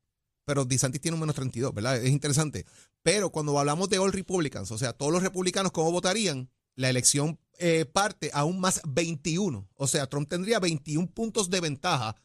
Pero 0.45 0.65
DeSantis 0.65 1.01
tiene 1.01 1.15
un 1.15 1.21
menos 1.21 1.35
32, 1.35 1.73
¿verdad? 1.73 1.97
Es 1.97 2.11
interesante. 2.11 2.67
Pero 3.03 3.31
cuando 3.31 3.59
hablamos 3.59 3.89
de 3.89 3.99
All 3.99 4.13
Republicans, 4.13 4.71
o 4.71 4.79
sea, 4.79 4.93
todos 4.93 5.13
los 5.13 5.23
republicanos, 5.23 5.73
¿cómo 5.73 5.91
votarían? 5.91 6.51
La 6.75 6.91
elección 6.91 7.39
eh, 7.59 7.85
parte 7.87 8.31
a 8.35 8.45
un 8.45 8.61
más 8.61 8.81
21. 8.87 9.69
O 9.75 9.87
sea, 9.87 10.07
Trump 10.07 10.29
tendría 10.29 10.59
21 10.59 11.09
puntos 11.13 11.51
de 11.51 11.61
ventaja 11.61 12.17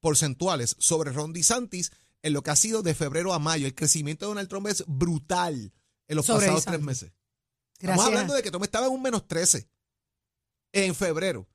porcentuales 0.00 0.76
sobre 0.78 1.10
Ron 1.12 1.32
DeSantis 1.32 1.90
en 2.22 2.32
lo 2.32 2.42
que 2.42 2.50
ha 2.50 2.56
sido 2.56 2.82
de 2.82 2.94
febrero 2.94 3.32
a 3.32 3.38
mayo. 3.38 3.66
El 3.66 3.74
crecimiento 3.74 4.26
de 4.26 4.30
Donald 4.30 4.48
Trump 4.48 4.66
es 4.68 4.84
brutal 4.86 5.72
en 6.06 6.16
los 6.16 6.26
Sobre 6.26 6.46
pasados 6.46 6.60
DeSantis. 6.60 6.78
tres 6.78 6.86
meses. 6.86 7.12
Gracias. 7.80 7.90
Estamos 7.90 8.06
hablando 8.06 8.34
de 8.34 8.42
que 8.42 8.50
Trump 8.50 8.64
estaba 8.64 8.86
en 8.86 8.92
un 8.92 9.02
menos 9.02 9.26
13 9.26 9.68
en 10.74 10.94
febrero 10.94 11.46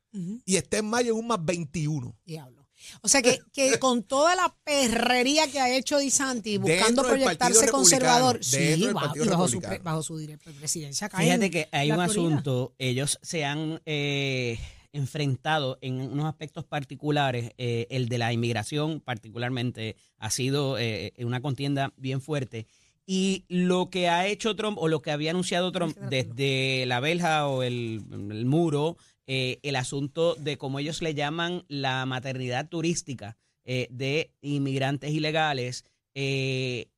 y 0.46 0.56
está 0.56 0.78
en 0.78 0.86
mayo 0.86 1.14
en 1.14 1.20
un 1.20 1.28
más 1.28 1.44
21. 1.44 2.18
Diablo. 2.26 2.66
O 3.02 3.08
sea 3.08 3.22
que, 3.22 3.40
que 3.54 3.78
con 3.80 4.04
toda 4.04 4.36
la 4.36 4.56
perrería 4.64 5.52
que 5.52 5.60
ha 5.60 5.76
hecho 5.76 6.00
Di 6.00 6.10
Santi 6.10 6.58
buscando 6.58 7.04
proyectarse 7.04 7.70
conservador, 7.70 8.44
sí, 8.44 8.88
bajo, 8.94 9.48
su, 9.48 9.60
bajo 9.84 10.02
su 10.02 10.28
presidencia 10.58 11.10
Fíjate 11.10 11.52
que 11.52 11.68
hay 11.72 11.92
un 11.92 12.00
asunto, 12.00 12.74
ellos 12.80 13.20
se 13.22 13.44
han 13.46 13.82
eh, 13.86 14.58
enfrentado 14.94 15.78
en 15.82 16.00
unos 16.00 16.26
aspectos 16.26 16.66
particulares, 16.66 17.52
eh, 17.58 17.88
el 17.90 18.08
de 18.08 18.18
la 18.18 18.34
inmigración 18.34 19.02
particularmente 19.02 19.98
ha 20.18 20.32
sido 20.32 20.78
eh, 20.80 21.14
una 21.20 21.42
contienda 21.42 21.94
bien 21.98 22.22
fuerte. 22.22 22.66
Y 23.12 23.46
lo 23.48 23.90
que 23.90 24.08
ha 24.08 24.28
hecho 24.28 24.56
Trump 24.56 24.78
o 24.78 24.88
lo 24.88 25.02
que 25.02 25.10
había 25.10 25.32
anunciado 25.32 25.72
Trump 25.72 25.98
desde 25.98 26.86
la 26.86 27.00
verja 27.00 27.48
o 27.48 27.64
el, 27.64 28.04
el 28.12 28.46
muro, 28.46 28.98
eh, 29.26 29.58
el 29.64 29.78
asunto 29.78 30.36
de 30.36 30.60
como 30.60 30.78
ellos 30.78 31.02
le 31.02 31.16
llaman 31.16 31.66
la 31.70 32.06
maternidad 32.06 32.70
turística 32.70 33.36
eh, 33.66 33.88
de 33.90 34.30
inmigrantes 34.42 35.10
ilegales, 35.10 35.86
eh, 36.14 36.92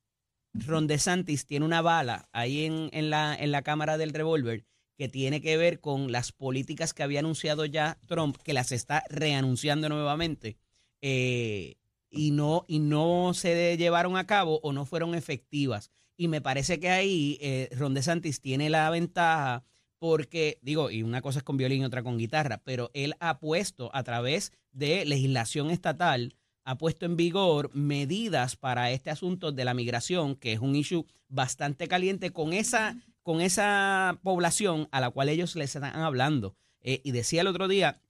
Ron 0.52 0.86
DeSantis 0.86 1.46
tiene 1.46 1.64
una 1.64 1.80
bala 1.80 2.28
ahí 2.32 2.66
en, 2.66 2.90
en 2.92 3.08
la, 3.08 3.34
en 3.34 3.50
la 3.50 3.62
cámara 3.62 3.96
del 3.96 4.12
revólver 4.12 4.66
que 4.98 5.08
tiene 5.08 5.40
que 5.40 5.56
ver 5.56 5.80
con 5.80 6.12
las 6.12 6.30
políticas 6.30 6.92
que 6.92 7.02
había 7.02 7.20
anunciado 7.20 7.64
ya 7.64 7.98
Trump, 8.06 8.36
que 8.36 8.52
las 8.52 8.70
está 8.70 9.02
reanunciando 9.08 9.88
nuevamente, 9.88 10.58
eh, 11.00 11.76
y, 12.10 12.32
no, 12.32 12.66
y 12.68 12.80
no 12.80 13.32
se 13.32 13.78
llevaron 13.78 14.18
a 14.18 14.26
cabo 14.26 14.60
o 14.62 14.74
no 14.74 14.84
fueron 14.84 15.14
efectivas. 15.14 15.90
Y 16.22 16.28
me 16.28 16.40
parece 16.40 16.78
que 16.78 16.88
ahí 16.88 17.36
eh, 17.40 17.68
Ron 17.72 17.94
DeSantis 17.94 18.40
tiene 18.40 18.70
la 18.70 18.88
ventaja 18.90 19.64
porque, 19.98 20.60
digo, 20.62 20.88
y 20.88 21.02
una 21.02 21.20
cosa 21.20 21.40
es 21.40 21.42
con 21.42 21.56
violín 21.56 21.82
y 21.82 21.84
otra 21.84 22.04
con 22.04 22.16
guitarra, 22.16 22.62
pero 22.62 22.92
él 22.94 23.14
ha 23.18 23.40
puesto 23.40 23.90
a 23.92 24.04
través 24.04 24.52
de 24.70 25.04
legislación 25.04 25.72
estatal, 25.72 26.36
ha 26.62 26.78
puesto 26.78 27.06
en 27.06 27.16
vigor 27.16 27.74
medidas 27.74 28.54
para 28.54 28.92
este 28.92 29.10
asunto 29.10 29.50
de 29.50 29.64
la 29.64 29.74
migración, 29.74 30.36
que 30.36 30.52
es 30.52 30.60
un 30.60 30.76
issue 30.76 31.06
bastante 31.26 31.88
caliente 31.88 32.30
con 32.30 32.52
esa, 32.52 32.94
con 33.24 33.40
esa 33.40 34.20
población 34.22 34.86
a 34.92 35.00
la 35.00 35.10
cual 35.10 35.28
ellos 35.28 35.56
les 35.56 35.74
están 35.74 35.96
hablando. 35.96 36.54
Eh, 36.82 37.00
y 37.02 37.10
decía 37.10 37.40
el 37.40 37.48
otro 37.48 37.66
día 37.66 38.00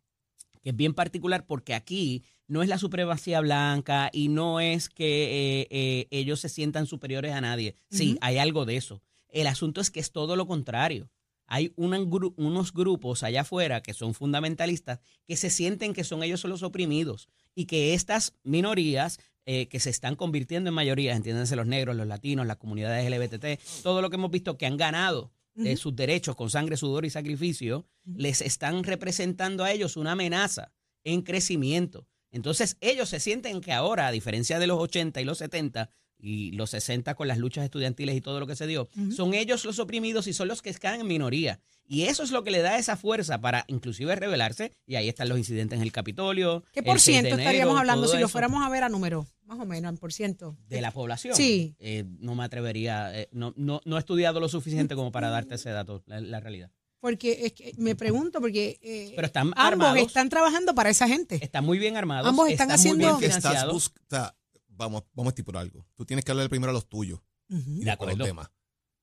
que 0.63 0.69
es 0.69 0.77
bien 0.77 0.93
particular 0.93 1.47
porque 1.47 1.73
aquí 1.73 2.25
no 2.49 2.63
es 2.63 2.69
la 2.69 2.79
supremacía 2.79 3.41
blanca 3.41 4.11
y 4.13 4.29
no 4.29 4.61
es 4.61 4.89
que 4.89 5.63
eh, 5.63 5.69
eh, 5.71 6.07
ellos 6.11 6.41
se 6.41 6.49
sientan 6.49 6.87
superiores 6.87 7.33
a 7.33 7.41
nadie. 7.41 7.77
Sí, 7.91 8.19
hay 8.21 8.39
algo 8.39 8.65
de 8.65 8.77
eso. 8.77 9.03
El 9.29 9.47
asunto 9.47 9.81
es 9.81 9.91
que 9.91 10.01
es 10.01 10.13
todo 10.13 10.37
lo 10.37 10.47
contrario. 10.47 11.11
Hay 11.47 11.73
una 11.77 11.99
unos 12.01 12.73
grupos 12.73 13.23
allá 13.23 13.43
afuera 13.43 13.83
que 13.83 13.95
son 13.95 14.15
fundamentalistas 14.15 15.01
que 15.27 15.37
se 15.37 15.51
sienten 15.51 15.93
que 15.93 16.05
son 16.05 16.23
ellos 16.23 16.45
los 16.45 16.63
oprimidos 16.63 17.29
y 17.55 17.67
que 17.67 17.95
estas 17.95 18.35
minorías 18.43 19.19
eh, 19.45 19.67
que 19.67 19.81
se 19.81 19.91
están 19.91 20.15
convirtiendo 20.15 20.69
en 20.69 20.75
mayorías, 20.75 21.17
entiéndanse 21.17 21.57
los 21.57 21.67
negros, 21.67 21.97
los 21.97 22.07
latinos, 22.07 22.47
las 22.47 22.59
comunidades 22.59 23.11
LGBT, 23.11 23.61
todo 23.83 24.01
lo 24.01 24.09
que 24.09 24.15
hemos 24.15 24.31
visto 24.31 24.57
que 24.57 24.67
han 24.67 24.77
ganado 24.77 25.33
eh, 25.57 25.77
sus 25.77 25.97
derechos 25.97 26.37
con 26.37 26.49
sangre, 26.49 26.77
sudor 26.77 27.05
y 27.05 27.11
sacrificio, 27.11 27.85
les 28.05 28.41
están 28.41 28.85
representando 28.85 29.65
a 29.65 29.73
ellos 29.73 29.97
una 29.97 30.13
amenaza 30.13 30.73
en 31.03 31.23
crecimiento. 31.23 32.07
Entonces 32.33 32.77
ellos 32.81 33.09
se 33.09 33.21
sienten 33.21 33.61
que 33.61 33.73
ahora, 33.73 34.09
a 34.09 34.11
diferencia 34.11 34.59
de 34.59 34.67
los 34.67 34.79
80 34.81 35.21
y 35.21 35.25
los 35.25 35.39
70 35.39 35.91
y 36.19 36.53
los 36.53 36.71
60 36.71 37.15
con 37.15 37.29
las 37.29 37.39
luchas 37.39 37.65
estudiantiles 37.65 38.17
y 38.17 38.21
todo 38.21 38.41
lo 38.41 38.47
que 38.47 38.57
se 38.57 38.67
dio, 38.67 38.89
son 39.15 39.35
ellos 39.35 39.65
los 39.65 39.79
oprimidos 39.79 40.27
y 40.29 40.33
son 40.33 40.49
los 40.49 40.63
que 40.63 40.71
están 40.71 41.01
en 41.01 41.07
minoría. 41.07 41.61
Y 41.85 42.05
eso 42.05 42.23
es 42.23 42.31
lo 42.31 42.45
que 42.45 42.53
le 42.53 42.63
da 42.63 42.79
esa 42.79 42.97
fuerza 42.97 43.41
para 43.41 43.65
inclusive 43.67 44.15
rebelarse. 44.15 44.73
Y 44.87 44.95
ahí 44.95 45.09
están 45.09 45.29
los 45.29 45.37
incidentes 45.37 45.77
en 45.77 45.83
el 45.83 45.93
Capitolio. 45.93 46.65
¿Qué 46.73 46.83
por 46.83 47.01
6 47.01 47.05
de 47.05 47.13
ciento 47.13 47.35
enero, 47.35 47.51
estaríamos 47.51 47.79
hablando 47.79 48.07
si 48.07 48.15
lo 48.15 48.27
eso. 48.27 48.29
fuéramos 48.29 48.65
a 48.65 48.71
ver 48.71 48.85
a 48.85 48.89
número? 48.89 49.27
Más 49.45 49.59
o 49.59 49.67
menos, 49.67 49.91
en 49.91 49.99
por 49.99 50.13
ciento. 50.13 50.57
de 50.69 50.81
la 50.81 50.93
población. 50.93 51.35
Sí. 51.35 51.75
Eh, 51.81 52.05
no 52.21 52.35
me 52.35 52.45
atrevería, 52.45 53.19
eh, 53.19 53.29
no, 53.33 53.53
no, 53.57 53.81
no 53.85 53.97
he 53.97 53.99
estudiado 53.99 54.41
lo 54.41 54.49
suficiente 54.49 54.95
como 54.95 55.13
para 55.13 55.29
darte 55.29 55.57
ese 55.57 55.71
dato, 55.71 56.03
la, 56.07 56.21
la 56.21 56.41
realidad. 56.41 56.71
Porque 57.03 57.47
es 57.47 57.53
que 57.53 57.75
me 57.79 57.97
pregunto, 57.97 58.41
porque 58.41 58.79
eh, 58.81 59.13
Pero 59.17 59.27
están 59.27 59.49
ambos 59.49 59.59
armados. 59.67 59.99
están 60.07 60.29
trabajando 60.29 60.73
para 60.73 60.89
esa 60.89 61.09
gente. 61.09 61.41
Están 61.43 61.65
muy 61.65 61.79
bien 61.81 61.97
armados. 61.97 62.29
Ambos 62.29 62.49
están 62.49 62.69
muy 62.69 62.75
haciendo- 62.77 63.07
bien 63.09 63.19
Que 63.19 63.27
estás 63.27 63.41
financiados. 63.43 63.73
bus- 63.75 63.89
o 63.89 64.07
sea, 64.09 64.37
vamos, 64.69 65.03
vamos 65.13 65.31
a 65.31 65.33
estipular 65.33 65.63
algo. 65.63 65.85
Tú 65.97 66.05
tienes 66.07 66.25
que 66.25 66.31
hablar 66.31 66.49
primero 66.49 66.71
a 66.71 66.73
los 66.73 66.89
tuyos 66.89 67.19
y. 67.49 67.55
De 67.55 67.61
después 67.61 67.89
a 67.89 67.93
acuerdo. 67.95 68.17
los 68.19 68.27
demás. 68.29 68.51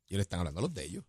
Y 0.08 0.14
ellos 0.16 0.22
están 0.24 0.40
hablando 0.40 0.60
a 0.60 0.64
los 0.64 0.74
de 0.74 0.86
ellos. 0.86 1.04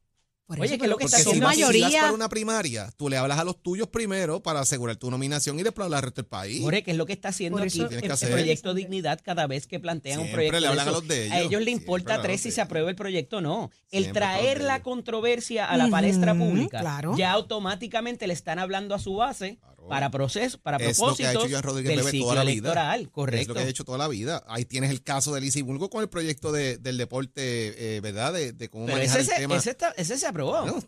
Por 0.56 0.60
Oye, 0.66 0.74
eso, 0.74 0.82
que 0.82 0.88
lo 0.88 0.96
que 0.96 1.04
está 1.04 1.18
haciendo 1.18 1.34
si 1.34 1.40
vas 1.40 1.56
mayoría. 1.72 2.00
para 2.00 2.12
una 2.12 2.28
primaria, 2.28 2.90
tú 2.96 3.08
le 3.08 3.16
hablas 3.16 3.38
a 3.38 3.44
los 3.44 3.62
tuyos 3.62 3.86
primero 3.88 4.42
para 4.42 4.58
asegurar 4.60 4.96
tu 4.96 5.10
nominación 5.10 5.58
y 5.60 5.62
después 5.62 5.84
hablar 5.84 5.98
al 5.98 6.02
resto 6.04 6.22
del 6.22 6.28
país. 6.28 6.60
Jorge, 6.60 6.82
que 6.82 6.90
es 6.90 6.96
lo 6.96 7.06
que 7.06 7.12
está 7.12 7.28
haciendo 7.28 7.58
Por 7.58 7.66
aquí 7.68 7.78
eso- 7.80 7.88
el, 7.88 8.00
que 8.00 8.06
el 8.06 8.12
hacer. 8.12 8.30
proyecto 8.32 8.74
Dignidad 8.74 9.20
cada 9.24 9.46
vez 9.46 9.66
que 9.68 9.78
plantean 9.78 10.20
un 10.20 10.30
proyecto. 10.32 10.56
le 10.58 10.62
de 10.62 10.68
hablan 10.68 10.88
a 10.88 10.90
eso. 10.90 10.98
los 11.00 11.08
de 11.08 11.30
A 11.30 11.38
ellos. 11.38 11.50
ellos 11.50 11.62
le 11.62 11.70
importa 11.70 12.14
a 12.16 12.22
tres 12.22 12.40
si 12.40 12.48
de 12.48 12.54
se 12.56 12.60
ellos. 12.60 12.66
aprueba 12.66 12.90
el 12.90 12.96
proyecto 12.96 13.36
o 13.36 13.40
no. 13.40 13.70
El 13.90 14.02
Siempre 14.04 14.24
a 14.24 14.28
traer 14.38 14.58
de 14.58 14.64
la 14.64 14.74
ellos. 14.76 14.84
controversia 14.84 15.66
a 15.66 15.76
la 15.76 15.88
palestra 15.88 16.34
pública, 16.34 16.80
claro. 16.80 17.16
ya 17.16 17.30
automáticamente 17.32 18.26
le 18.26 18.32
están 18.34 18.58
hablando 18.58 18.94
a 18.94 18.98
su 18.98 19.14
base 19.14 19.58
Claro. 19.60 19.88
para 19.88 20.10
proceso, 20.10 20.58
para 20.60 20.76
Es 20.76 20.98
lo 20.98 21.14
que 21.16 21.26
ha 21.26 21.32
hecho 21.32 21.62
Rodríguez 21.62 21.96
del 21.96 22.04
ciclo 22.10 22.26
toda 22.26 22.34
la 22.36 22.42
vida. 22.42 22.52
electoral, 22.52 23.00
Es 23.02 23.08
correcto. 23.08 23.48
lo 23.48 23.54
que 23.54 23.60
ha 23.60 23.68
hecho 23.68 23.84
toda 23.84 23.96
la 23.98 24.08
vida. 24.08 24.44
Ahí 24.46 24.64
tienes 24.66 24.90
el 24.90 25.02
caso 25.02 25.34
de 25.34 25.40
Lizzie 25.40 25.62
Bulgo 25.62 25.88
con 25.88 26.02
el 26.02 26.08
proyecto 26.10 26.52
de- 26.52 26.76
del 26.76 26.98
deporte, 26.98 27.96
eh, 27.96 28.00
¿verdad? 28.00 28.32
De, 28.34 28.52
de 28.52 28.68
cómo 28.68 28.84
Pero 28.86 28.98
manejar 28.98 29.20
ese, 29.20 29.30
el 29.30 29.34
se- 29.36 29.40
tema. 29.42 29.56
ese, 29.56 29.70
está- 29.70 29.94
ese 29.96 30.18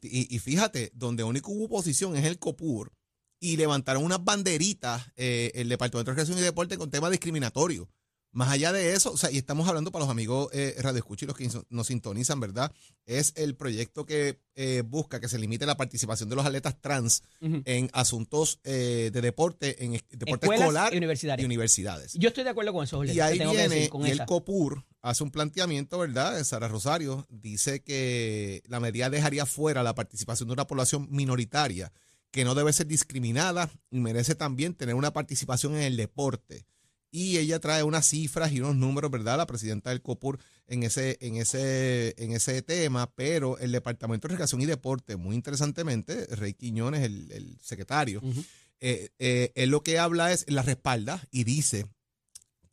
y, 0.03 0.39
fíjate, 0.39 0.91
donde 0.95 1.25
único 1.25 1.53
hubo 1.53 1.67
oposición 1.67 2.17
es 2.17 2.25
el 2.25 2.39
COPUR 2.39 2.93
y 3.41 3.57
levantaron 3.57 4.05
unas 4.05 4.25
banderitas 4.25 5.03
eh, 5.17 5.51
el 5.55 5.69
Departamento 5.69 6.11
de 6.11 6.15
Recreación 6.15 6.39
y 6.39 6.43
Deporte 6.43 6.79
con 6.79 6.91
temas 6.91 7.11
discriminatorios. 7.11 7.89
Más 8.33 8.51
allá 8.51 8.73
de 8.73 8.95
eso, 8.95 9.13
o 9.13 9.17
sea, 9.19 9.31
y 9.31 9.37
estamos 9.37 9.69
hablando 9.69 9.93
para 9.93 10.05
los 10.05 10.11
amigos 10.11 10.49
eh, 10.55 10.75
Radio 10.79 10.99
Escucha 10.99 11.27
y 11.27 11.29
los 11.29 11.37
que 11.37 11.49
nos 11.69 11.87
sintonizan, 11.87 12.41
¿verdad? 12.41 12.73
Es 13.05 13.35
el 13.37 13.57
proyecto 13.57 14.07
que 14.07 14.41
eh, 14.55 14.83
busca 14.87 15.21
que 15.21 15.29
se 15.29 15.39
limite 15.39 15.67
la 15.67 15.77
participación 15.77 16.31
de 16.31 16.37
los 16.37 16.47
atletas 16.47 16.81
trans 16.81 17.23
en 17.41 17.91
asuntos 17.93 18.59
eh, 18.65 19.11
de 19.13 19.21
deporte, 19.21 19.85
en 19.85 19.93
deporte 20.11 20.47
Escuelas 20.47 20.61
escolar 20.61 20.95
y 20.95 20.97
universitarias. 20.97 21.43
y 21.43 21.45
universidades. 21.45 22.13
Yo 22.15 22.29
estoy 22.29 22.45
de 22.45 22.51
acuerdo 22.51 22.73
con 22.73 22.85
eso, 22.85 22.97
Jorge. 22.97 23.13
Y 23.13 23.21
ahí 23.21 23.37
tengo 23.37 23.53
que 23.53 23.59
viene, 23.59 23.75
decir 23.75 23.91
con 23.91 24.07
y 24.07 24.11
el. 24.11 24.25
COPUR 24.25 24.83
hace 25.03 25.23
un 25.25 25.31
planteamiento, 25.31 25.99
¿verdad? 25.99 26.43
Sara 26.45 26.69
Rosario 26.69 27.27
dice 27.29 27.83
que 27.83 28.63
la 28.67 28.81
medida 28.81 29.11
dejaría 29.11 29.45
fuera 29.45 29.83
la 29.83 29.95
participación 29.95 30.49
de 30.49 30.55
una 30.55 30.67
población 30.67 31.07
minoritaria 31.11 31.93
que 32.31 32.45
no 32.45 32.55
debe 32.55 32.73
ser 32.73 32.87
discriminada 32.87 33.71
y 33.91 34.01
merece 34.01 34.35
también 34.35 34.75
tener 34.75 34.95
una 34.95 35.13
participación 35.13 35.75
en 35.75 35.83
el 35.83 35.97
deporte. 35.99 36.65
Y 37.13 37.37
ella 37.37 37.61
trae 37.61 37.85
unas 37.85 38.09
cifras 38.09 38.51
y 38.53 38.61
unos 38.61 38.75
números, 38.75 39.11
¿verdad? 39.11 39.37
La 39.37 39.47
presidenta 39.47 39.91
del 39.91 40.03
COPUR 40.03 40.41
en 40.67 40.83
ese, 40.83 41.19
en 41.21 41.37
ese, 41.37 42.15
en 42.17 42.33
ese 42.33 42.63
tema, 42.63 43.13
pero 43.15 43.59
el 43.59 43.71
Departamento 43.71 44.27
de 44.27 44.33
Recreación 44.33 44.63
y 44.63 44.67
Deporte, 44.67 45.17
muy 45.17 45.37
interesantemente, 45.37 46.27
Rey 46.35 46.55
Quiñones, 46.55 47.03
el, 47.03 47.31
el 47.31 47.59
secretario, 47.61 48.23
eh, 48.81 49.11
eh, 49.19 49.53
él 49.55 49.71
lo 49.71 49.83
que 49.83 49.99
habla 49.99 50.33
es, 50.33 50.45
la 50.49 50.63
respalda 50.63 51.23
y 51.31 51.45
dice 51.45 51.87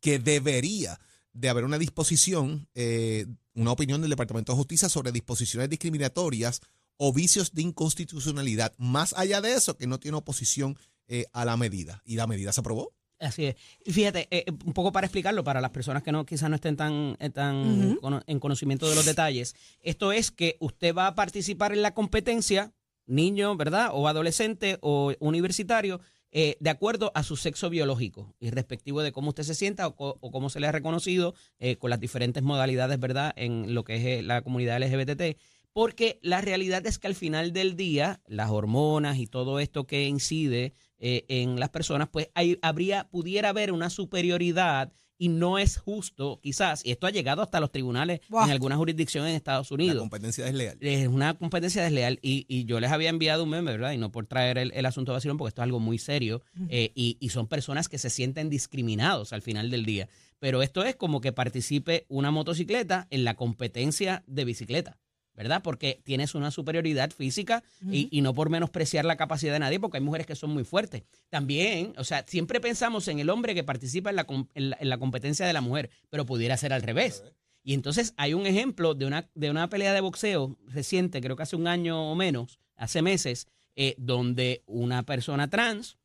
que 0.00 0.18
debería 0.18 0.98
de 1.32 1.48
haber 1.48 1.64
una 1.64 1.78
disposición, 1.78 2.68
eh, 2.74 3.26
una 3.54 3.72
opinión 3.72 4.00
del 4.00 4.10
Departamento 4.10 4.52
de 4.52 4.56
Justicia 4.56 4.88
sobre 4.88 5.12
disposiciones 5.12 5.68
discriminatorias 5.68 6.60
o 6.96 7.12
vicios 7.12 7.52
de 7.52 7.62
inconstitucionalidad. 7.62 8.74
Más 8.76 9.14
allá 9.14 9.40
de 9.40 9.54
eso, 9.54 9.76
que 9.76 9.86
no 9.86 10.00
tiene 10.00 10.18
oposición 10.18 10.76
eh, 11.08 11.26
a 11.32 11.44
la 11.44 11.56
medida. 11.56 12.02
Y 12.04 12.16
la 12.16 12.26
medida 12.26 12.52
se 12.52 12.60
aprobó. 12.60 12.92
Así 13.20 13.44
es. 13.44 13.56
Y 13.84 13.92
fíjate, 13.92 14.20
eh, 14.30 14.44
eh, 14.46 14.52
un 14.64 14.72
poco 14.72 14.92
para 14.92 15.06
explicarlo, 15.06 15.44
para 15.44 15.60
las 15.60 15.70
personas 15.70 16.02
que 16.02 16.10
no 16.10 16.24
quizás 16.24 16.48
no 16.48 16.56
estén 16.56 16.76
tan, 16.76 17.16
eh, 17.20 17.28
tan 17.30 17.96
cono- 18.00 18.22
en 18.26 18.40
conocimiento 18.40 18.88
de 18.88 18.94
los 18.96 19.04
detalles, 19.04 19.54
esto 19.82 20.10
es 20.12 20.30
que 20.30 20.56
usted 20.58 20.94
va 20.94 21.06
a 21.06 21.14
participar 21.14 21.72
en 21.72 21.82
la 21.82 21.92
competencia, 21.92 22.72
niño, 23.06 23.56
¿verdad? 23.56 23.90
O 23.92 24.08
adolescente 24.08 24.78
o 24.80 25.12
universitario, 25.20 26.00
eh, 26.32 26.56
de 26.60 26.70
acuerdo 26.70 27.10
a 27.14 27.22
su 27.22 27.36
sexo 27.36 27.68
biológico 27.70 28.34
y 28.40 28.50
respectivo 28.50 29.02
de 29.02 29.10
cómo 29.12 29.30
usted 29.30 29.42
se 29.42 29.54
sienta 29.54 29.88
o, 29.88 29.94
cómo 30.30 30.48
se 30.48 30.60
le 30.60 30.68
ha 30.68 30.72
reconocido 30.72 31.34
eh, 31.58 31.76
con 31.76 31.90
las 31.90 31.98
diferentes 32.00 32.42
modalidades, 32.42 32.98
¿verdad? 33.00 33.32
En 33.36 33.74
lo 33.74 33.84
que 33.84 34.18
es 34.20 34.24
la 34.24 34.40
comunidad 34.42 34.80
LGBT. 34.80 35.36
Porque 35.72 36.18
la 36.22 36.40
realidad 36.40 36.86
es 36.86 36.98
que 36.98 37.06
al 37.08 37.14
final 37.14 37.52
del 37.52 37.76
día, 37.76 38.20
las 38.26 38.50
hormonas 38.50 39.18
y 39.18 39.26
todo 39.26 39.60
esto 39.60 39.86
que 39.86 40.06
incide 40.06 40.72
eh, 41.00 41.24
en 41.28 41.58
las 41.58 41.70
personas, 41.70 42.08
pues 42.08 42.28
hay, 42.34 42.58
habría, 42.62 43.08
pudiera 43.08 43.48
haber 43.48 43.72
una 43.72 43.90
superioridad 43.90 44.92
y 45.22 45.28
no 45.28 45.58
es 45.58 45.76
justo, 45.76 46.40
quizás, 46.42 46.80
y 46.82 46.92
esto 46.92 47.06
ha 47.06 47.10
llegado 47.10 47.42
hasta 47.42 47.60
los 47.60 47.70
tribunales 47.70 48.20
en 48.30 48.50
alguna 48.50 48.76
jurisdicción 48.76 49.26
en 49.26 49.34
Estados 49.34 49.70
La 49.70 49.74
Unidos. 49.74 49.98
competencia 49.98 50.46
es 50.48 50.54
leal. 50.54 50.78
Es 50.80 51.08
una 51.08 51.34
competencia 51.34 51.82
desleal 51.82 52.18
y, 52.22 52.46
y 52.48 52.64
yo 52.64 52.80
les 52.80 52.90
había 52.90 53.10
enviado 53.10 53.44
un 53.44 53.50
meme, 53.50 53.70
¿verdad? 53.72 53.92
Y 53.92 53.98
no 53.98 54.10
por 54.10 54.26
traer 54.26 54.56
el, 54.56 54.72
el 54.74 54.86
asunto 54.86 55.12
vacilón, 55.12 55.36
porque 55.36 55.50
esto 55.50 55.60
es 55.60 55.64
algo 55.64 55.78
muy 55.78 55.98
serio 55.98 56.40
eh, 56.70 56.92
y, 56.94 57.18
y 57.20 57.28
son 57.28 57.48
personas 57.48 57.90
que 57.90 57.98
se 57.98 58.08
sienten 58.08 58.48
discriminados 58.48 59.34
al 59.34 59.42
final 59.42 59.70
del 59.70 59.84
día. 59.84 60.08
Pero 60.38 60.62
esto 60.62 60.84
es 60.84 60.96
como 60.96 61.20
que 61.20 61.32
participe 61.32 62.06
una 62.08 62.30
motocicleta 62.30 63.06
en 63.10 63.24
la 63.24 63.34
competencia 63.34 64.24
de 64.26 64.46
bicicleta. 64.46 64.96
¿Verdad? 65.40 65.62
Porque 65.62 66.02
tienes 66.04 66.34
una 66.34 66.50
superioridad 66.50 67.12
física 67.12 67.62
y, 67.90 68.08
y 68.10 68.20
no 68.20 68.34
por 68.34 68.50
menospreciar 68.50 69.06
la 69.06 69.16
capacidad 69.16 69.54
de 69.54 69.58
nadie, 69.60 69.80
porque 69.80 69.96
hay 69.96 70.04
mujeres 70.04 70.26
que 70.26 70.36
son 70.36 70.50
muy 70.50 70.64
fuertes. 70.64 71.02
También, 71.30 71.94
o 71.96 72.04
sea, 72.04 72.26
siempre 72.28 72.60
pensamos 72.60 73.08
en 73.08 73.20
el 73.20 73.30
hombre 73.30 73.54
que 73.54 73.64
participa 73.64 74.10
en 74.10 74.16
la, 74.16 74.26
en 74.54 74.68
la, 74.68 74.76
en 74.78 74.88
la 74.90 74.98
competencia 74.98 75.46
de 75.46 75.54
la 75.54 75.62
mujer, 75.62 75.88
pero 76.10 76.26
pudiera 76.26 76.58
ser 76.58 76.74
al 76.74 76.82
revés. 76.82 77.24
Y 77.64 77.72
entonces 77.72 78.12
hay 78.18 78.34
un 78.34 78.46
ejemplo 78.46 78.92
de 78.92 79.06
una, 79.06 79.30
de 79.34 79.50
una 79.50 79.70
pelea 79.70 79.94
de 79.94 80.02
boxeo 80.02 80.58
reciente, 80.66 81.22
creo 81.22 81.36
que 81.36 81.44
hace 81.44 81.56
un 81.56 81.68
año 81.68 82.10
o 82.12 82.14
menos, 82.14 82.58
hace 82.76 83.00
meses, 83.00 83.48
eh, 83.76 83.94
donde 83.96 84.62
una 84.66 85.04
persona 85.06 85.48
trans 85.48 85.96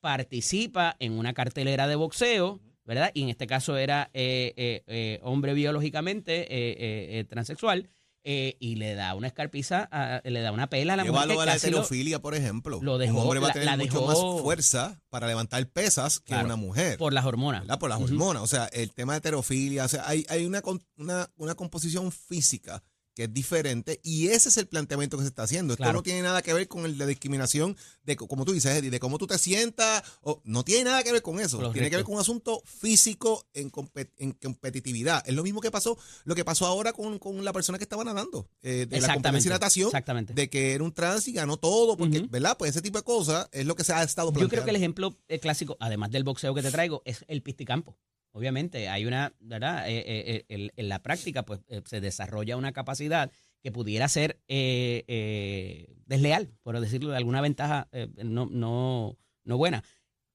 participa 0.00 0.96
en 0.98 1.12
una 1.12 1.32
cartelera 1.32 1.86
de 1.86 1.94
boxeo, 1.94 2.58
¿verdad? 2.84 3.12
Y 3.14 3.22
en 3.22 3.28
este 3.28 3.46
caso 3.46 3.76
era 3.76 4.10
eh, 4.14 4.52
eh, 4.56 4.82
eh, 4.88 5.20
hombre 5.22 5.54
biológicamente 5.54 6.40
eh, 6.40 6.70
eh, 6.72 7.18
eh, 7.20 7.24
transexual, 7.24 7.88
eh, 8.24 8.56
y 8.60 8.76
le 8.76 8.94
da 8.94 9.14
una 9.14 9.26
escarpiza, 9.28 9.88
a- 9.90 10.20
le 10.24 10.40
da 10.40 10.52
una 10.52 10.68
pela 10.68 10.92
a 10.92 10.96
la 10.96 11.02
¿Qué 11.04 11.10
mujer 11.10 11.22
que 11.22 11.28
valora 11.34 11.46
la 11.46 11.58
por 12.20 12.34
ejemplo? 12.34 12.78
lo 12.82 12.98
dejó- 12.98 13.14
Un 13.16 13.22
hombre 13.22 13.40
va 13.40 13.48
a 13.48 13.52
tener 13.52 13.66
la 13.66 13.76
mucho 13.76 14.00
dejó- 14.00 14.06
más 14.34 14.42
fuerza 14.42 15.00
para 15.08 15.26
levantar 15.26 15.66
pesas 15.68 16.20
que 16.20 16.34
una 16.34 16.56
mujer. 16.56 16.98
por 16.98 17.12
las 17.12 17.24
hormonas. 17.24 17.62
¿verdad? 17.62 17.78
Por 17.78 17.88
las 17.90 18.00
hormonas. 18.00 18.42
O 18.42 18.46
sea, 18.46 18.66
el 18.66 18.92
tema 18.92 19.14
de 19.14 19.18
heterofilia, 19.18 19.84
o 19.84 19.88
sea, 19.88 20.06
hay, 20.06 20.26
hay 20.28 20.44
una, 20.44 20.62
una, 20.96 21.30
una 21.36 21.54
composición 21.54 22.12
física 22.12 22.82
que 23.14 23.24
es 23.24 23.32
diferente 23.34 24.00
y 24.02 24.28
ese 24.28 24.48
es 24.50 24.56
el 24.56 24.66
planteamiento 24.68 25.16
que 25.16 25.24
se 25.24 25.28
está 25.28 25.42
haciendo. 25.42 25.74
Esto 25.74 25.82
Claro. 25.82 25.98
no 25.98 26.02
tiene 26.02 26.22
nada 26.22 26.42
que 26.42 26.52
ver 26.54 26.68
con 26.68 26.84
el 26.84 26.96
de 26.96 27.06
discriminación 27.06 27.76
de, 28.04 28.16
co- 28.16 28.28
como 28.28 28.44
tú 28.44 28.52
dices, 28.52 28.74
Eddie, 28.76 28.90
de 28.90 29.00
cómo 29.00 29.18
tú 29.18 29.26
te 29.26 29.36
sientas, 29.38 30.02
o, 30.22 30.40
no 30.44 30.64
tiene 30.64 30.84
nada 30.84 31.02
que 31.02 31.12
ver 31.12 31.22
con 31.22 31.40
eso. 31.40 31.58
Tiene 31.72 31.90
que 31.90 31.96
ver 31.96 32.04
con 32.04 32.14
un 32.14 32.20
asunto 32.20 32.62
físico 32.64 33.46
en, 33.54 33.70
compet- 33.70 34.12
en 34.18 34.32
competitividad. 34.32 35.22
Es 35.26 35.34
lo 35.34 35.42
mismo 35.42 35.60
que 35.60 35.70
pasó, 35.70 35.98
lo 36.24 36.34
que 36.34 36.44
pasó 36.44 36.66
ahora 36.66 36.92
con, 36.92 37.18
con 37.18 37.44
la 37.44 37.52
persona 37.52 37.78
que 37.78 37.84
estaba 37.84 38.04
nadando, 38.04 38.48
eh, 38.62 38.86
de 38.88 39.00
la 39.00 39.14
competencia 39.14 39.48
de 39.50 39.54
natación, 39.54 39.88
exactamente. 39.88 40.32
de 40.34 40.48
que 40.48 40.74
era 40.74 40.84
un 40.84 40.92
trans 40.92 41.26
y 41.28 41.32
ganó 41.32 41.56
todo, 41.56 41.96
porque. 41.96 42.20
¿verdad? 42.30 42.56
Pues 42.58 42.70
ese 42.70 42.82
tipo 42.82 42.98
de 42.98 43.04
cosas 43.04 43.48
es 43.52 43.66
lo 43.66 43.74
que 43.74 43.84
se 43.84 43.92
ha 43.92 44.02
estado 44.02 44.28
Yo 44.28 44.34
planteando. 44.34 44.50
creo 44.50 44.64
que 44.64 44.70
el 44.70 44.76
ejemplo 44.76 45.16
eh, 45.28 45.38
clásico, 45.40 45.76
además 45.80 46.10
del 46.10 46.24
boxeo 46.24 46.54
que 46.54 46.62
te 46.62 46.70
traigo, 46.70 47.02
es 47.04 47.24
el 47.28 47.42
pisticampo. 47.42 47.96
Obviamente, 48.32 48.88
hay 48.88 49.06
una, 49.06 49.34
¿verdad? 49.40 49.88
Eh, 49.88 49.98
eh, 49.98 50.44
eh, 50.48 50.68
en 50.76 50.88
la 50.88 51.02
práctica, 51.02 51.44
pues 51.44 51.60
eh, 51.68 51.82
se 51.84 52.00
desarrolla 52.00 52.56
una 52.56 52.72
capacidad 52.72 53.32
que 53.62 53.72
pudiera 53.72 54.08
ser 54.08 54.40
desleal, 56.06 56.50
por 56.62 56.80
decirlo 56.80 57.10
de 57.10 57.16
alguna 57.18 57.42
ventaja 57.42 57.88
no, 58.24 58.46
no, 58.46 59.18
no 59.44 59.58
buena. 59.58 59.84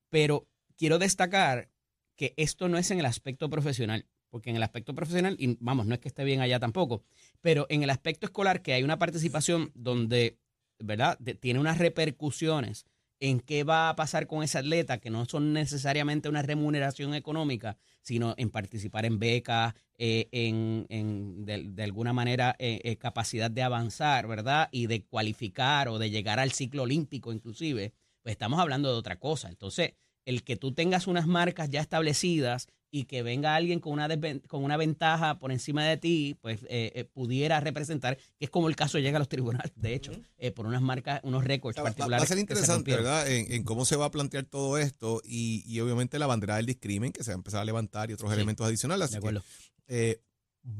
Pero 0.09 0.47
quiero 0.77 0.99
destacar 0.99 1.71
que 2.15 2.35
esto 2.37 2.69
no 2.69 2.77
es 2.77 2.91
en 2.91 2.99
el 2.99 3.05
aspecto 3.07 3.49
profesional, 3.49 4.05
porque 4.29 4.51
en 4.51 4.57
el 4.57 4.63
aspecto 4.63 4.93
profesional, 4.93 5.37
y 5.39 5.57
vamos, 5.59 5.87
no 5.87 5.95
es 5.95 6.01
que 6.01 6.07
esté 6.07 6.23
bien 6.23 6.41
allá 6.41 6.59
tampoco, 6.59 7.03
pero 7.41 7.65
en 7.69 7.81
el 7.81 7.89
aspecto 7.89 8.27
escolar 8.27 8.61
que 8.61 8.73
hay 8.73 8.83
una 8.83 8.99
participación 8.99 9.71
donde, 9.73 10.37
¿verdad? 10.77 11.17
Tiene 11.39 11.59
unas 11.59 11.79
repercusiones 11.79 12.85
en 13.19 13.39
qué 13.39 13.63
va 13.63 13.89
a 13.89 13.95
pasar 13.95 14.27
con 14.27 14.43
ese 14.43 14.57
atleta, 14.57 14.99
que 14.99 15.09
no 15.09 15.25
son 15.25 15.53
necesariamente 15.53 16.29
una 16.29 16.41
remuneración 16.41 17.13
económica, 17.13 17.77
sino 18.01 18.35
en 18.37 18.49
participar 18.49 19.05
en 19.05 19.19
becas, 19.19 19.73
eh, 19.97 20.27
en, 20.31 20.85
en 20.89 21.45
de, 21.45 21.83
alguna 21.83 22.13
manera 22.13 22.55
eh, 22.59 22.81
eh, 22.83 22.97
capacidad 22.97 23.49
de 23.49 23.63
avanzar, 23.63 24.27
¿verdad? 24.27 24.69
Y 24.71 24.87
de 24.87 25.03
cualificar 25.03 25.87
o 25.87 25.97
de 25.97 26.09
llegar 26.09 26.39
al 26.39 26.51
ciclo 26.51 26.83
olímpico 26.83 27.31
inclusive, 27.31 27.93
pues 28.21 28.33
estamos 28.33 28.59
hablando 28.59 28.91
de 28.91 28.97
otra 28.97 29.17
cosa. 29.17 29.49
Entonces, 29.49 29.93
el 30.25 30.43
que 30.43 30.57
tú 30.57 30.73
tengas 30.73 31.07
unas 31.07 31.27
marcas 31.27 31.69
ya 31.69 31.81
establecidas 31.81 32.67
y 32.97 33.03
que 33.03 33.23
venga 33.23 33.55
alguien 33.55 33.81
con 33.81 33.91
una, 33.91 34.07
con 34.47 34.63
una 34.63 34.77
ventaja 34.77 35.37
por 35.37 35.51
encima 35.51 35.83
de 35.83 35.97
ti, 35.97 36.37
pues 36.41 36.61
eh, 36.69 36.93
eh, 36.95 37.03
pudiera 37.03 37.59
representar, 37.59 38.15
que 38.37 38.45
es 38.45 38.49
como 38.49 38.69
el 38.69 38.77
caso 38.77 38.99
llega 38.99 39.17
a 39.17 39.19
los 39.19 39.27
tribunales, 39.27 39.73
de 39.75 39.93
hecho, 39.93 40.13
eh, 40.37 40.51
por 40.51 40.65
unas 40.65 40.81
marcas, 40.81 41.19
unos 41.23 41.43
récords 41.43 41.75
particulares. 41.75 42.21
Va 42.21 42.23
a 42.23 42.27
ser 42.27 42.37
se 42.37 42.41
interesante. 42.41 42.91
¿verdad? 42.95 43.29
En, 43.29 43.51
en 43.51 43.63
cómo 43.63 43.83
se 43.83 43.97
va 43.97 44.05
a 44.05 44.11
plantear 44.11 44.45
todo 44.45 44.77
esto 44.77 45.21
y, 45.25 45.61
y 45.67 45.81
obviamente 45.81 46.17
la 46.19 46.27
bandera 46.27 46.55
del 46.55 46.67
discrimen 46.67 47.11
que 47.11 47.25
se 47.25 47.31
va 47.31 47.35
a 47.35 47.39
empezar 47.39 47.59
a 47.61 47.65
levantar 47.65 48.09
y 48.09 48.13
otros 48.13 48.29
Sí. 48.31 48.35
elementos 48.35 48.65
adicionales. 48.65 49.09
De 49.11 49.17
Así 49.17 49.21
que, 49.21 49.27
acuerdo. 49.27 49.43
eh, 49.87 50.21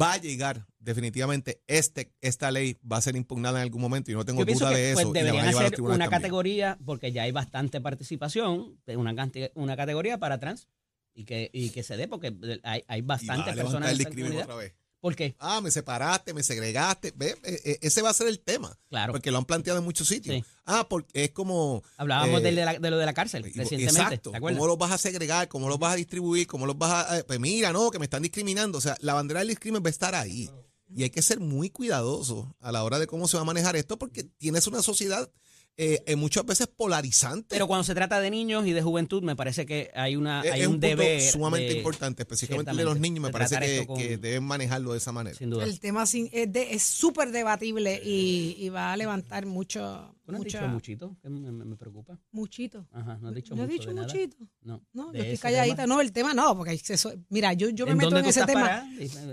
va 0.02 0.14
a 0.14 0.18
llegar 0.18 0.66
definitivamente 0.80 1.62
este, 1.68 2.12
esta 2.22 2.50
ley 2.50 2.78
va 2.90 2.98
a 2.98 3.02
ser 3.02 3.16
impugnada 3.18 3.60
en 3.60 3.64
algún 3.64 3.82
momento 3.82 4.10
y 4.10 4.14
no 4.14 4.24
tengo 4.24 4.46
duda 4.46 4.70
que 4.72 4.78
de 4.78 4.94
pues, 4.94 5.04
eso. 5.06 5.10
a 5.10 5.14
deberían 5.14 5.48
hacer 5.50 5.82
una 5.82 5.90
también. 5.90 6.10
categoría, 6.10 6.78
porque 6.86 7.12
ya 7.12 7.24
hay 7.24 7.32
bastante 7.32 7.82
participación, 7.82 8.80
de 8.86 8.96
una, 8.96 9.14
una 9.56 9.76
categoría 9.76 10.18
para 10.18 10.40
trans 10.40 10.70
y 11.16 11.24
que, 11.26 11.50
y 11.54 11.70
que 11.72 11.82
se 11.82 11.98
dé, 11.98 12.08
porque 12.08 12.36
hay, 12.64 12.84
hay 12.88 13.00
Y 13.00 13.02
va 13.02 13.16
bastantes 13.16 13.54
a 13.54 13.56
personas 13.56 13.92
el 13.92 13.98
discrimen 13.98 14.38
otra 14.42 14.56
vez. 14.56 14.74
¿Por 15.00 15.16
qué? 15.16 15.36
Ah, 15.38 15.62
me 15.62 15.70
separaste, 15.70 16.34
me 16.34 16.42
segregaste. 16.42 17.14
Ve, 17.16 17.36
eh, 17.44 17.62
eh, 17.64 17.78
ese 17.82 18.02
va 18.02 18.10
a 18.10 18.14
ser 18.14 18.26
el 18.28 18.40
tema. 18.40 18.76
Claro. 18.90 19.14
Porque 19.14 19.30
lo 19.30 19.38
han 19.38 19.46
planteado 19.46 19.78
en 19.78 19.86
muchos 19.86 20.08
sitios. 20.08 20.36
Sí. 20.38 20.44
Ah, 20.66 20.88
porque 20.90 21.26
es 21.26 21.32
como. 21.32 21.84
Hablábamos 21.98 22.40
eh, 22.42 22.44
de, 22.46 22.52
la- 22.54 22.80
de 22.80 22.90
lo 22.90 22.98
de 22.98 23.06
la 23.06 23.14
cárcel 23.14 23.42
Y- 23.46 23.52
recientemente. 23.52 24.02
Exacto. 24.02 24.32
¿Cómo 24.40 24.66
los 24.66 24.78
vas 24.80 24.92
a 24.94 24.98
segregar? 24.98 25.48
¿Cómo 25.48 25.70
los 25.70 25.78
vas 25.78 25.94
a 25.94 25.96
distribuir? 25.98 26.48
¿Cómo 26.48 26.66
los 26.66 26.76
vas 26.78 27.06
a.? 27.12 27.20
eh, 27.20 27.24
Pues 27.24 27.40
mira, 27.40 27.72
no, 27.72 27.92
que 27.92 28.00
me 28.00 28.06
están 28.06 28.24
discriminando. 28.24 28.80
O 28.80 28.82
sea, 28.82 28.98
la 29.00 29.14
bandera 29.14 29.42
del 29.42 29.50
discrimen 29.50 29.84
va 29.84 29.88
a 29.88 29.92
estar 29.92 30.16
ahí. 30.16 30.50
Y 30.96 31.04
hay 31.04 31.10
que 31.12 31.22
ser 31.22 31.40
muy 31.40 31.70
cuidadoso 31.70 32.56
a 32.60 32.72
la 32.72 32.84
hora 32.84 32.98
de 32.98 33.06
cómo 33.06 33.28
se 33.28 33.38
va 33.38 33.42
a 33.42 33.46
manejar 33.46 33.76
esto, 33.76 33.98
porque 34.00 34.24
tienes 34.24 34.66
una 34.66 34.82
sociedad 34.82 35.30
eh, 35.78 36.02
eh, 36.06 36.16
muchas 36.16 36.46
veces 36.46 36.68
polarizante. 36.68 37.48
Pero 37.50 37.68
cuando 37.68 37.84
se 37.84 37.94
trata 37.94 38.20
de 38.22 38.32
niños 38.32 38.66
y 38.66 38.72
de 38.72 38.82
juventud, 38.82 39.22
me 39.24 39.36
parece 39.36 39.66
que 39.66 39.92
hay 39.94 40.16
una 40.16 40.42
es, 40.42 40.52
hay 40.54 40.62
es 40.62 40.68
un, 40.68 40.76
un 40.76 40.80
punto 40.80 40.88
deber 40.88 41.22
sumamente 41.22 41.72
de- 41.74 41.78
importante, 41.78 42.24
específicamente 42.24 42.72
el 42.72 42.78
de 42.78 42.84
los 42.86 43.00
niños. 43.00 43.22
Me 43.22 43.30
parece 43.32 43.60
que, 43.60 43.86
con- 43.86 43.98
que 43.98 44.18
deben 44.18 44.44
manejarlo 44.46 44.94
de 44.94 45.00
esa 45.00 45.12
manera. 45.12 45.36
sin 45.38 45.50
duda. 45.50 45.66
El 45.66 45.80
tema 45.82 46.06
sin- 46.06 46.30
es 46.32 46.52
de- 46.52 46.74
es 46.74 46.84
súper 46.84 47.32
debatible 47.32 48.02
y, 48.04 48.56
y 48.58 48.70
va 48.70 48.94
a 48.94 48.98
levantar 48.98 49.46
mucho, 49.46 50.15
¿Tú 50.26 50.32
no 50.32 50.38
has 50.40 50.44
mucha- 50.44 50.60
dicho 50.60 50.72
muchito? 50.72 51.18
Que 51.22 51.30
me, 51.30 51.40
me- 51.52 51.66
me 51.66 51.76
preocupa. 51.76 52.18
Muchito. 52.32 52.88
Ajá, 52.92 53.18
no 53.22 53.30
has 53.30 53.36
dicho 53.36 53.56
¿No 53.56 53.62
he 53.64 53.66
mucho 53.68 53.74
dicho 53.78 53.90
de 53.90 53.94
nada. 53.96 54.08
muchito? 54.08 54.38
No. 54.64 54.82
No, 54.94 55.14
yo 55.14 55.20
estoy 55.22 55.38
calladita. 55.38 55.76
tema. 55.84 55.88
No, 55.88 56.02
el 56.02 56.12
tema 56.12 56.34
no, 56.34 56.58
porque 56.58 56.74
eso- 56.90 57.14
mira, 57.30 57.54
yo, 57.54 57.70
yo 57.70 57.86
me 57.86 57.92
¿En 57.92 57.98
meto 57.98 58.10
dónde 58.10 58.20
en 58.22 58.24
tú 58.26 58.30
ese 58.32 58.40
estás 58.40 58.54
tema. 58.54 58.66
parada? 58.66 58.90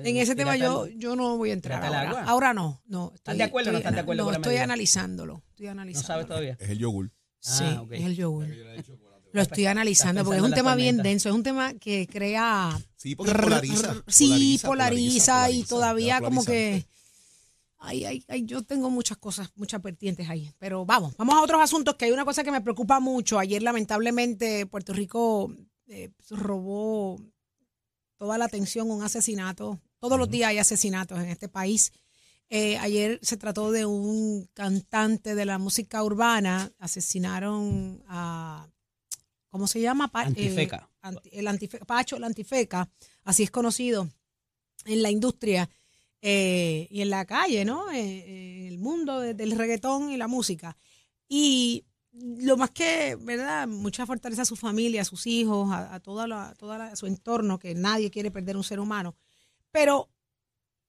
En 0.09 0.17
ese 0.19 0.35
tema 0.37 0.57
yo, 0.57 0.87
yo 0.89 1.17
no 1.17 1.37
voy 1.39 1.51
a 1.51 1.55
entrar 1.55 1.83
ahora. 1.83 2.01
agua. 2.11 2.25
Ahora 2.25 2.53
no, 2.55 2.83
no. 2.87 3.13
¿Estás 3.15 3.37
de 3.39 3.43
acuerdo 3.43 3.71
o 3.71 3.73
no 3.73 3.79
estás 3.79 3.95
de 3.95 4.01
acuerdo 4.01 4.21
No, 4.23 4.25
con 4.27 4.33
la 4.33 4.39
estoy 4.39 4.51
medida? 4.51 4.65
analizándolo. 4.65 5.43
Estoy 5.51 5.67
No 5.67 5.73
analizándolo. 5.73 6.07
sabes 6.15 6.27
todavía. 6.27 6.57
Es 6.61 6.69
el 6.71 6.79
yogur. 6.79 7.11
Sí, 7.39 7.65
Ah, 7.67 7.83
ok. 7.83 7.93
es 7.93 8.05
el 8.05 8.17
yogur. 8.17 8.47
Lo 9.33 9.41
estoy 9.41 9.65
analizando 9.65 10.25
porque 10.25 10.39
es 10.41 10.45
un 10.45 10.53
tema 10.53 10.75
bien 10.75 10.99
denso, 10.99 11.31
es 11.31 11.35
un 11.35 11.43
tema 11.43 11.73
que 11.73 12.07
crea... 12.07 12.79
Sí, 12.97 13.17
porque 13.17 13.33
polariza. 13.33 13.95
Sí, 14.07 14.61
polariza, 14.63 15.51
y 15.51 15.63
todavía 15.65 16.21
como 16.21 16.45
que... 16.45 16.85
Ay, 17.85 18.05
ay, 18.05 18.25
ay, 18.29 18.45
yo 18.45 18.63
tengo 18.63 18.91
muchas 18.91 19.19
cosas, 19.19 19.51
muchas 19.57 19.83
vertientes 19.83 20.29
ahí. 20.29 20.53
Pero 20.59 20.87
vamos, 20.87 21.17
vamos 21.17 21.35
a 21.35 21.43
otros 21.43 21.61
asuntos 21.61 21.97
que 21.97 22.05
hay 22.05 22.13
una 22.13 22.25
cosa 22.25 22.45
que 22.45 22.53
me 22.53 22.61
preocupa 22.61 23.01
mucho. 23.01 23.39
Ayer, 23.41 23.61
lamentablemente, 23.63 24.67
Puerto 24.67 24.93
Rico 24.93 25.53
eh, 25.87 26.11
robó 26.31 27.21
toda 28.17 28.39
la 28.39 28.45
atención 28.45 28.89
un 28.91 29.03
asesinato. 29.03 29.81
Todos 29.99 30.17
los 30.19 30.31
días 30.31 30.51
hay 30.51 30.59
asesinatos 30.59 31.19
en 31.19 31.27
este 31.29 31.49
país. 31.49 31.93
Eh, 32.49 32.77
ayer 32.79 33.19
se 33.23 33.37
trató 33.37 33.73
de 33.73 33.85
un 33.87 34.49
cantante 34.55 35.35
de 35.35 35.45
la 35.45 35.59
música 35.59 36.05
urbana. 36.05 36.71
Asesinaron 36.79 38.03
a. 38.07 38.69
¿Cómo 39.49 39.67
se 39.67 39.81
llama? 39.81 40.09
Pa- 40.09 40.23
eh, 40.23 40.27
Antifeca. 40.29 40.89
anti- 41.03 41.31
el 41.33 41.47
antife- 41.49 41.85
Pacho, 41.85 42.17
el 42.17 42.25
Antifeca, 42.25 42.89
así 43.25 43.43
es 43.43 43.51
conocido 43.51 44.09
en 44.85 45.03
la 45.03 45.11
industria 45.11 45.69
eh, 46.23 46.87
y 46.91 47.03
en 47.03 47.11
la 47.11 47.25
calle, 47.27 47.65
¿no? 47.65 47.91
Eh, 47.93 48.61
en 48.61 48.67
el 48.69 48.79
mundo 48.79 49.21
de- 49.21 49.35
del 49.35 49.53
reggaetón 49.53 50.11
y 50.11 50.17
la 50.17 50.29
música. 50.29 50.77
Y 51.29 51.85
lo 52.13 52.57
más 52.57 52.71
que, 52.71 53.17
¿verdad? 53.21 53.67
Mucha 53.69 54.07
fortaleza 54.07 54.43
a 54.43 54.45
su 54.47 54.57
familia, 54.57 55.03
a 55.03 55.05
sus 55.05 55.27
hijos, 55.27 55.71
a, 55.73 55.95
a 55.95 56.01
toda 56.01 56.27
la, 56.27 56.55
su 56.97 57.07
entorno, 57.07 57.59
que 57.59 57.75
nadie 57.75 58.11
quiere 58.11 58.31
perder 58.31 58.57
un 58.57 58.65
ser 58.65 58.81
humano. 58.81 59.17
Pero 59.71 60.11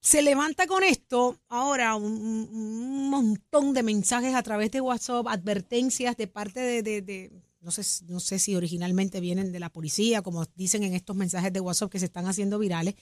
se 0.02 0.22
levanta 0.22 0.67
con 0.67 0.84
esto 0.84 1.39
ahora 1.48 1.96
un 1.96 3.10
montón 3.10 3.74
de 3.74 3.84
mensajes 3.84 4.36
a 4.36 4.43
través 4.43 4.72
de 4.72 4.82
WhatsApp, 4.82 5.28
advertencias 5.28 6.17
de 6.17 6.28
parte 6.28 6.60
de, 6.60 6.84
de- 6.84 7.02
de- 7.02 7.32
no 7.62 7.72
sé, 7.72 7.84
no 8.08 8.19
sé 8.19 8.39
si 8.39 8.56
originalmente 8.56 9.22
vienen 9.22 9.54
de 9.54 9.60
la 9.62 9.69
policía, 9.72 10.22
como 10.22 10.46
dicen 10.56 10.84
en 10.84 10.93
estos 10.93 11.15
mensajes 11.15 11.54
de 11.54 11.62
WhatsApp 11.62 11.89
que 11.89 12.00
se 12.00 12.06
están 12.06 12.26
haciendo 12.28 12.60
virales, 12.60 12.96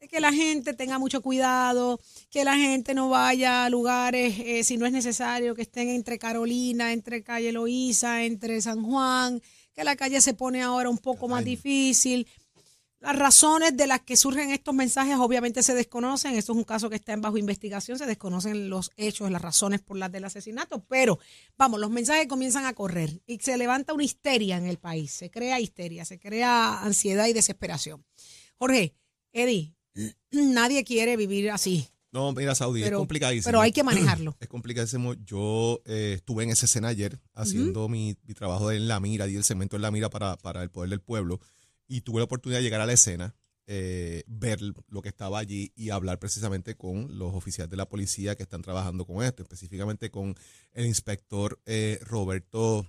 de 0.00 0.08
que 0.08 0.20
la 0.20 0.32
gente 0.32 0.74
tenga 0.74 0.98
mucho 0.98 1.22
cuidado, 1.22 2.00
que 2.30 2.44
la 2.44 2.56
gente 2.56 2.94
no 2.94 3.08
vaya 3.08 3.64
a 3.64 3.70
lugares 3.70 4.38
eh, 4.38 4.62
si 4.64 4.76
no 4.76 4.86
es 4.86 4.92
necesario, 4.92 5.54
que 5.54 5.62
estén 5.62 5.88
entre 5.88 6.18
Carolina, 6.18 6.92
entre 6.92 7.22
calle 7.22 7.52
Loíza, 7.52 8.24
entre 8.24 8.60
San 8.60 8.84
Juan, 8.84 9.42
que 9.72 9.84
la 9.84 9.96
calle 9.96 10.20
se 10.20 10.34
pone 10.34 10.62
ahora 10.62 10.88
un 10.88 10.98
poco 10.98 11.28
más 11.28 11.44
difícil. 11.44 12.26
Las 13.00 13.16
razones 13.16 13.76
de 13.76 13.86
las 13.86 14.00
que 14.00 14.16
surgen 14.16 14.50
estos 14.50 14.74
mensajes 14.74 15.16
obviamente 15.18 15.62
se 15.62 15.74
desconocen. 15.74 16.34
Esto 16.34 16.52
es 16.52 16.58
un 16.58 16.64
caso 16.64 16.90
que 16.90 16.96
está 16.96 17.12
en 17.12 17.20
bajo 17.20 17.38
investigación. 17.38 17.96
Se 17.96 18.06
desconocen 18.06 18.68
los 18.68 18.90
hechos, 18.96 19.30
las 19.30 19.40
razones 19.40 19.80
por 19.80 19.96
las 19.96 20.10
del 20.10 20.24
asesinato. 20.24 20.84
Pero, 20.88 21.20
vamos, 21.56 21.78
los 21.78 21.90
mensajes 21.90 22.26
comienzan 22.26 22.66
a 22.66 22.74
correr 22.74 23.22
y 23.24 23.38
se 23.38 23.56
levanta 23.56 23.94
una 23.94 24.02
histeria 24.02 24.56
en 24.56 24.66
el 24.66 24.78
país. 24.78 25.12
Se 25.12 25.30
crea 25.30 25.60
histeria, 25.60 26.04
se 26.04 26.18
crea 26.18 26.82
ansiedad 26.82 27.28
y 27.28 27.32
desesperación. 27.32 28.04
Jorge, 28.56 28.96
Eddie, 29.32 29.77
nadie 30.30 30.84
quiere 30.84 31.16
vivir 31.16 31.50
así, 31.50 31.88
No, 32.10 32.32
mira, 32.32 32.54
Saudi, 32.54 32.80
Pero- 32.82 32.96
es 32.96 33.00
complicadísimo. 33.00 33.48
pero 33.48 33.60
hay 33.60 33.70
que 33.72 33.82
manejarlo. 33.84 34.34
Es 34.40 34.48
complicadísimo. 34.48 35.12
Yo 35.24 35.80
eh, 35.84 36.14
estuve 36.16 36.42
en 36.44 36.50
esa 36.50 36.64
escena 36.66 36.88
ayer 36.88 37.20
haciendo 37.34 37.88
mi, 37.88 38.16
mi 38.26 38.34
trabajo 38.34 38.72
en 38.72 38.88
La 38.88 38.98
Mira 38.98 39.26
y 39.28 39.36
el 39.36 39.44
cemento 39.44 39.76
en 39.76 39.82
La 39.82 39.90
Mira 39.90 40.08
para, 40.08 40.36
para 40.38 40.62
el 40.62 40.70
poder 40.70 40.88
del 40.90 41.00
pueblo. 41.02 41.38
Y 41.86 42.00
tuve 42.00 42.18
la 42.20 42.24
oportunidad 42.24 42.60
de 42.60 42.64
llegar 42.64 42.80
a 42.80 42.86
la 42.86 42.94
escena, 42.94 43.34
eh, 43.66 44.22
ver 44.26 44.60
lo 44.88 45.02
que 45.02 45.10
estaba 45.10 45.38
allí 45.38 45.72
y 45.76 45.90
hablar 45.90 46.18
precisamente 46.18 46.74
con 46.76 47.18
los 47.18 47.34
oficiales 47.34 47.70
de 47.70 47.76
la 47.76 47.86
policía 47.88 48.34
que 48.36 48.42
están 48.42 48.62
trabajando 48.62 49.04
con 49.04 49.22
esto, 49.22 49.42
específicamente 49.42 50.10
con 50.10 50.34
el 50.72 50.86
inspector 50.86 51.60
eh, 51.66 51.98
Roberto. 52.02 52.86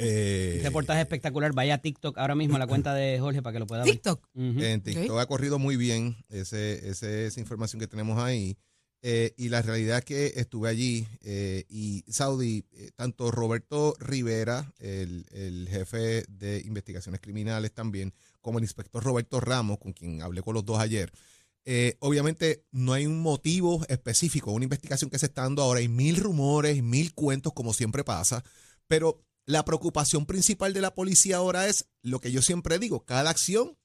Eh, 0.00 0.54
Un 0.58 0.64
reportaje 0.64 1.00
espectacular. 1.00 1.52
Vaya 1.52 1.74
a 1.74 1.78
TikTok 1.78 2.18
ahora 2.18 2.34
mismo 2.34 2.56
a 2.56 2.58
la 2.58 2.66
cuenta 2.66 2.94
de 2.94 3.18
Jorge 3.20 3.42
para 3.42 3.52
que 3.54 3.58
lo 3.60 3.66
pueda 3.66 3.84
ver. 3.84 3.92
TikTok. 3.92 4.26
En 4.34 4.80
TikTok 4.82 5.18
ha 5.18 5.26
corrido 5.26 5.58
muy 5.58 5.76
bien 5.76 6.16
ese, 6.28 6.88
ese- 6.88 7.26
esa 7.26 7.40
información 7.40 7.80
que 7.80 7.86
tenemos 7.86 8.18
ahí. 8.18 8.56
Eh, 9.02 9.32
y 9.38 9.48
la 9.48 9.62
realidad 9.62 9.98
es 9.98 10.04
que 10.04 10.26
estuve 10.36 10.68
allí 10.68 11.06
eh, 11.22 11.64
y 11.70 12.04
Saudi, 12.06 12.66
eh, 12.72 12.90
tanto 12.96 13.30
Roberto 13.30 13.94
Rivera, 13.98 14.74
el, 14.78 15.24
el 15.32 15.68
jefe 15.70 16.24
de 16.28 16.60
investigaciones 16.66 17.18
criminales 17.22 17.72
también, 17.72 18.12
como 18.42 18.58
el 18.58 18.64
inspector 18.64 19.02
Roberto 19.02 19.40
Ramos, 19.40 19.78
con 19.78 19.94
quien 19.94 20.20
hablé 20.20 20.42
con 20.42 20.52
los 20.52 20.66
dos 20.66 20.78
ayer, 20.80 21.10
eh, 21.64 21.96
obviamente 22.00 22.64
no 22.72 22.92
hay 22.92 23.06
un 23.06 23.20
motivo 23.22 23.82
específico, 23.88 24.52
una 24.52 24.64
investigación 24.64 25.08
que 25.08 25.18
se 25.18 25.26
está 25.26 25.42
dando 25.44 25.62
ahora, 25.62 25.80
hay 25.80 25.88
mil 25.88 26.16
rumores, 26.16 26.82
mil 26.82 27.14
cuentos 27.14 27.54
como 27.54 27.72
siempre 27.72 28.04
pasa, 28.04 28.44
pero 28.86 29.24
la 29.50 29.64
preocupación 29.64 30.26
principal 30.26 30.72
de 30.72 30.80
la 30.80 30.94
policía 30.94 31.36
ahora 31.36 31.66
es 31.66 31.88
lo 32.02 32.20
que 32.20 32.32
yo 32.32 32.42
siempre 32.42 32.78
digo, 32.78 33.04
cada 33.04 33.30
acción 33.30 33.76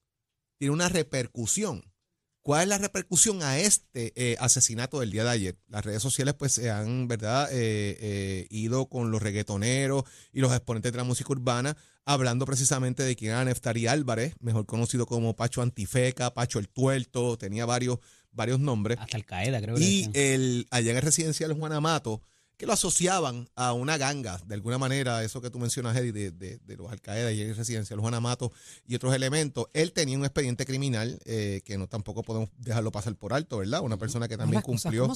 tiene 0.58 0.72
una 0.72 0.88
repercusión. 0.88 1.92
¿Cuál 2.40 2.62
es 2.62 2.68
la 2.68 2.78
repercusión 2.78 3.42
a 3.42 3.58
este 3.58 4.12
eh, 4.14 4.36
asesinato 4.38 5.00
del 5.00 5.10
día 5.10 5.24
de 5.24 5.30
ayer? 5.30 5.58
Las 5.66 5.84
redes 5.84 6.00
sociales 6.00 6.34
pues 6.34 6.52
se 6.52 6.70
han, 6.70 7.08
¿verdad?, 7.08 7.48
eh, 7.50 7.96
eh, 8.00 8.46
ido 8.50 8.88
con 8.88 9.10
los 9.10 9.20
reggaetoneros 9.20 10.04
y 10.32 10.40
los 10.40 10.52
exponentes 10.52 10.92
de 10.92 10.98
la 10.98 11.04
música 11.04 11.32
urbana 11.32 11.76
hablando 12.04 12.46
precisamente 12.46 13.02
de 13.02 13.16
quién 13.16 13.32
era 13.32 13.44
Neftari 13.44 13.88
Álvarez, 13.88 14.34
mejor 14.38 14.64
conocido 14.64 15.06
como 15.06 15.34
Pacho 15.34 15.60
Antifeca, 15.60 16.32
Pacho 16.32 16.60
el 16.60 16.68
Tuerto, 16.68 17.36
tenía 17.36 17.66
varios, 17.66 17.98
varios 18.30 18.60
nombres. 18.60 18.98
Hasta 19.00 19.16
Al 19.16 19.26
Qaeda, 19.26 19.60
creo 19.60 19.74
que 19.74 19.82
Y 19.82 20.10
el, 20.14 20.68
allá 20.70 20.92
en 20.92 20.98
el 20.98 21.02
residencial 21.02 21.52
Juan 21.54 21.72
Amato, 21.72 22.22
que 22.56 22.66
lo 22.66 22.72
asociaban 22.72 23.48
a 23.54 23.72
una 23.74 23.98
ganga, 23.98 24.40
de 24.46 24.54
alguna 24.54 24.78
manera, 24.78 25.22
eso 25.22 25.40
que 25.42 25.50
tú 25.50 25.58
mencionas, 25.58 25.96
Eddie, 25.96 26.12
de, 26.12 26.30
de, 26.30 26.58
de 26.58 26.76
los 26.76 26.90
Al-Qaeda 26.90 27.30
y 27.32 27.40
el 27.42 27.54
residencial 27.54 28.00
Juan 28.00 28.14
Amato 28.14 28.50
y 28.86 28.94
otros 28.94 29.14
elementos. 29.14 29.66
Él 29.74 29.92
tenía 29.92 30.16
un 30.16 30.24
expediente 30.24 30.64
criminal 30.64 31.18
eh, 31.26 31.60
que 31.64 31.76
no 31.76 31.86
tampoco 31.86 32.22
podemos 32.22 32.48
dejarlo 32.56 32.90
pasar 32.90 33.14
por 33.16 33.32
alto, 33.34 33.58
¿verdad? 33.58 33.82
Una 33.82 33.98
persona 33.98 34.26
que 34.26 34.36
también 34.38 34.62
cumplió 34.62 35.12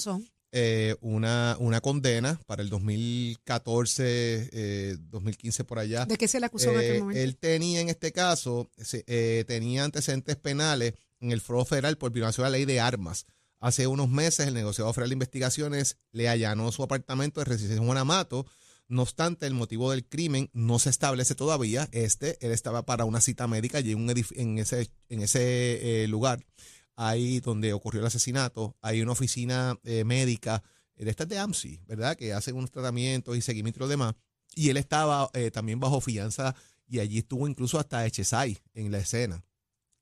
eh, 0.53 0.97
una, 1.01 1.57
una 1.61 1.81
condena 1.81 2.39
para 2.47 2.63
el 2.63 2.69
2014, 2.69 4.51
eh, 4.53 4.97
2015 5.11 5.65
por 5.65 5.79
allá. 5.79 6.05
¿De 6.07 6.17
qué 6.17 6.29
se 6.29 6.41
le 6.41 6.47
acusó 6.47 6.71
en 6.71 6.77
aquel 6.79 6.97
Eh, 6.97 7.01
momento? 7.01 7.21
él 7.23 7.37
tenía 7.37 7.81
en 7.81 7.89
este 7.89 8.13
caso, 8.13 8.71
eh, 9.07 9.45
tenía 9.47 9.85
antecedentes 9.85 10.37
penales 10.37 10.95
en 11.21 11.33
el 11.33 11.41
Foro 11.41 11.65
Federal 11.65 11.97
por 11.99 12.13
violación 12.13 12.47
a 12.47 12.51
la 12.51 12.57
ley 12.57 12.65
de 12.65 12.81
armas. 12.81 13.27
Hace 13.61 13.87
unos 13.87 14.09
meses 14.09 14.47
el 14.47 14.55
negociado 14.55 14.91
federal 14.95 15.11
de 15.11 15.15
investigaciones 15.15 15.99
le 16.13 16.31
allanó 16.31 16.73
su 16.73 16.83
apartamento 16.83 17.41
de 17.41 17.45
residencia 17.45 17.77
en 17.77 17.85
Juan 17.85 17.99
Amato. 17.99 18.47
No 18.89 19.03
obstante, 19.03 19.47
el 19.47 19.53
motivo 19.53 19.91
del 19.91 20.09
crimen 20.09 20.49
no 20.55 20.79
se 20.79 20.89
establece 20.89 21.35
todavía. 21.35 21.87
Este, 21.93 22.39
él 22.45 22.53
estaba 22.53 22.87
para 22.87 23.05
una 23.05 23.21
cita 23.21 23.47
médica 23.47 23.81
y 23.81 23.93
en, 23.93 24.59
ese, 24.59 24.91
en 25.11 25.21
ese 25.21 26.05
eh, 26.05 26.09
lugar, 26.09 26.43
ahí 26.97 27.41
donde 27.41 27.75
ocurrió 27.75 28.01
el 28.01 28.07
asesinato, 28.07 28.79
hay 28.81 29.03
una 29.03 29.13
oficina 29.13 29.79
eh, 29.85 30.05
médica 30.05 30.63
eh, 30.97 31.05
de 31.05 31.11
estas 31.11 31.29
de 31.29 31.39
AMSI, 31.39 31.83
¿verdad? 31.87 32.17
Que 32.17 32.33
hacen 32.33 32.57
unos 32.57 32.71
tratamientos 32.71 33.37
y 33.37 33.43
seguimiento 33.43 33.79
y 33.79 33.83
lo 33.83 33.89
demás. 33.89 34.15
Y 34.55 34.71
él 34.71 34.79
estaba 34.79 35.31
también 35.53 35.79
bajo 35.79 36.01
fianza 36.01 36.57
y 36.89 36.99
allí 36.99 37.19
estuvo 37.19 37.47
incluso 37.47 37.79
hasta 37.79 38.05
Echezai 38.05 38.59
en 38.75 38.91
la 38.91 38.99
escena. 38.99 39.45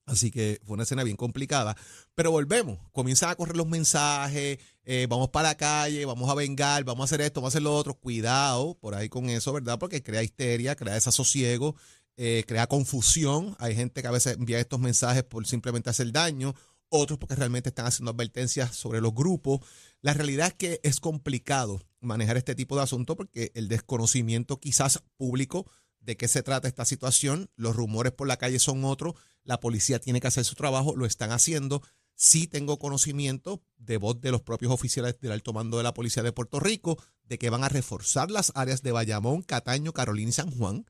Así 0.08 0.30
que 0.30 0.60
fue 0.64 0.74
una 0.74 0.84
escena 0.84 1.04
bien 1.04 1.16
complicada. 1.16 1.76
Pero 2.14 2.30
volvemos, 2.30 2.78
comienzan 2.92 3.30
a 3.30 3.34
correr 3.36 3.56
los 3.56 3.68
mensajes, 3.68 4.58
eh, 4.84 5.06
vamos 5.08 5.28
para 5.28 5.50
la 5.50 5.56
calle, 5.56 6.04
vamos 6.06 6.30
a 6.30 6.34
vengar, 6.34 6.82
vamos 6.84 7.02
a 7.02 7.04
hacer 7.04 7.20
esto, 7.20 7.40
vamos 7.40 7.54
a 7.54 7.54
hacer 7.54 7.62
lo 7.62 7.76
otro. 7.76 7.94
Cuidado 7.94 8.74
por 8.80 8.94
ahí 8.94 9.08
con 9.08 9.28
eso, 9.28 9.52
¿verdad? 9.52 9.78
Porque 9.78 10.02
crea 10.02 10.22
histeria, 10.22 10.74
crea 10.74 10.94
desasosiego, 10.94 11.76
eh, 12.16 12.42
crea 12.46 12.66
confusión. 12.66 13.54
Hay 13.58 13.74
gente 13.74 14.00
que 14.00 14.08
a 14.08 14.12
veces 14.12 14.36
envía 14.38 14.58
estos 14.58 14.80
mensajes 14.80 15.24
por 15.24 15.46
simplemente 15.46 15.90
hacer 15.90 16.10
daño, 16.10 16.54
otros 16.88 17.18
porque 17.18 17.34
realmente 17.34 17.68
están 17.68 17.86
haciendo 17.86 18.12
advertencias 18.12 18.74
sobre 18.74 19.00
los 19.00 19.14
grupos. 19.14 19.60
La 20.00 20.14
realidad 20.14 20.48
es 20.48 20.54
que 20.54 20.80
es 20.82 21.00
complicado 21.00 21.82
manejar 22.00 22.38
este 22.38 22.54
tipo 22.54 22.76
de 22.76 22.82
asuntos 22.82 23.14
porque 23.14 23.52
el 23.54 23.68
desconocimiento 23.68 24.58
quizás 24.58 25.02
público 25.16 25.70
de 26.00 26.16
qué 26.16 26.26
se 26.26 26.42
trata 26.42 26.68
esta 26.68 26.86
situación, 26.86 27.50
los 27.56 27.76
rumores 27.76 28.12
por 28.12 28.26
la 28.26 28.38
calle 28.38 28.58
son 28.58 28.84
otros, 28.84 29.14
la 29.48 29.60
policía 29.60 29.98
tiene 29.98 30.20
que 30.20 30.26
hacer 30.26 30.44
su 30.44 30.54
trabajo, 30.54 30.94
lo 30.94 31.06
están 31.06 31.32
haciendo. 31.32 31.82
Sí 32.14 32.48
tengo 32.48 32.78
conocimiento 32.78 33.62
de 33.78 33.96
voz 33.96 34.20
de 34.20 34.30
los 34.30 34.42
propios 34.42 34.70
oficiales 34.70 35.18
del 35.20 35.32
alto 35.32 35.54
mando 35.54 35.78
de 35.78 35.84
la 35.84 35.94
Policía 35.94 36.22
de 36.22 36.32
Puerto 36.32 36.60
Rico 36.60 37.02
de 37.22 37.38
que 37.38 37.48
van 37.48 37.64
a 37.64 37.70
reforzar 37.70 38.30
las 38.30 38.52
áreas 38.54 38.82
de 38.82 38.92
Bayamón, 38.92 39.40
Cataño, 39.40 39.94
Carolina 39.94 40.28
y 40.28 40.32
San 40.32 40.50
Juan. 40.50 40.84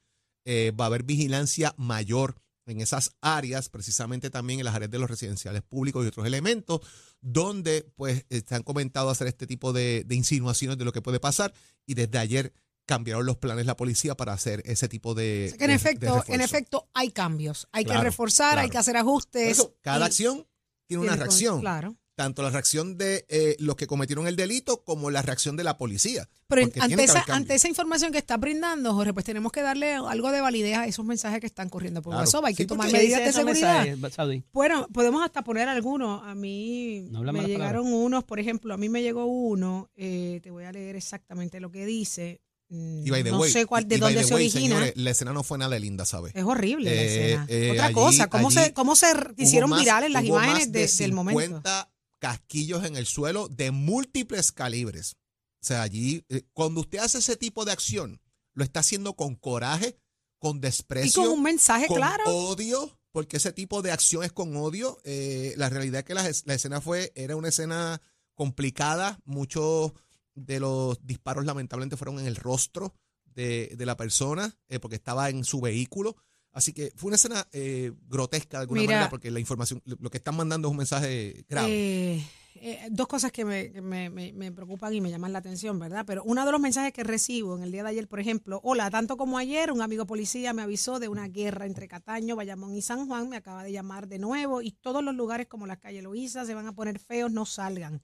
Eh, 0.44 0.72
va 0.72 0.86
a 0.86 0.88
haber 0.88 1.04
vigilancia 1.04 1.72
mayor 1.78 2.34
en 2.66 2.80
esas 2.80 3.12
áreas, 3.20 3.68
precisamente 3.68 4.28
también 4.28 4.58
en 4.58 4.64
las 4.64 4.74
áreas 4.74 4.90
de 4.90 4.98
los 4.98 5.08
residenciales 5.08 5.62
públicos 5.62 6.04
y 6.04 6.08
otros 6.08 6.26
elementos, 6.26 6.80
donde 7.20 7.92
pues 7.94 8.24
han 8.50 8.64
comentado 8.64 9.08
hacer 9.08 9.28
este 9.28 9.46
tipo 9.46 9.72
de 9.72 10.04
insinuaciones 10.10 10.78
de 10.78 10.84
lo 10.84 10.90
que 10.90 11.00
puede 11.00 11.20
pasar 11.20 11.54
y 11.86 11.94
desde 11.94 12.18
ayer 12.18 12.52
cambiaron 12.88 13.26
los 13.26 13.36
planes 13.36 13.66
la 13.66 13.76
policía 13.76 14.16
para 14.16 14.32
hacer 14.32 14.62
ese 14.64 14.88
tipo 14.88 15.14
de. 15.14 15.44
O 15.46 15.48
sea 15.50 15.58
que 15.58 15.64
en 15.64 15.68
de- 15.70 15.72
de 15.72 15.74
efecto, 15.76 16.24
en 16.26 16.40
efecto 16.40 16.88
hay 16.94 17.10
cambios. 17.10 17.68
Hay 17.70 17.84
Claro, 17.84 18.00
que 18.00 18.04
reforzar, 18.06 18.58
hay 18.58 18.70
que 18.70 18.78
hacer 18.78 18.96
ajustes. 18.96 19.52
eso, 19.52 19.76
cada 19.82 20.06
acción 20.06 20.46
tiene 20.86 21.04
una 21.04 21.14
reacción. 21.14 21.60
Claro. 21.60 21.94
Tanto 22.14 22.42
la 22.42 22.50
reacción 22.50 22.98
de 22.98 23.26
eh, 23.28 23.54
los 23.60 23.76
que 23.76 23.86
cometieron 23.86 24.26
el 24.26 24.34
delito 24.34 24.82
como 24.82 25.08
la 25.08 25.22
reacción 25.22 25.56
de 25.56 25.62
la 25.62 25.78
policía. 25.78 26.28
Pero 26.48 26.62
ante 26.80 27.04
esa, 27.04 27.24
ante 27.28 27.54
información 27.68 28.10
que 28.10 28.18
está 28.18 28.36
brindando, 28.38 28.92
Jorge, 28.92 29.12
pues 29.14 29.24
tenemos 29.24 29.52
que 29.52 29.62
darle 29.62 29.92
algo 29.94 30.32
de 30.32 30.40
validez 30.40 30.78
a 30.78 30.86
esos 30.88 31.04
mensajes 31.04 31.38
que 31.38 31.46
están 31.46 31.68
corriendo 31.68 32.02
por 32.02 32.10
Claro. 32.14 32.24
WhatsApp. 32.24 32.44
Hay 32.46 32.54
que 32.56 32.66
tomar 32.66 32.90
medidas 32.90 33.18
de 33.20 33.24
¿Qué 33.24 33.28
dice 33.28 33.52
ese 33.52 33.60
seguridad. 33.60 34.42
Bueno, 34.52 34.88
podemos 34.92 35.22
hasta 35.24 35.42
poner 35.44 35.68
algunos. 35.68 36.22
A 36.24 36.34
mí 36.34 37.06
No 37.10 37.22
me 37.32 37.44
llegaron 37.44 37.86
unos, 37.92 38.24
por 38.24 38.40
ejemplo, 38.40 38.74
a 38.74 38.76
mí 38.78 38.88
me 38.88 39.00
llegó 39.02 39.26
uno, 39.26 39.88
eh, 39.94 40.40
te 40.42 40.50
voy 40.50 40.64
a 40.64 40.72
leer 40.72 40.96
exactamente 40.96 41.60
lo 41.60 41.70
que 41.70 41.86
dice. 41.86 42.40
Mm, 42.70 43.06
Y 43.06 43.10
by 43.10 43.24
the 43.24 43.30
no 43.30 43.38
way, 43.40 43.50
sé 43.50 43.64
cuál, 43.66 43.88
de 43.88 43.96
y 43.96 43.98
by 43.98 44.12
dónde 44.12 44.22
the 44.22 44.28
se 44.28 44.34
way, 44.34 44.44
origina. 44.44 44.62
señores, 44.76 44.92
la 44.96 45.10
escena 45.10 45.32
no 45.32 45.42
fue 45.42 45.56
nada 45.58 45.74
de 45.74 45.80
linda, 45.80 46.04
¿sabes? 46.04 46.34
es 46.34 46.44
horrible 46.44 46.94
la 46.94 47.02
Eh, 47.02 47.06
escena. 47.32 47.46
eh, 47.48 47.70
Otra 47.72 47.84
allí- 47.86 47.94
cosa, 47.94 48.26
¿cómo 48.28 48.48
allí 48.48 48.58
se, 48.58 48.72
cómo 48.74 48.96
se 48.96 49.06
hicieron 49.38 49.70
más- 49.70 49.80
virales 49.80 50.10
las 50.10 50.24
hubo 50.24 50.34
más 50.34 50.44
imágenes 50.44 50.72
de- 50.72 50.86
de 50.86 50.92
del 51.04 51.12
momento? 51.12 51.40
50 51.40 51.90
casquillos 52.18 52.84
en 52.84 52.96
el 52.96 53.06
suelo 53.06 53.48
de 53.48 53.70
múltiples 53.70 54.52
calibres. 54.52 55.16
O 55.62 55.66
sea, 55.66 55.82
allí, 55.82 56.24
eh, 56.28 56.42
cuando 56.52 56.80
usted 56.80 56.98
hace 56.98 57.18
ese 57.18 57.36
tipo 57.36 57.64
de 57.64 57.72
acción, 57.72 58.20
lo 58.54 58.64
está 58.64 58.80
haciendo 58.80 59.14
con 59.14 59.34
coraje, 59.34 59.96
con 60.38 60.58
Y 60.58 60.60
desprecio, 60.60 61.22
con 61.22 61.32
un 61.32 61.42
mensaje 61.42 61.86
con 61.86 61.96
claro. 61.96 62.24
odio, 62.26 62.98
porque 63.12 63.38
ese 63.38 63.52
tipo 63.52 63.82
de 63.82 63.92
acción 63.92 64.24
es 64.24 64.32
con 64.32 64.54
odio. 64.56 64.98
Eh, 65.04 65.54
la 65.56 65.68
realidad 65.70 66.00
es 66.00 66.04
que 66.04 66.14
la, 66.14 66.22
la 66.44 66.54
escena 66.54 66.80
fue, 66.80 67.12
era 67.14 67.34
una 67.34 67.48
escena 67.48 68.00
complicada. 68.34 69.18
Muchos 69.24 69.92
de 70.38 70.60
los 70.60 71.04
disparos 71.06 71.44
lamentablemente 71.44 71.96
fueron 71.96 72.18
en 72.18 72.26
el 72.26 72.36
rostro 72.36 72.94
de, 73.24 73.74
de 73.76 73.86
la 73.86 73.96
persona, 73.96 74.56
eh, 74.68 74.78
porque 74.80 74.96
estaba 74.96 75.28
en 75.30 75.44
su 75.44 75.60
vehículo. 75.60 76.16
Así 76.52 76.72
que 76.72 76.92
fue 76.96 77.08
una 77.08 77.16
escena 77.16 77.46
eh, 77.52 77.92
grotesca 78.08 78.56
de 78.58 78.62
alguna 78.62 78.80
Mira. 78.80 78.92
manera, 78.94 79.10
porque 79.10 79.30
la 79.30 79.38
información, 79.38 79.82
lo 79.84 80.10
que 80.10 80.16
están 80.16 80.36
mandando 80.36 80.68
es 80.68 80.70
un 80.72 80.78
mensaje 80.78 81.44
grave. 81.48 81.68
Eh, 82.16 82.26
eh, 82.60 82.88
dos 82.90 83.06
cosas 83.06 83.30
que, 83.30 83.44
me, 83.44 83.70
me- 83.80 84.10
me- 84.10 84.32
me 84.32 84.50
preocupan 84.50 84.92
y 84.92 85.00
me 85.00 85.10
llaman 85.10 85.32
la 85.32 85.38
atención, 85.38 85.78
¿verdad? 85.78 86.04
Pero 86.04 86.24
uno 86.24 86.44
de 86.44 86.50
los 86.50 86.60
mensajes 86.60 86.92
que 86.92 87.04
recibo 87.04 87.56
en 87.56 87.62
el 87.62 87.70
día 87.70 87.84
de 87.84 87.90
ayer, 87.90 88.08
por 88.08 88.18
ejemplo, 88.18 88.60
hola, 88.64 88.90
tanto 88.90 89.16
como 89.16 89.38
ayer, 89.38 89.70
un 89.70 89.82
amigo 89.82 90.06
policía 90.06 90.52
me 90.52 90.62
avisó 90.62 90.98
de 90.98 91.06
una 91.06 91.28
guerra 91.28 91.66
entre 91.66 91.86
Cataño, 91.86 92.34
Bayamón 92.34 92.74
y 92.74 92.82
San 92.82 93.06
Juan, 93.06 93.28
me 93.28 93.36
acaba 93.36 93.62
de 93.62 93.70
llamar 93.70 94.08
de 94.08 94.18
nuevo 94.18 94.60
y 94.60 94.72
todos 94.72 95.04
los 95.04 95.14
lugares 95.14 95.46
como 95.46 95.66
la 95.68 95.76
calle 95.78 96.02
Loíza 96.02 96.44
se 96.46 96.54
van 96.54 96.66
a 96.66 96.74
poner 96.74 96.98
feos, 96.98 97.30
no 97.30 97.46
salgan. 97.46 98.02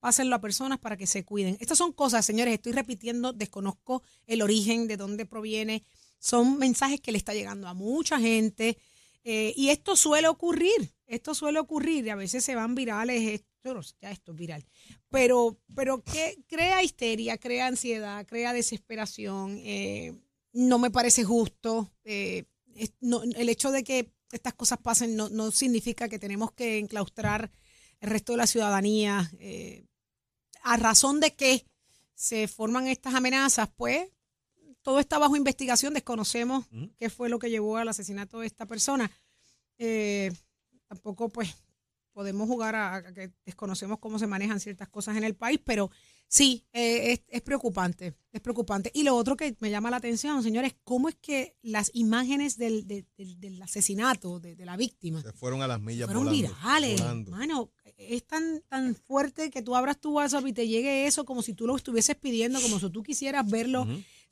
Pásenlo 0.00 0.36
a 0.36 0.40
personas 0.40 0.78
para 0.78 0.96
que 0.96 1.06
se 1.06 1.24
cuiden. 1.24 1.56
Estas 1.60 1.78
son 1.78 1.92
cosas, 1.92 2.24
señores, 2.24 2.54
estoy 2.54 2.72
repitiendo, 2.72 3.32
desconozco 3.32 4.02
el 4.26 4.42
origen, 4.42 4.86
de 4.86 4.96
dónde 4.96 5.26
proviene. 5.26 5.82
Son 6.18 6.58
mensajes 6.58 7.00
que 7.00 7.12
le 7.12 7.18
está 7.18 7.34
llegando 7.34 7.68
a 7.68 7.74
mucha 7.74 8.18
gente. 8.18 8.78
Eh, 9.28 9.52
y 9.56 9.70
esto 9.70 9.96
suele 9.96 10.28
ocurrir, 10.28 10.94
esto 11.08 11.34
suele 11.34 11.58
ocurrir 11.58 12.06
y 12.06 12.10
a 12.10 12.14
veces 12.14 12.44
se 12.44 12.54
van 12.54 12.76
virales, 12.76 13.40
esto, 13.64 13.80
ya 14.00 14.12
esto 14.12 14.30
es 14.30 14.38
viral, 14.38 14.64
pero, 15.10 15.58
pero 15.74 16.00
que 16.04 16.38
crea 16.46 16.84
histeria, 16.84 17.36
crea 17.36 17.66
ansiedad, 17.66 18.24
crea 18.24 18.52
desesperación, 18.52 19.60
eh, 19.64 20.14
no 20.52 20.78
me 20.78 20.92
parece 20.92 21.24
justo, 21.24 21.90
eh, 22.04 22.44
el 22.76 23.48
hecho 23.48 23.72
de 23.72 23.82
que 23.82 24.12
estas 24.30 24.54
cosas 24.54 24.78
pasen 24.78 25.16
no, 25.16 25.28
no 25.28 25.50
significa 25.50 26.08
que 26.08 26.20
tenemos 26.20 26.52
que 26.52 26.78
enclaustrar 26.78 27.50
el 28.00 28.10
resto 28.10 28.32
de 28.32 28.38
la 28.38 28.46
ciudadanía, 28.46 29.30
eh, 29.38 29.84
a 30.62 30.76
razón 30.76 31.20
de 31.20 31.34
que 31.34 31.64
se 32.14 32.48
forman 32.48 32.86
estas 32.86 33.14
amenazas, 33.14 33.68
pues 33.76 34.08
todo 34.82 35.00
está 35.00 35.18
bajo 35.18 35.36
investigación, 35.36 35.94
desconocemos 35.94 36.66
Ujú. 36.72 36.90
qué 36.98 37.10
fue 37.10 37.28
lo 37.28 37.38
que 37.38 37.50
llevó 37.50 37.76
al 37.76 37.88
asesinato 37.88 38.40
de 38.40 38.46
esta 38.46 38.66
persona. 38.66 39.10
Eh, 39.78 40.32
tampoco, 40.86 41.28
pues, 41.28 41.54
podemos 42.12 42.48
jugar 42.48 42.74
a, 42.74 42.94
a 42.94 43.12
que 43.12 43.32
desconocemos 43.44 43.98
cómo 43.98 44.18
se 44.18 44.26
manejan 44.26 44.60
ciertas 44.60 44.88
cosas 44.88 45.16
en 45.16 45.24
el 45.24 45.34
país, 45.34 45.60
pero 45.64 45.90
sí, 46.28 46.66
eh, 46.72 47.12
es, 47.12 47.20
es 47.28 47.42
preocupante, 47.42 48.14
es 48.32 48.40
preocupante. 48.40 48.90
Y 48.94 49.02
lo 49.02 49.14
otro 49.16 49.36
que 49.36 49.56
me 49.60 49.70
llama 49.70 49.90
la 49.90 49.96
atención, 49.98 50.42
señores, 50.42 50.74
cómo 50.84 51.08
es 51.08 51.14
que 51.16 51.56
las 51.62 51.90
imágenes 51.94 52.56
del, 52.58 52.86
del- 52.86 53.06
del- 53.16 53.40
del 53.40 53.62
asesinato 53.62 54.40
de, 54.40 54.56
de 54.56 54.64
la 54.64 54.76
víctima 54.76 55.22
Se 55.22 55.32
fueron 55.32 55.62
a 55.62 55.66
las 55.68 55.80
millas 55.80 56.06
fueron 56.06 56.24
volando, 56.24 56.48
virales. 56.48 57.00
volando. 57.00 57.30
Mano, 57.30 57.72
es 57.96 58.26
tan, 58.26 58.62
tan 58.68 58.94
fuerte 58.94 59.50
que 59.50 59.62
tú 59.62 59.74
abras 59.74 59.98
tu 60.00 60.12
WhatsApp 60.12 60.46
y 60.46 60.52
te 60.52 60.68
llegue 60.68 61.06
eso 61.06 61.24
como 61.24 61.42
si 61.42 61.54
tú 61.54 61.66
lo 61.66 61.76
estuvieses 61.76 62.16
pidiendo, 62.16 62.60
como 62.60 62.78
si 62.78 62.90
tú 62.90 63.02
quisieras 63.02 63.48
verlo. 63.50 63.86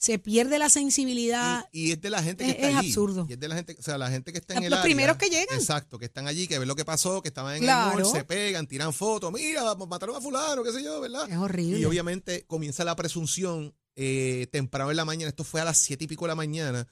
Se 0.05 0.19
pierde 0.19 0.59
la 0.59 0.69
sensibilidad. 0.69 1.67
Y, 1.73 1.89
y 1.89 1.93
es 1.93 2.01
de 2.01 2.11
la 2.11 2.23
gente 2.23 2.45
que 2.45 2.51
Es- 2.51 2.57
está 2.57 2.69
es 2.71 2.77
allí. 2.77 2.89
absurdo. 2.89 3.27
Y 3.29 3.33
es 3.33 3.41
de 3.41 3.49
la 3.49 3.55
gente, 3.57 3.77
o 3.79 3.83
sea, 3.83 3.97
la 3.99 4.11
gente 4.11 4.33
que 4.33 4.39
está 4.39 4.55
en 4.55 4.69
Los 4.71 4.79
el 4.81 4.83
primeros 4.85 5.17
que 5.17 5.29
llegan. 5.31 5.57
Exacto, 5.59 5.99
que 5.99 6.05
están 6.07 6.27
allí, 6.29 6.47
que 6.47 6.59
ven 6.59 6.69
lo 6.69 6.77
que 6.77 6.85
pasó, 6.85 7.23
que 7.23 7.29
estaban 7.29 7.57
en 7.57 7.63
Claro. 7.63 7.99
el 7.99 8.05
mall, 8.05 8.13
se 8.13 8.25
pegan, 8.25 8.67
tiran 8.67 8.93
fotos, 8.93 9.33
mira, 9.33 9.75
mataron 9.75 10.17
a 10.17 10.21
fulano, 10.21 10.63
qué 10.63 10.73
sé 10.73 10.83
yo, 10.83 11.01
¿verdad? 11.01 11.31
Es 11.31 11.37
horrible. 11.37 11.79
Y 11.79 11.85
obviamente 11.85 12.45
comienza 12.47 12.85
la 12.85 12.95
presunción 12.97 13.75
eh, 13.97 14.49
temprano 14.51 14.91
en 14.91 14.97
la 14.97 15.05
mañana, 15.05 15.29
esto 15.29 15.45
fue 15.45 15.61
a 15.61 15.65
las 15.65 15.79
siete 15.79 16.05
y 16.05 16.07
pico 16.09 16.25
de 16.25 16.29
la 16.29 16.35
mañana. 16.35 16.87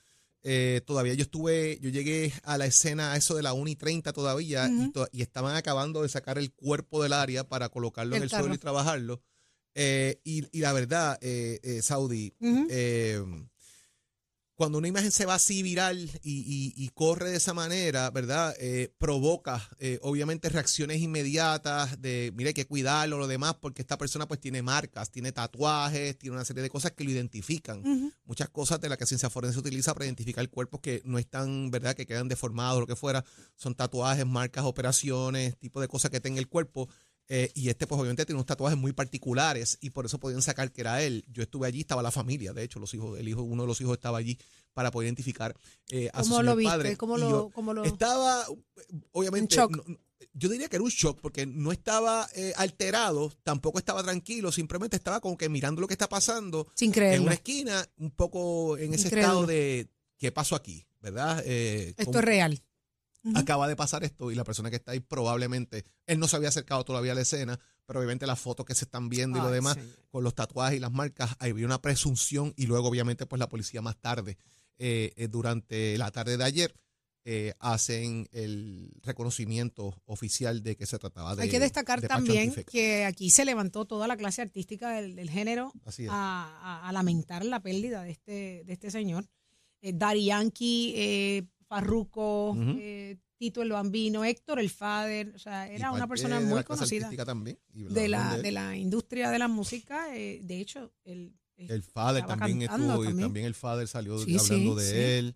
eh, 0.45 0.81
todavía 0.87 1.15
yo 1.15 1.23
estuve, 1.23 1.79
yo 1.81 1.89
llegué 1.91 2.33
a 2.43 2.59
la 2.59 2.67
escena 2.67 3.13
a 3.13 3.17
eso 3.17 3.37
de 3.37 3.43
la 3.43 3.53
1 3.53 3.71
y 3.71 3.77
30 3.77 4.13
todavía 4.13 4.69
y, 4.69 4.91
to- 4.91 5.07
y 5.13 5.23
estaban 5.23 5.55
acabando 5.55 6.03
de 6.03 6.09
sacar 6.09 6.37
el 6.39 6.53
cuerpo 6.53 7.01
del 7.03 7.13
área 7.13 7.49
para 7.49 7.69
colocarlo 7.69 8.17
en 8.17 8.23
El 8.23 8.29
el 8.29 8.31
suelo 8.31 8.53
y 8.55 8.59
trabajarlo. 8.59 9.23
Eh, 9.75 10.21
y, 10.25 10.45
y 10.57 10.61
la 10.61 10.73
verdad, 10.73 11.19
eh, 11.23 11.59
eh, 11.63 11.83
Saudi, 11.83 12.35
eh, 12.71 13.23
cuando 14.55 14.79
una 14.79 14.87
imagen 14.87 15.11
se 15.11 15.27
va 15.27 15.35
así 15.35 15.63
viral 15.63 15.99
y, 16.23 16.41
y- 16.41 16.75
y 16.85 16.89
corre 16.91 17.31
de 17.31 17.39
esa 17.39 17.53
manera, 17.55 18.11
¿verdad? 18.11 18.55
Eh, 18.61 18.93
provoca 18.99 19.69
obviamente 20.03 20.51
reacciones 20.51 21.01
inmediatas 21.01 22.01
de, 22.01 22.33
mire, 22.37 22.49
hay 22.49 22.55
que 22.55 22.67
cuidarlo, 22.67 23.19
lo 23.19 23.27
demás, 23.27 23.55
porque 23.61 23.83
esta 23.83 23.99
persona 23.99 24.29
pues 24.29 24.39
tiene 24.41 24.63
marcas, 24.63 25.11
tiene 25.11 25.33
tatuajes, 25.33 26.17
tiene 26.19 26.37
una 26.37 26.45
serie 26.45 26.63
de 26.63 26.71
cosas 26.71 26.93
que 26.93 27.03
lo 27.03 27.11
identifican. 27.11 27.83
Muchas 28.25 28.51
cosas 28.51 28.81
de 28.81 28.89
las 28.89 28.99
que 28.99 29.07
ciencia 29.07 29.31
forense 29.31 29.59
utiliza 29.59 29.95
para 29.95 30.05
identificar 30.05 30.49
cuerpos 30.49 30.81
que 30.81 31.03
no 31.05 31.19
están, 31.19 31.71
¿verdad? 31.73 31.97
Que 31.97 32.07
quedan 32.07 32.29
deformados, 32.29 32.79
lo 32.79 32.87
que 32.87 32.95
fuera. 32.95 33.25
Son 33.57 33.75
tatuajes, 33.75 34.27
marcas, 34.27 34.65
operaciones, 34.65 35.59
tipo 35.59 35.81
de 35.81 35.89
cosas 35.89 36.11
que 36.13 36.21
tenga 36.21 36.39
el 36.39 36.47
cuerpo. 36.49 36.89
Eh, 37.29 37.51
y 37.55 37.69
este, 37.71 37.87
pues 37.87 37.99
obviamente 37.99 38.27
tiene 38.27 38.37
unos 38.37 38.47
tatuajes 38.47 38.79
muy 38.79 38.93
particulares 38.93 39.79
y 39.81 39.91
por 39.91 40.05
eso 40.07 40.19
podían 40.19 40.43
sacar 40.43 40.71
que 40.73 40.81
era 40.83 41.03
él. 41.03 41.25
Yo 41.29 41.43
estuve 41.43 41.67
allí, 41.67 41.81
estaba 41.81 42.03
la 42.03 42.11
familia, 42.11 42.53
de 42.53 42.63
hecho, 42.65 42.79
los 42.79 42.93
hijos, 42.95 43.19
el 43.19 43.27
hijo, 43.29 43.43
uno 43.43 43.63
de 43.63 43.69
los 43.69 43.81
hijos 43.81 43.95
estaba 43.97 44.19
allí 44.19 44.39
para 44.75 44.91
poder 44.91 45.07
identificar 45.07 45.57
eh, 45.91 46.11
a 46.13 46.23
su 46.25 46.31
¿Cómo 46.31 46.43
lo 46.43 46.57
viste? 46.57 46.71
padre. 46.71 46.97
¿Cómo 46.97 47.17
lo, 47.19 47.51
cómo 47.51 47.73
lo- 47.73 47.85
estaba, 47.85 48.45
obviamente, 49.13 49.57
shock. 49.57 49.71
no- 49.87 49.99
yo 50.35 50.49
diría 50.49 50.69
que 50.69 50.77
era 50.77 50.85
un 50.85 50.91
shock 50.91 51.21
porque 51.21 51.47
no 51.47 51.73
estaba 51.73 52.29
eh, 52.35 52.53
alterado, 52.57 53.33
tampoco 53.43 53.79
estaba 53.79 54.03
tranquilo, 54.03 54.51
simplemente 54.53 54.97
estaba 54.97 55.21
como 55.21 55.37
que 55.37 55.49
mirando 55.49 55.81
lo 55.81 55.89
que 55.89 55.95
está 55.95 56.09
pasando 56.09 56.67
sin 56.75 56.89
en 56.91 56.93
creerlo? 56.95 57.25
una 57.25 57.35
esquina, 57.35 57.87
un 57.99 58.11
poco 58.13 58.79
en 58.79 58.95
ese 58.95 59.09
estado 59.09 59.47
de 59.47 59.89
¿qué 60.19 60.33
pasó 60.33 60.55
aquí? 60.57 60.87
¿Verdad? 61.01 61.43
Eh, 61.45 61.89
Esto 61.91 62.05
¿cómo 62.05 62.19
es 62.21 62.25
real. 62.25 62.63
Acaba 63.35 63.69
de 63.69 63.77
pasar 63.77 64.03
esto 64.05 64.31
y 64.31 64.35
la 64.35 64.43
persona 64.45 64.69
que 64.71 64.77
está 64.77 64.93
ahí 64.93 65.01
probablemente, 65.01 65.85
él 66.07 66.19
no 66.19 66.27
se 66.29 66.37
había 66.37 66.49
acercado 66.49 66.85
todavía 66.85 67.13
a 67.13 67.15
la 67.15 67.21
escena, 67.21 67.59
pero 67.87 68.01
obviamente 68.01 68.27
las 68.27 68.41
fotos 68.41 68.67
que 68.67 68.75
se 68.75 68.85
están 68.85 69.09
viendo 69.09 69.39
y 69.39 69.41
lo 69.43 69.49
Ay, 69.49 69.55
demás, 69.55 69.79
con 70.11 70.25
los 70.25 70.35
tatuajes 70.35 70.77
y 70.77 70.81
las 70.81 70.91
marcas, 70.93 71.37
había 71.39 71.67
una 71.67 71.81
presunción 71.81 72.53
y 72.57 72.67
luego 72.67 72.89
obviamente 72.89 73.27
pues 73.27 73.39
la 73.39 73.49
policía 73.49 73.81
más 73.83 73.97
tarde, 74.01 74.39
eh, 74.79 75.13
eh, 75.17 75.29
durante 75.29 75.97
la 75.99 76.11
tarde 76.11 76.37
de 76.37 76.45
ayer, 76.45 76.75
eh, 77.25 77.55
hacen 77.61 78.27
el 78.33 78.91
reconocimiento 79.03 79.95
oficial 80.07 80.65
de 80.65 80.75
que 80.77 80.87
se 80.87 80.99
trataba 80.99 81.37
de 81.37 81.43
Hay 81.43 81.49
que 81.51 81.61
destacar 81.61 82.01
de 82.01 82.09
también 82.09 82.49
Antifeca. 82.49 82.73
que 82.73 83.05
aquí 83.05 83.31
se 83.31 83.45
levantó 83.45 83.85
toda 83.85 84.09
la 84.09 84.17
clase 84.17 84.43
artística 84.43 84.91
del, 84.91 85.15
del 85.15 85.31
género 85.31 85.73
a, 86.09 86.81
a- 86.83 86.89
a 86.89 86.93
lamentar 86.93 87.45
la 87.45 87.61
pérdida 87.61 88.03
de 88.03 88.11
este, 88.11 88.63
de 88.65 88.73
este 88.73 88.91
señor. 88.91 89.29
Eh, 89.81 89.93
Daddy 89.95 90.25
Yankee, 90.27 90.95
eh, 90.97 91.43
Farruko, 91.73 92.51
Ujú. 92.51 92.75
eh, 92.79 93.17
Tito 93.39 93.63
el 93.63 93.73
Bambino, 93.73 94.25
Héctor 94.25 94.59
el 94.61 94.69
Fader, 94.69 95.33
o 95.35 95.39
sea, 95.39 95.67
era 95.69 95.91
una 95.91 96.07
persona 96.07 96.39
muy 96.39 96.57
la 96.57 96.65
conocida 96.65 97.11
también, 97.25 97.59
de 97.73 98.09
la, 98.09 98.37
de 98.39 98.53
la 98.53 98.77
industria 98.77 99.31
de 99.31 99.39
la 99.39 99.49
música. 99.49 100.15
eh, 100.15 100.41
de 100.43 100.61
hecho, 100.61 100.93
el, 101.05 101.33
El 101.57 101.83
Fader 101.83 102.27
también 102.27 102.59
cantando 102.61 102.85
estuvo 102.93 103.05
y 103.05 103.07
también. 103.09 103.27
también 103.27 103.47
el 103.47 103.55
Fader 103.55 103.89
salió 103.89 104.19
Sí, 104.19 104.37
hablando 104.37 104.79
sí, 104.79 104.83
de 104.83 104.91
sí. 104.91 104.97
él. 105.19 105.35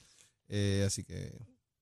eh, 0.49 0.85
así 0.87 1.05
que. 1.05 1.33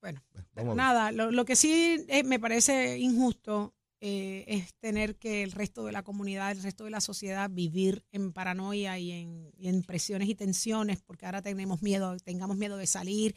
Bueno, 0.00 0.22
vamos 0.32 0.48
Pero 0.54 0.74
nada, 0.76 1.10
lo, 1.12 1.30
lo 1.32 1.44
que 1.44 1.56
sí 1.56 2.04
eh, 2.08 2.22
me 2.22 2.38
parece 2.38 2.98
injusto 2.98 3.74
eh, 4.00 4.44
es 4.48 4.74
tener 4.74 5.16
que 5.16 5.42
el 5.42 5.52
resto 5.52 5.84
de 5.86 5.92
la 5.92 6.02
comunidad, 6.02 6.52
el 6.52 6.62
resto 6.62 6.84
de 6.84 6.90
la 6.90 7.00
sociedad 7.00 7.48
vivir 7.50 8.04
en 8.12 8.32
paranoia 8.32 8.98
y 8.98 9.10
en, 9.12 9.50
y 9.56 9.68
en 9.68 9.82
presiones 9.82 10.28
y 10.28 10.34
tensiones, 10.34 11.00
porque 11.02 11.24
ahora 11.26 11.40
tenemos 11.42 11.80
miedo, 11.82 12.14
tengamos 12.20 12.56
miedo 12.58 12.76
de 12.76 12.86
salir 12.86 13.34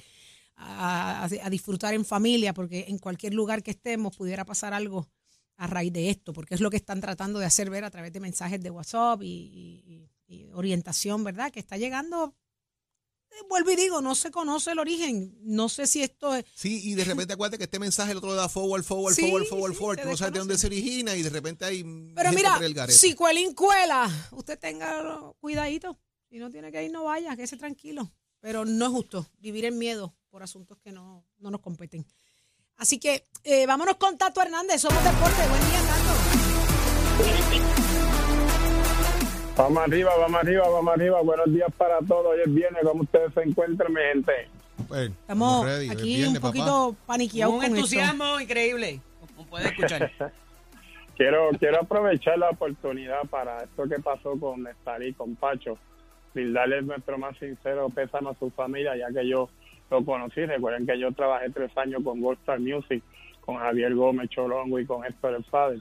a, 0.58 1.28
disfrutar 1.50 1.94
en 1.94 2.04
familia, 2.06 2.54
porque 2.54 2.86
en 2.88 2.98
cualquier 2.98 3.34
lugar 3.34 3.64
que 3.64 3.72
estemos 3.72 4.16
pudiera 4.18 4.44
pasar 4.46 4.74
algo 4.74 5.08
a 5.56 5.68
raíz 5.68 5.94
de 5.94 6.10
esto, 6.10 6.34
porque 6.34 6.56
es 6.56 6.62
lo 6.62 6.70
que 6.70 6.78
están 6.78 7.02
tratando 7.02 7.40
de 7.40 7.46
hacer 7.46 7.70
ver 7.70 7.84
a 7.84 7.92
través 7.92 8.12
de 8.14 8.20
mensajes 8.20 8.62
de 8.62 8.70
WhatsApp 8.70 9.22
y, 9.24 9.26
y- 9.28 10.10
y- 10.28 10.36
y 10.36 10.52
orientación, 10.54 11.24
¿verdad? 11.24 11.52
Que 11.52 11.60
está 11.60 11.78
llegando 11.78 12.36
eh, 13.30 13.36
vuelvo 13.50 13.72
y 13.72 13.76
digo, 13.76 14.02
no 14.02 14.16
se 14.16 14.32
conoce 14.32 14.72
el 14.72 14.80
origen. 14.80 15.38
No 15.42 15.70
sé 15.70 15.86
si 15.88 16.02
esto 16.02 16.34
es. 16.36 16.46
Sí, 16.56 16.82
y 16.90 16.96
de 16.96 17.04
repente 17.06 17.34
acuérdate 17.34 17.58
que 17.58 17.66
este 17.66 17.80
mensaje 17.80 18.12
el 18.12 18.18
otro 18.18 18.34
da 18.36 18.48
forward, 18.50 18.84
forward, 18.84 19.14
Sí, 19.16 19.22
forward, 19.22 19.46
forward, 19.48 19.72
sí, 19.74 19.78
forward. 19.78 20.02
Tú 20.02 20.10
no 20.10 20.18
sabes 20.18 20.34
de 20.34 20.40
dónde 20.40 20.58
se 20.58 20.68
origina 20.68 21.16
y 21.16 21.22
de 21.24 21.30
repente 21.30 21.66
hay. 21.66 21.84
Pero 22.16 22.32
mira, 22.32 22.58
el 22.62 22.92
si 22.92 23.14
cuelín 23.16 23.54
cuela, 23.54 24.10
usted 24.32 24.58
tenga 24.60 25.34
cuidadito. 25.40 26.00
Si 26.30 26.40
no 26.40 26.50
tiene 26.52 26.72
que 26.72 26.84
ir, 26.84 26.92
no 26.92 27.04
vaya, 27.06 27.36
quédese 27.36 27.58
tranquilo. 27.58 28.12
Pero 28.40 28.66
no 28.66 28.86
es 28.86 28.92
justo 28.92 29.28
vivir 29.40 29.66
en 29.66 29.78
miedo 29.78 30.17
por 30.30 30.44
asuntos 30.44 30.78
que 30.84 30.92
no, 30.92 31.24
no 31.40 31.52
nos 31.52 31.62
competen. 31.62 32.06
Así 32.78 33.00
que 33.00 33.24
eh, 33.44 33.66
vámonos 33.66 33.96
con 33.96 34.18
Tato 34.18 34.42
Hernández. 34.42 34.82
Somos 34.82 35.04
Deporte. 35.04 35.48
Buen 35.48 35.62
día, 35.70 35.80
Tato. 35.88 36.14
Vamos 39.58 39.84
arriba, 39.84 40.12
vamos 40.18 40.40
arriba, 40.42 40.70
vamos 40.70 40.94
arriba. 40.94 41.22
Buenos 41.22 41.52
días 41.52 41.70
para 41.76 42.00
todos. 42.00 42.28
Hoy 42.28 42.42
es 42.46 42.54
viernes. 42.54 42.84
¿Cómo 42.84 43.02
ustedes 43.04 43.34
se 43.34 43.42
encuentran, 43.42 43.92
mi 43.92 44.02
gente? 44.02 44.32
Pues, 44.88 45.10
Estamos 45.10 45.66
ready, 45.66 45.90
aquí 45.90 46.16
viernes, 46.18 46.36
un 46.36 46.42
poquito 46.42 46.96
paniqueados 47.08 47.54
Un 47.56 47.60
con 47.60 47.66
esto. 47.66 47.78
entusiasmo 47.78 48.40
increíble, 48.40 49.02
como 49.36 49.50
puede 49.50 49.70
escuchar. 49.70 50.12
Quiero 51.18 51.50
quiero 51.58 51.82
aprovechar 51.82 52.38
la 52.38 52.52
oportunidad 52.52 53.24
para 53.32 53.64
esto 53.64 53.86
que 53.90 53.98
pasó 54.00 54.40
con 54.40 54.62
Nestalí, 54.62 55.14
con 55.16 55.36
Pacho, 55.36 55.80
brindarles 56.36 56.86
nuestro 56.86 57.18
más 57.18 57.36
sincero 57.40 57.90
pésame 57.90 58.30
a 58.30 58.36
su 58.36 58.52
familia, 58.52 58.96
ya 58.96 59.08
que 59.12 59.28
yo 59.28 59.50
lo 59.90 60.04
conocí. 60.04 60.46
Recuerden 60.46 60.86
que 60.86 61.00
yo 61.00 61.12
trabajé 61.12 61.50
tres 61.50 61.76
años 61.78 62.04
con 62.04 62.22
Gold 62.22 62.40
Star 62.40 62.60
Music, 62.60 63.04
con 63.42 63.58
Javier 63.58 63.96
Gómez 63.96 64.30
Cholongo 64.30 64.80
y 64.80 64.86
con 64.86 65.06
Héctor 65.06 65.36
El 65.36 65.44
Fader. 65.46 65.80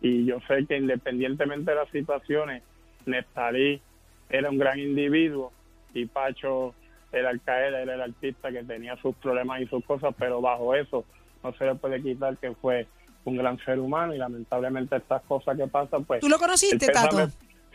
Y 0.00 0.24
yo 0.24 0.38
sé 0.48 0.66
que 0.66 0.76
independientemente 0.76 1.70
de 1.70 1.76
las 1.76 1.90
situaciones, 1.90 2.62
Nestalí 3.06 3.80
era 4.28 4.50
un 4.50 4.58
gran 4.58 4.78
individuo 4.78 5.52
y 5.92 6.06
Pacho 6.06 6.74
era 7.12 7.30
el 7.30 7.40
caer, 7.40 7.74
era 7.74 7.94
el 7.94 8.00
artista 8.00 8.50
que 8.50 8.64
tenía 8.64 8.96
sus 8.96 9.14
problemas 9.16 9.60
y 9.60 9.66
sus 9.66 9.84
cosas, 9.84 10.14
pero 10.18 10.40
bajo 10.40 10.74
eso 10.74 11.04
no 11.42 11.52
se 11.54 11.64
le 11.64 11.74
puede 11.76 12.02
quitar 12.02 12.36
que 12.38 12.52
fue 12.54 12.86
un 13.24 13.36
gran 13.36 13.58
ser 13.64 13.78
humano 13.78 14.14
y 14.14 14.18
lamentablemente 14.18 14.96
estas 14.96 15.22
cosas 15.22 15.56
que 15.56 15.66
pasan, 15.66 16.04
pues... 16.04 16.20
¿Tú 16.20 16.28
lo 16.28 16.38
conociste, 16.38 16.88
Tato? 16.88 17.28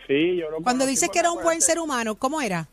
Sí, 0.05 0.35
yo 0.37 0.49
lo 0.49 0.57
Cuando 0.57 0.83
conocí 0.83 0.89
dices 0.91 1.09
que 1.09 1.19
era 1.19 1.31
un 1.31 1.41
buen 1.41 1.61
ser 1.61 1.79
humano, 1.79 2.15
¿cómo 2.15 2.41
era? 2.41 2.67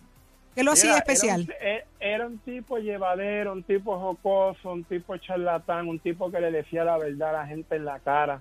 ¿Qué 0.56 0.64
lo 0.64 0.72
hacía 0.72 0.96
especial? 0.96 1.42
Era 1.42 1.52
un, 1.52 1.68
eh, 1.68 1.84
era 2.00 2.26
un 2.26 2.38
tipo 2.38 2.78
llevadero, 2.78 3.52
un 3.52 3.62
tipo 3.62 4.00
jocoso, 4.00 4.72
un 4.72 4.84
tipo 4.84 5.14
charlatán, 5.18 5.86
un 5.86 5.98
tipo 5.98 6.30
que 6.30 6.40
le 6.40 6.50
decía 6.50 6.82
la 6.82 6.96
verdad 6.96 7.28
a 7.28 7.40
la 7.40 7.46
gente 7.46 7.76
en 7.76 7.84
la 7.84 7.98
cara. 7.98 8.40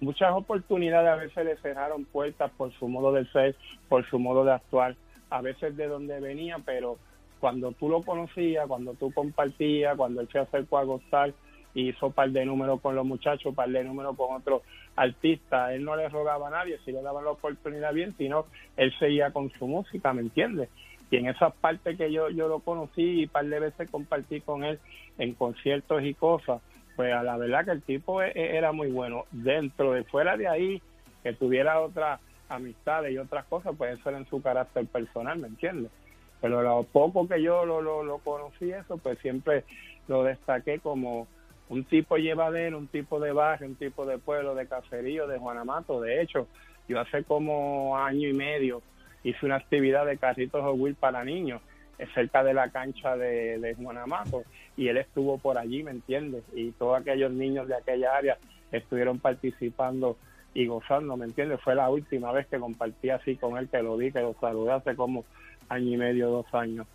Muchas 0.00 0.32
oportunidades 0.32 1.10
a 1.10 1.16
veces 1.16 1.44
le 1.44 1.56
cerraron 1.58 2.06
puertas 2.06 2.50
por 2.56 2.72
su 2.72 2.88
modo 2.88 3.12
de 3.12 3.26
ser, 3.26 3.54
por 3.90 4.08
su 4.08 4.18
modo 4.18 4.46
de 4.46 4.52
actuar, 4.52 4.96
a 5.28 5.42
veces 5.42 5.76
de 5.76 5.88
donde 5.88 6.20
venía, 6.20 6.56
pero 6.64 6.96
cuando 7.38 7.72
tú 7.72 7.90
lo 7.90 8.02
conocías, 8.02 8.66
cuando 8.66 8.94
tú 8.94 9.12
compartías, 9.12 9.94
cuando 9.94 10.22
él 10.22 10.28
se 10.32 10.38
acercó 10.38 10.78
a 10.78 10.84
gozar 10.84 11.34
hizo 11.74 12.10
par 12.10 12.30
de 12.30 12.44
números 12.46 12.80
con 12.80 12.94
los 12.94 13.04
muchachos, 13.04 13.54
par 13.54 13.68
de 13.68 13.84
números 13.84 14.16
con 14.16 14.36
otros 14.36 14.62
artistas, 14.96 15.72
él 15.72 15.84
no 15.84 15.96
le 15.96 16.08
rogaba 16.08 16.48
a 16.48 16.50
nadie 16.50 16.78
si 16.84 16.92
le 16.92 17.02
daban 17.02 17.24
la 17.24 17.30
oportunidad 17.30 17.92
bien, 17.92 18.14
sino 18.16 18.46
él 18.76 18.92
seguía 18.98 19.30
con 19.32 19.50
su 19.50 19.66
música, 19.66 20.12
¿me 20.12 20.22
entiendes? 20.22 20.68
Y 21.12 21.18
en 21.18 21.28
esas 21.28 21.54
partes 21.56 21.96
que 21.98 22.10
yo 22.10 22.30
yo 22.30 22.48
lo 22.48 22.60
conocí 22.60 23.22
y 23.22 23.26
par 23.26 23.46
de 23.46 23.60
veces 23.60 23.90
compartí 23.90 24.40
con 24.40 24.64
él 24.64 24.80
en 25.18 25.34
conciertos 25.34 26.02
y 26.02 26.14
cosas 26.14 26.62
pues 26.96 27.12
a 27.12 27.22
la 27.22 27.36
verdad 27.36 27.66
que 27.66 27.70
el 27.72 27.82
tipo 27.82 28.22
e- 28.22 28.32
e- 28.34 28.56
era 28.56 28.72
muy 28.72 28.90
bueno 28.90 29.26
dentro 29.30 29.92
de 29.92 30.04
fuera 30.04 30.36
de 30.38 30.48
ahí 30.48 30.82
que 31.22 31.34
tuviera 31.34 31.80
otras 31.80 32.18
amistades 32.48 33.12
y 33.12 33.18
otras 33.18 33.44
cosas 33.44 33.74
pues 33.76 33.98
eso 33.98 34.08
era 34.08 34.18
en 34.18 34.26
su 34.26 34.40
carácter 34.40 34.86
personal 34.86 35.38
me 35.38 35.48
entiendes 35.48 35.92
pero 36.40 36.62
lo 36.62 36.82
poco 36.84 37.28
que 37.28 37.42
yo 37.42 37.66
lo, 37.66 37.82
lo, 37.82 38.02
lo 38.02 38.18
conocí 38.18 38.70
eso 38.70 38.96
pues 38.96 39.18
siempre 39.18 39.64
lo 40.08 40.24
destaqué 40.24 40.80
como 40.80 41.28
un 41.68 41.84
tipo 41.84 42.16
llevadero, 42.16 42.76
un 42.76 42.88
tipo 42.88 43.18
de 43.18 43.32
barrio, 43.32 43.68
un 43.68 43.76
tipo 43.76 44.04
de 44.04 44.18
pueblo, 44.18 44.54
de 44.54 44.66
caserío, 44.66 45.26
de 45.26 45.38
Juanamato. 45.38 46.02
De 46.02 46.20
hecho, 46.20 46.48
yo 46.86 47.00
hace 47.00 47.24
como 47.24 47.96
año 47.96 48.28
y 48.28 48.34
medio 48.34 48.82
hice 49.24 49.46
una 49.46 49.56
actividad 49.56 50.06
de 50.06 50.18
carritos 50.18 50.62
Hot 50.62 50.78
Wheels 50.78 50.98
para 50.98 51.24
niños 51.24 51.60
eh, 51.98 52.06
cerca 52.14 52.42
de 52.42 52.54
la 52.54 52.70
cancha 52.70 53.16
de, 53.16 53.58
de 53.58 53.74
Juanamato 53.74 54.44
y 54.76 54.88
él 54.88 54.96
estuvo 54.96 55.38
por 55.38 55.58
allí, 55.58 55.82
¿me 55.82 55.90
entiendes? 55.90 56.42
Y 56.54 56.72
todos 56.72 57.00
aquellos 57.00 57.30
niños 57.32 57.68
de 57.68 57.76
aquella 57.76 58.16
área 58.16 58.38
estuvieron 58.72 59.18
participando 59.18 60.16
y 60.54 60.66
gozando, 60.66 61.16
¿me 61.16 61.26
entiendes? 61.26 61.60
Fue 61.60 61.74
la 61.74 61.88
última 61.88 62.32
vez 62.32 62.46
que 62.46 62.58
compartí 62.58 63.10
así 63.10 63.36
con 63.36 63.56
él, 63.56 63.68
que 63.68 63.82
lo 63.82 63.96
vi, 63.96 64.12
que 64.12 64.20
lo 64.20 64.34
saludé 64.40 64.72
hace 64.72 64.96
como 64.96 65.24
año 65.68 65.92
y 65.92 65.96
medio, 65.96 66.30
dos 66.30 66.46
años. 66.52 66.86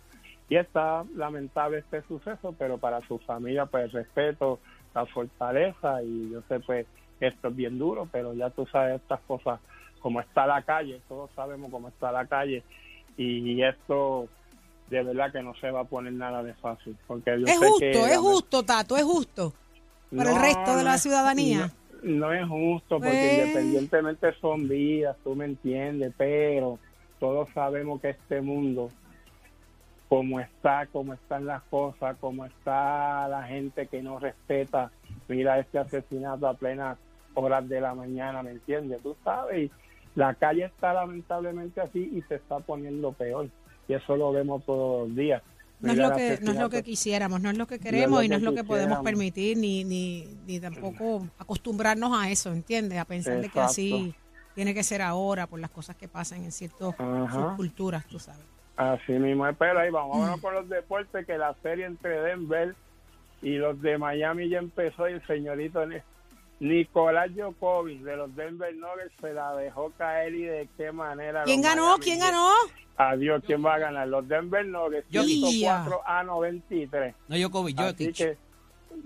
Y 0.48 0.56
está 0.56 1.04
lamentable 1.14 1.78
este 1.78 2.02
suceso, 2.02 2.54
pero 2.58 2.78
para 2.78 3.00
su 3.02 3.18
familia, 3.18 3.66
pues 3.66 3.92
respeto, 3.92 4.60
la 4.94 5.04
fortaleza 5.06 6.02
y 6.02 6.30
yo 6.30 6.42
sé, 6.48 6.60
pues 6.60 6.86
esto 7.20 7.48
es 7.48 7.56
bien 7.56 7.78
duro, 7.78 8.08
pero 8.10 8.32
ya 8.34 8.50
tú 8.50 8.66
sabes 8.66 9.00
estas 9.00 9.20
cosas, 9.22 9.60
como 9.98 10.20
está 10.20 10.46
la 10.46 10.62
calle, 10.62 11.00
todos 11.08 11.30
sabemos 11.34 11.70
cómo 11.70 11.88
está 11.88 12.10
la 12.12 12.26
calle 12.26 12.62
y 13.16 13.62
esto 13.62 14.28
de 14.90 15.02
verdad 15.02 15.30
que 15.32 15.42
no 15.42 15.54
se 15.56 15.70
va 15.70 15.80
a 15.80 15.84
poner 15.84 16.12
nada 16.14 16.42
de 16.42 16.54
fácil. 16.54 16.96
Porque 17.06 17.30
yo 17.38 17.46
Es 17.46 17.58
sé 17.58 17.66
justo, 17.66 17.78
que 17.80 18.12
es 18.12 18.16
justo, 18.18 18.62
Tato, 18.62 18.96
es 18.96 19.04
justo. 19.04 19.52
Para 20.16 20.32
el 20.32 20.40
resto 20.40 20.76
de 20.76 20.84
la 20.84 20.96
ciudadanía. 20.98 21.70
No, 22.02 22.28
no 22.28 22.32
es 22.32 22.48
justo 22.48 22.96
porque 22.98 23.08
Pues- 23.10 23.38
independientemente 23.48 24.32
son 24.40 24.66
vidas, 24.68 25.16
tú 25.24 25.34
me 25.34 25.44
entiendes, 25.44 26.14
pero 26.16 26.78
todos 27.20 27.48
sabemos 27.52 28.00
que 28.00 28.10
este 28.10 28.40
mundo, 28.40 28.90
como 30.08 30.40
está, 30.40 30.86
como 30.86 31.12
están 31.12 31.44
las 31.44 31.62
cosas, 31.64 32.16
como 32.18 32.46
está 32.46 33.28
la 33.28 33.42
gente 33.42 33.88
que 33.88 34.00
no 34.02 34.18
respeta, 34.18 34.90
mira 35.28 35.58
este 35.58 35.78
asesinato 35.78 36.46
a 36.48 36.54
plenas 36.54 36.96
horas 37.34 37.68
de 37.68 37.80
la 37.80 37.94
mañana, 37.94 38.42
¿me 38.42 38.52
entiendes? 38.52 39.02
Tú 39.02 39.14
sabes, 39.22 39.70
la 40.18 40.34
calle 40.34 40.64
está 40.64 40.92
lamentablemente 40.92 41.80
así 41.80 42.10
y 42.12 42.22
se 42.22 42.34
está 42.34 42.58
poniendo 42.58 43.12
peor. 43.12 43.48
Y 43.86 43.94
eso 43.94 44.16
lo 44.16 44.32
vemos 44.32 44.64
todos 44.66 45.06
los 45.08 45.16
días. 45.16 45.40
No 45.80 45.92
es, 45.92 45.98
lo 45.98 46.10
que, 46.12 46.38
no 46.42 46.50
es 46.50 46.58
lo 46.58 46.68
que 46.70 46.82
quisiéramos, 46.82 47.40
no 47.40 47.50
es 47.50 47.56
lo 47.56 47.68
que 47.68 47.78
queremos 47.78 48.24
y 48.24 48.28
no 48.28 48.34
es 48.34 48.42
lo 48.42 48.52
que 48.52 48.64
podemos 48.64 48.98
permitir, 49.04 49.56
ni, 49.56 49.84
ni, 49.84 50.24
ni 50.44 50.58
tampoco 50.58 51.24
acostumbrarnos 51.38 52.10
a 52.20 52.28
eso, 52.30 52.52
¿entiendes? 52.52 52.98
A 52.98 53.04
pensar 53.04 53.40
de 53.40 53.48
que 53.48 53.60
así 53.60 54.12
tiene 54.56 54.74
que 54.74 54.82
ser 54.82 55.02
ahora 55.02 55.46
por 55.46 55.60
las 55.60 55.70
cosas 55.70 55.94
que 55.94 56.08
pasan 56.08 56.42
en 56.42 56.50
ciertas 56.50 56.96
culturas, 57.56 58.04
tú 58.06 58.18
sabes. 58.18 58.44
Así 58.76 59.12
mismo 59.12 59.46
es, 59.46 59.56
pero 59.56 59.78
ahí 59.78 59.90
vamos, 59.90 60.18
vámonos 60.18 60.40
con 60.40 60.52
los 60.54 60.68
deportes, 60.68 61.24
que 61.24 61.38
la 61.38 61.54
serie 61.62 61.86
entre 61.86 62.22
Denver 62.22 62.74
y 63.40 63.54
los 63.56 63.80
de 63.80 63.98
Miami 63.98 64.48
ya 64.48 64.58
empezó 64.58 65.08
y 65.08 65.12
el 65.12 65.26
señorito 65.28 65.86
Ni- 65.86 65.96
Nicolás 66.60 67.34
Djokovic 67.34 68.00
de 68.00 68.16
los 68.16 68.34
Denver 68.34 68.74
Nuggets 68.74 69.12
se 69.20 69.32
la 69.32 69.54
dejó 69.54 69.92
caer 69.96 70.34
y 70.34 70.42
de 70.42 70.68
qué 70.76 70.90
manera. 70.92 71.44
¿Quién 71.44 71.62
ganó? 71.62 71.86
Miami 71.86 72.04
¿Quién 72.04 72.18
ganó? 72.18 72.50
Adiós, 72.96 73.42
¿quién 73.46 73.64
va 73.64 73.74
a 73.74 73.78
ganar? 73.78 74.08
Los 74.08 74.26
Denver 74.26 74.66
Nuggets, 74.66 75.06
Jokic. 75.12 75.46
104 75.46 76.00
a 76.04 76.24
93. 76.24 77.14
No, 77.28 77.36
Jokovic, 77.40 77.78
Así 77.78 78.12
que 78.12 78.36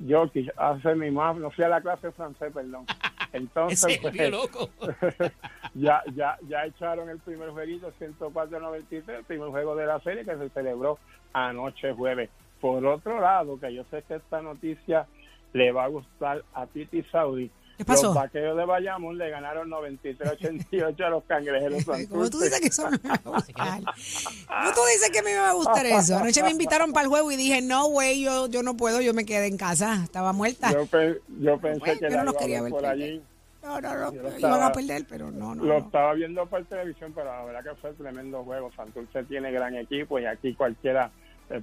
Jokic 0.09 0.51
hace 0.57 0.95
mi 0.95 1.11
más, 1.11 1.37
no 1.37 1.51
fui 1.51 1.65
a 1.65 1.69
la 1.69 1.83
clase 1.83 2.07
de 2.07 2.13
francés, 2.15 2.51
perdón. 2.53 2.87
Entonces, 3.35 3.99
pues, 4.01 4.31
loco. 4.31 4.71
ya, 5.75 6.03
ya, 6.15 6.39
ya 6.49 6.65
echaron 6.67 7.09
el 7.09 7.19
primer 7.19 7.51
jueguito 7.51 7.93
104-93, 7.99 9.09
el 9.09 9.25
primer 9.25 9.49
juego 9.49 9.75
de 9.75 9.87
la 9.87 10.01
serie 10.01 10.25
que 10.25 10.37
se 10.37 10.49
celebró 10.51 10.99
anoche 11.33 11.93
jueves. 11.93 12.31
Por 12.61 12.85
otro 12.87 13.21
lado, 13.21 13.59
que 13.59 13.75
yo 13.75 13.85
sé 13.91 14.05
que 14.07 14.17
esta 14.17 14.41
noticia 14.41 15.07
le 15.53 15.73
va 15.73 15.85
a 15.85 15.89
gustar 15.89 16.45
a 16.55 16.67
Titi 16.67 17.03
Saudi. 17.11 17.51
¿Qué 17.79 17.85
pasó? 17.87 18.09
Los 18.09 18.15
vaqueros 18.15 18.57
de 18.57 18.65
Bayamón 18.67 19.17
le 19.19 19.31
ganaron 19.31 19.69
93-88 19.71 21.05
a 21.05 21.09
los 21.11 21.25
cangrejeros 21.25 21.85
Como 22.11 22.29
tú 22.31 22.39
dices 22.41 22.61
que 22.61 22.69
eso 22.69 22.89
me 22.91 22.99
va 22.99 23.15
a 23.15 23.19
gustar. 23.31 23.81
¿Cómo 23.81 24.75
tú 24.75 24.81
dices 24.93 25.11
que 25.11 25.23
me 25.23 25.37
va 25.37 25.51
a 25.51 25.55
gustar 25.55 25.87
eso? 25.87 26.17
Anoche 26.19 26.43
me 26.43 26.51
invitaron 26.51 26.93
para 26.93 27.05
el 27.05 27.09
juego 27.09 27.33
y 27.33 27.37
dije, 27.37 27.63
no, 27.63 27.87
güey, 27.89 28.23
yo, 28.23 28.47
yo 28.49 28.63
no 28.63 28.77
puedo, 28.77 29.01
yo 29.01 29.15
me 29.15 29.25
quedé 29.25 29.47
en 29.47 29.57
casa, 29.57 30.01
estaba 30.05 30.33
muerta. 30.33 30.71
Yo, 30.73 30.87
pe- 30.87 31.21
yo 31.41 31.59
pensé 31.59 31.81
Bueno, 31.81 32.01
que 32.01 32.11
la 32.11 32.25
no 32.25 32.35
quería 32.35 32.63
ver 32.63 32.71
por 32.71 32.83
perder. 32.83 33.03
allí. 33.05 33.23
No, 33.63 33.81
no, 33.81 33.95
no, 33.95 34.13
Yo 34.13 34.23
lo 34.23 34.29
iban 34.29 34.35
estaba- 34.35 34.67
a 34.67 34.73
perder, 34.73 35.07
pero 35.09 35.31
no, 35.31 35.55
no. 35.55 35.65
Lo 35.65 35.79
no. 35.79 35.87
estaba 35.87 36.13
viendo 36.15 36.45
por 36.47 36.65
televisión, 36.67 37.13
pero 37.15 37.27
la 37.27 37.45
verdad 37.45 37.63
que 37.73 37.81
fue 37.81 37.93
tremendo 37.95 38.43
juego. 38.45 38.71
Santurce 38.77 39.23
tiene 39.25 39.51
gran 39.53 39.75
equipo 39.77 40.19
y 40.19 40.27
aquí 40.27 40.55
cualquiera 40.55 41.11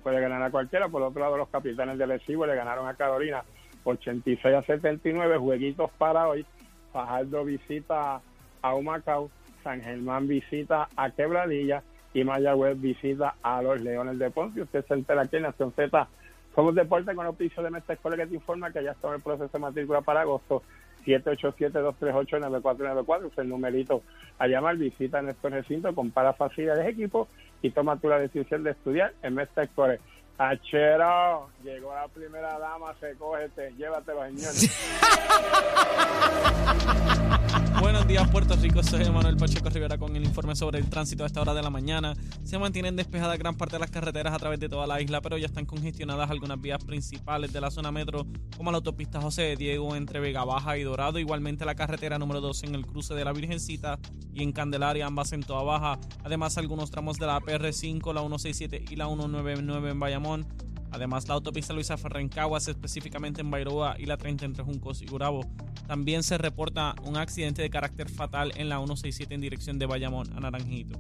puede 0.02 0.22
ganar 0.22 0.42
a 0.42 0.50
cualquiera. 0.52 0.88
Por 0.90 1.02
otro 1.02 1.22
lado, 1.22 1.38
los 1.38 1.50
capitanes 1.50 1.98
del 1.98 2.10
Recibo 2.10 2.46
le 2.46 2.56
ganaron 2.56 2.88
a 2.88 2.94
Carolina 2.96 3.44
86 3.90 4.56
a 4.56 4.64
79. 4.64 5.38
Jueguitos 5.38 5.92
para 5.98 6.28
hoy. 6.28 6.46
Fajardo 6.92 7.46
visita 7.46 8.22
a 8.62 8.76
Humacao. 8.76 9.30
San 9.64 9.82
Germán 9.82 10.28
visita 10.28 10.88
a 10.96 11.10
Quebradilla. 11.12 11.84
Y 12.14 12.24
Mayagüez 12.24 12.80
visita 12.80 13.36
a 13.44 13.62
los 13.62 13.82
Leones 13.82 14.18
de 14.18 14.32
Ponce. 14.32 14.62
Usted 14.62 14.86
se 14.86 14.94
entera 14.96 15.22
aquí 15.22 15.38
en 15.38 15.44
Nación 15.44 15.72
Z. 15.74 16.08
Somos 16.56 16.76
deporte 16.76 17.14
con 17.14 17.26
auspicio 17.26 17.62
de 17.62 17.70
Mestre 17.70 17.96
Escuela 17.96 18.18
que 18.18 18.28
te 18.28 18.36
informa 18.36 18.72
que 18.72 18.84
ya 18.84 18.92
está 18.92 19.10
en 19.10 19.16
el 19.16 19.22
proceso 19.22 19.50
de 19.52 19.60
matrícula 19.60 20.02
para 20.02 20.22
agosto. 20.22 20.64
787-238-9494, 21.06 23.32
es 23.32 23.38
el 23.38 23.50
numerito 23.50 24.02
a 24.38 24.48
llamar, 24.48 24.78
visita 24.78 25.22
nuestro 25.22 25.50
recinto, 25.50 25.94
compara 25.96 26.34
facilidades 26.34 26.84
de 26.86 26.92
equipo 26.92 27.28
y 27.62 27.72
toma 27.72 27.98
tú 27.98 28.08
la 28.10 28.20
decisión 28.20 28.64
de 28.64 28.72
estudiar 28.72 29.14
en 29.22 29.36
Mestre 29.36 29.70
Core. 29.70 30.00
Achero, 30.40 31.50
llegó 31.64 31.94
la 31.94 32.08
primera 32.08 32.58
dama, 32.58 32.96
se 33.02 33.14
cógete, 33.16 33.74
llévatelo, 33.78 34.24
señor. 34.24 34.54
Buenos 37.90 38.08
días, 38.08 38.30
Puerto 38.30 38.56
Rico. 38.56 38.84
Soy 38.84 39.10
Manuel 39.10 39.36
Pacheco 39.36 39.68
Rivera 39.68 39.98
con 39.98 40.16
el 40.16 40.24
informe 40.24 40.56
sobre 40.56 40.78
el 40.78 40.88
tránsito 40.92 41.24
a 41.24 41.26
esta 41.26 41.42
hora 41.42 41.56
de 41.56 41.64
la 41.64 41.72
mañana. 41.72 42.14
Se 42.44 42.60
mantienen 42.60 42.96
despejadas 42.96 43.40
gran 43.40 43.56
parte 43.58 43.78
de 43.78 43.80
las 43.80 43.90
carreteras 43.90 44.32
a 44.32 44.38
través 44.38 44.60
de 44.60 44.70
toda 44.70 44.86
la 44.86 45.02
isla, 45.02 45.22
pero 45.22 45.40
ya 45.40 45.48
están 45.48 45.66
congestionadas 45.66 46.30
algunas 46.30 46.62
vías 46.62 46.84
principales 46.84 47.52
de 47.52 47.60
la 47.60 47.72
zona 47.72 47.92
metro, 47.92 48.28
como 48.56 48.70
la 48.70 48.78
autopista 48.78 49.20
José 49.20 49.42
de 49.42 49.56
Diego 49.56 49.96
entre 49.96 50.20
Vega 50.20 50.46
Baja 50.46 50.78
y 50.78 50.84
Dorado. 50.84 51.18
Igualmente 51.18 51.66
la 51.66 51.74
carretera 51.74 52.20
número 52.20 52.42
2 52.42 52.66
en 52.66 52.76
el 52.76 52.86
cruce 52.86 53.16
de 53.16 53.26
la 53.26 53.34
Virgencita 53.34 53.98
y 54.36 54.44
en 54.44 54.52
Candelaria, 54.52 55.08
ambas 55.08 55.34
en 55.34 55.42
toda 55.42 55.64
baja. 55.64 56.00
Además, 56.24 56.60
algunos 56.60 56.92
tramos 56.92 57.18
de 57.18 57.26
la 57.26 57.40
PR5, 57.40 58.14
la 58.14 58.22
167 58.22 58.86
y 58.88 58.98
la 58.98 59.08
199 59.08 59.90
en 59.90 60.00
Bayamón. 60.00 60.48
Además, 60.92 61.28
la 61.28 61.36
autopista 61.36 61.74
Luisa 61.74 61.98
Ferrencaguas, 61.98 62.68
específicamente 62.68 63.42
en 63.42 63.52
Bairoa 63.52 63.96
y 64.00 64.06
la 64.06 64.18
30 64.18 64.46
entre 64.46 64.64
Juncos 64.64 65.02
y 65.02 65.06
Gurabo. 65.06 65.42
También 65.88 66.24
se 66.24 66.38
reporta 66.38 66.96
un 67.04 67.18
accidente 67.18 67.62
de 67.62 67.70
carácter 67.70 68.10
fatal 68.10 68.52
en 68.56 68.70
la 68.70 68.78
167 68.78 69.34
en 69.34 69.42
dirección 69.42 69.80
de 69.80 69.86
Bayamón 69.86 70.32
a 70.36 70.40
Naranjito. 70.40 71.00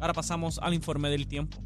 Ahora 0.00 0.12
pasamos 0.12 0.58
al 0.58 0.74
informe 0.74 1.08
del 1.10 1.26
tiempo. 1.26 1.58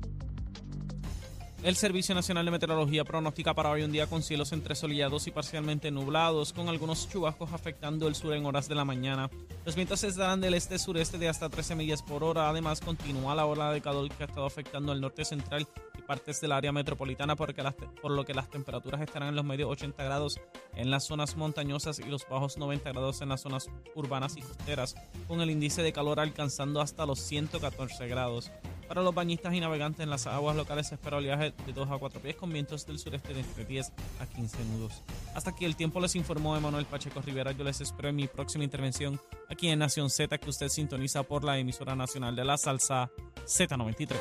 El 1.63 1.77
Servicio 1.77 2.15
Nacional 2.15 2.47
de 2.47 2.53
Meteorología 2.53 3.05
pronostica 3.05 3.53
para 3.53 3.69
hoy 3.71 3.83
un 3.83 3.93
día 3.93 4.07
con 4.07 4.23
cielos 4.23 4.53
entre 4.53 4.75
soleados 4.75 5.27
y 5.27 5.31
parcialmente 5.31 5.91
nublados, 5.91 6.55
con 6.55 6.71
algunos 6.71 7.07
chubascos 7.11 7.53
afectando 7.53 8.09
el 8.09 8.15
sur 8.15 8.33
en 8.33 8.47
horas 8.47 8.67
de 8.67 8.75
la 8.75 8.87
mañana. 8.87 9.29
Los 9.67 9.77
vientos 9.77 10.03
estarán 10.03 10.41
del 10.41 10.55
este-sureste 10.55 11.19
de 11.19 11.29
hasta 11.29 11.51
13 11.51 11.75
millas 11.75 12.03
por 12.03 12.25
hora. 12.25 12.49
Además, 12.49 12.81
continúa 12.81 13.35
la 13.35 13.45
ola 13.45 13.73
de 13.73 13.83
calor 13.83 14.09
que 14.09 14.23
ha 14.23 14.27
estado 14.27 14.47
afectando 14.47 14.93
el 14.93 15.03
norte 15.03 15.23
central 15.27 15.69
partes 16.11 16.41
del 16.41 16.51
área 16.51 16.73
metropolitana, 16.73 17.37
porque 17.37 17.63
por 18.03 18.11
lo 18.11 18.25
que 18.25 18.35
las 18.35 18.51
temperaturas 18.51 19.01
estarán 19.01 19.29
en 19.29 19.37
los 19.37 19.45
medios 19.45 19.71
80 19.71 20.03
grados 20.03 20.41
en 20.75 20.91
las 20.91 21.07
zonas 21.07 21.37
montañosas 21.37 22.01
y 22.01 22.03
los 22.03 22.29
bajos 22.29 22.59
90 22.59 22.91
grados 22.91 23.21
en 23.21 23.29
las 23.29 23.43
zonas 23.43 23.71
urbanas 23.95 24.37
y 24.37 24.41
costeras, 24.41 24.97
con 25.29 25.41
el 25.41 25.51
índice 25.51 25.85
de 25.85 25.93
calor 25.93 26.19
alcanzando 26.19 26.81
hasta 26.81 27.07
los 27.07 27.21
114 27.21 28.09
grados. 28.09 28.51
Para 28.91 29.03
los 29.03 29.15
bañistas 29.15 29.55
y 29.55 29.61
navegantes 29.61 30.01
en 30.01 30.11
las 30.11 30.27
aguas 30.27 30.57
locales 30.57 30.89
se 30.89 30.97
espera 30.97 31.19
oleaje 31.19 31.55
de 31.65 31.73
2 31.73 31.91
a 31.93 31.99
4 31.99 32.21
pies 32.21 32.35
con 32.35 32.53
vientos 32.53 32.85
del 32.89 32.99
sureste 32.99 33.33
de 33.33 33.39
entre 33.39 33.65
10 33.65 33.93
a 34.19 34.27
15 34.27 34.65
nudos. 34.65 35.05
Hasta 35.33 35.51
aquí 35.51 35.65
el 35.65 35.77
tiempo 35.77 36.01
les 36.01 36.17
informó 36.17 36.57
Emanuel 36.57 36.87
Pacheco 36.87 37.21
Rivera. 37.21 37.53
Yo 37.53 37.63
les 37.63 37.81
espero 37.81 38.09
en 38.09 38.17
mi 38.17 38.27
próxima 38.27 38.65
intervención 38.65 39.21
aquí 39.49 39.69
en 39.69 39.79
Nación 39.79 40.11
Z 40.11 40.37
que 40.39 40.51
usted 40.51 40.69
sintoniza 40.69 41.23
por 41.23 41.45
la 41.45 41.57
emisora 41.57 41.95
nacional 41.95 42.35
de 42.35 42.45
la 42.45 42.59
salsa 42.59 43.09
Z93. 43.47 44.17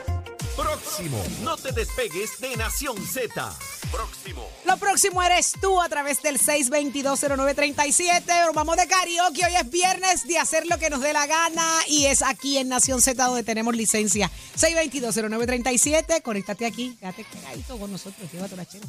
Próximo. 0.56 1.18
No 1.42 1.58
te 1.58 1.72
despegues 1.72 2.40
de 2.40 2.56
Nación 2.58 2.96
Z. 2.98 3.58
Próximo. 3.92 4.48
Lo 4.66 4.78
próximo 4.78 5.24
eres 5.24 5.54
tú 5.60 5.82
a 5.82 5.90
través 5.90 6.22
del 6.22 6.38
6220937. 6.38 8.54
Vamos 8.54 8.76
de 8.76 8.86
karaoke. 8.86 9.46
Hoy 9.46 9.56
es 9.56 9.70
viernes 9.70 10.28
de 10.28 10.38
hacer 10.38 10.68
lo 10.68 10.78
que 10.78 10.90
nos 10.90 11.00
dé 11.02 11.14
la 11.14 11.26
gana 11.28 11.66
y 11.88 12.06
es 12.06 12.22
aquí 12.22 12.58
en 12.58 12.68
Nación 12.70 13.02
Z 13.02 13.26
donde 13.26 13.44
tenemos 13.44 13.76
licencia. 13.76 14.30
6220937. 14.60 16.22
Conéctate 16.22 16.66
aquí. 16.66 16.96
Quédate 17.00 17.26
pegadito 17.32 17.78
con 17.78 17.92
nosotros. 17.92 18.32
Llévate 18.32 18.56
la 18.56 18.66
chela. 18.66 18.86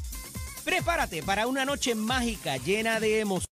Prepárate 0.65 1.23
para 1.23 1.47
una 1.47 1.65
noche 1.65 1.95
mágica 1.95 2.57
llena 2.57 3.01
de 3.01 3.21
emociones. 3.21 3.50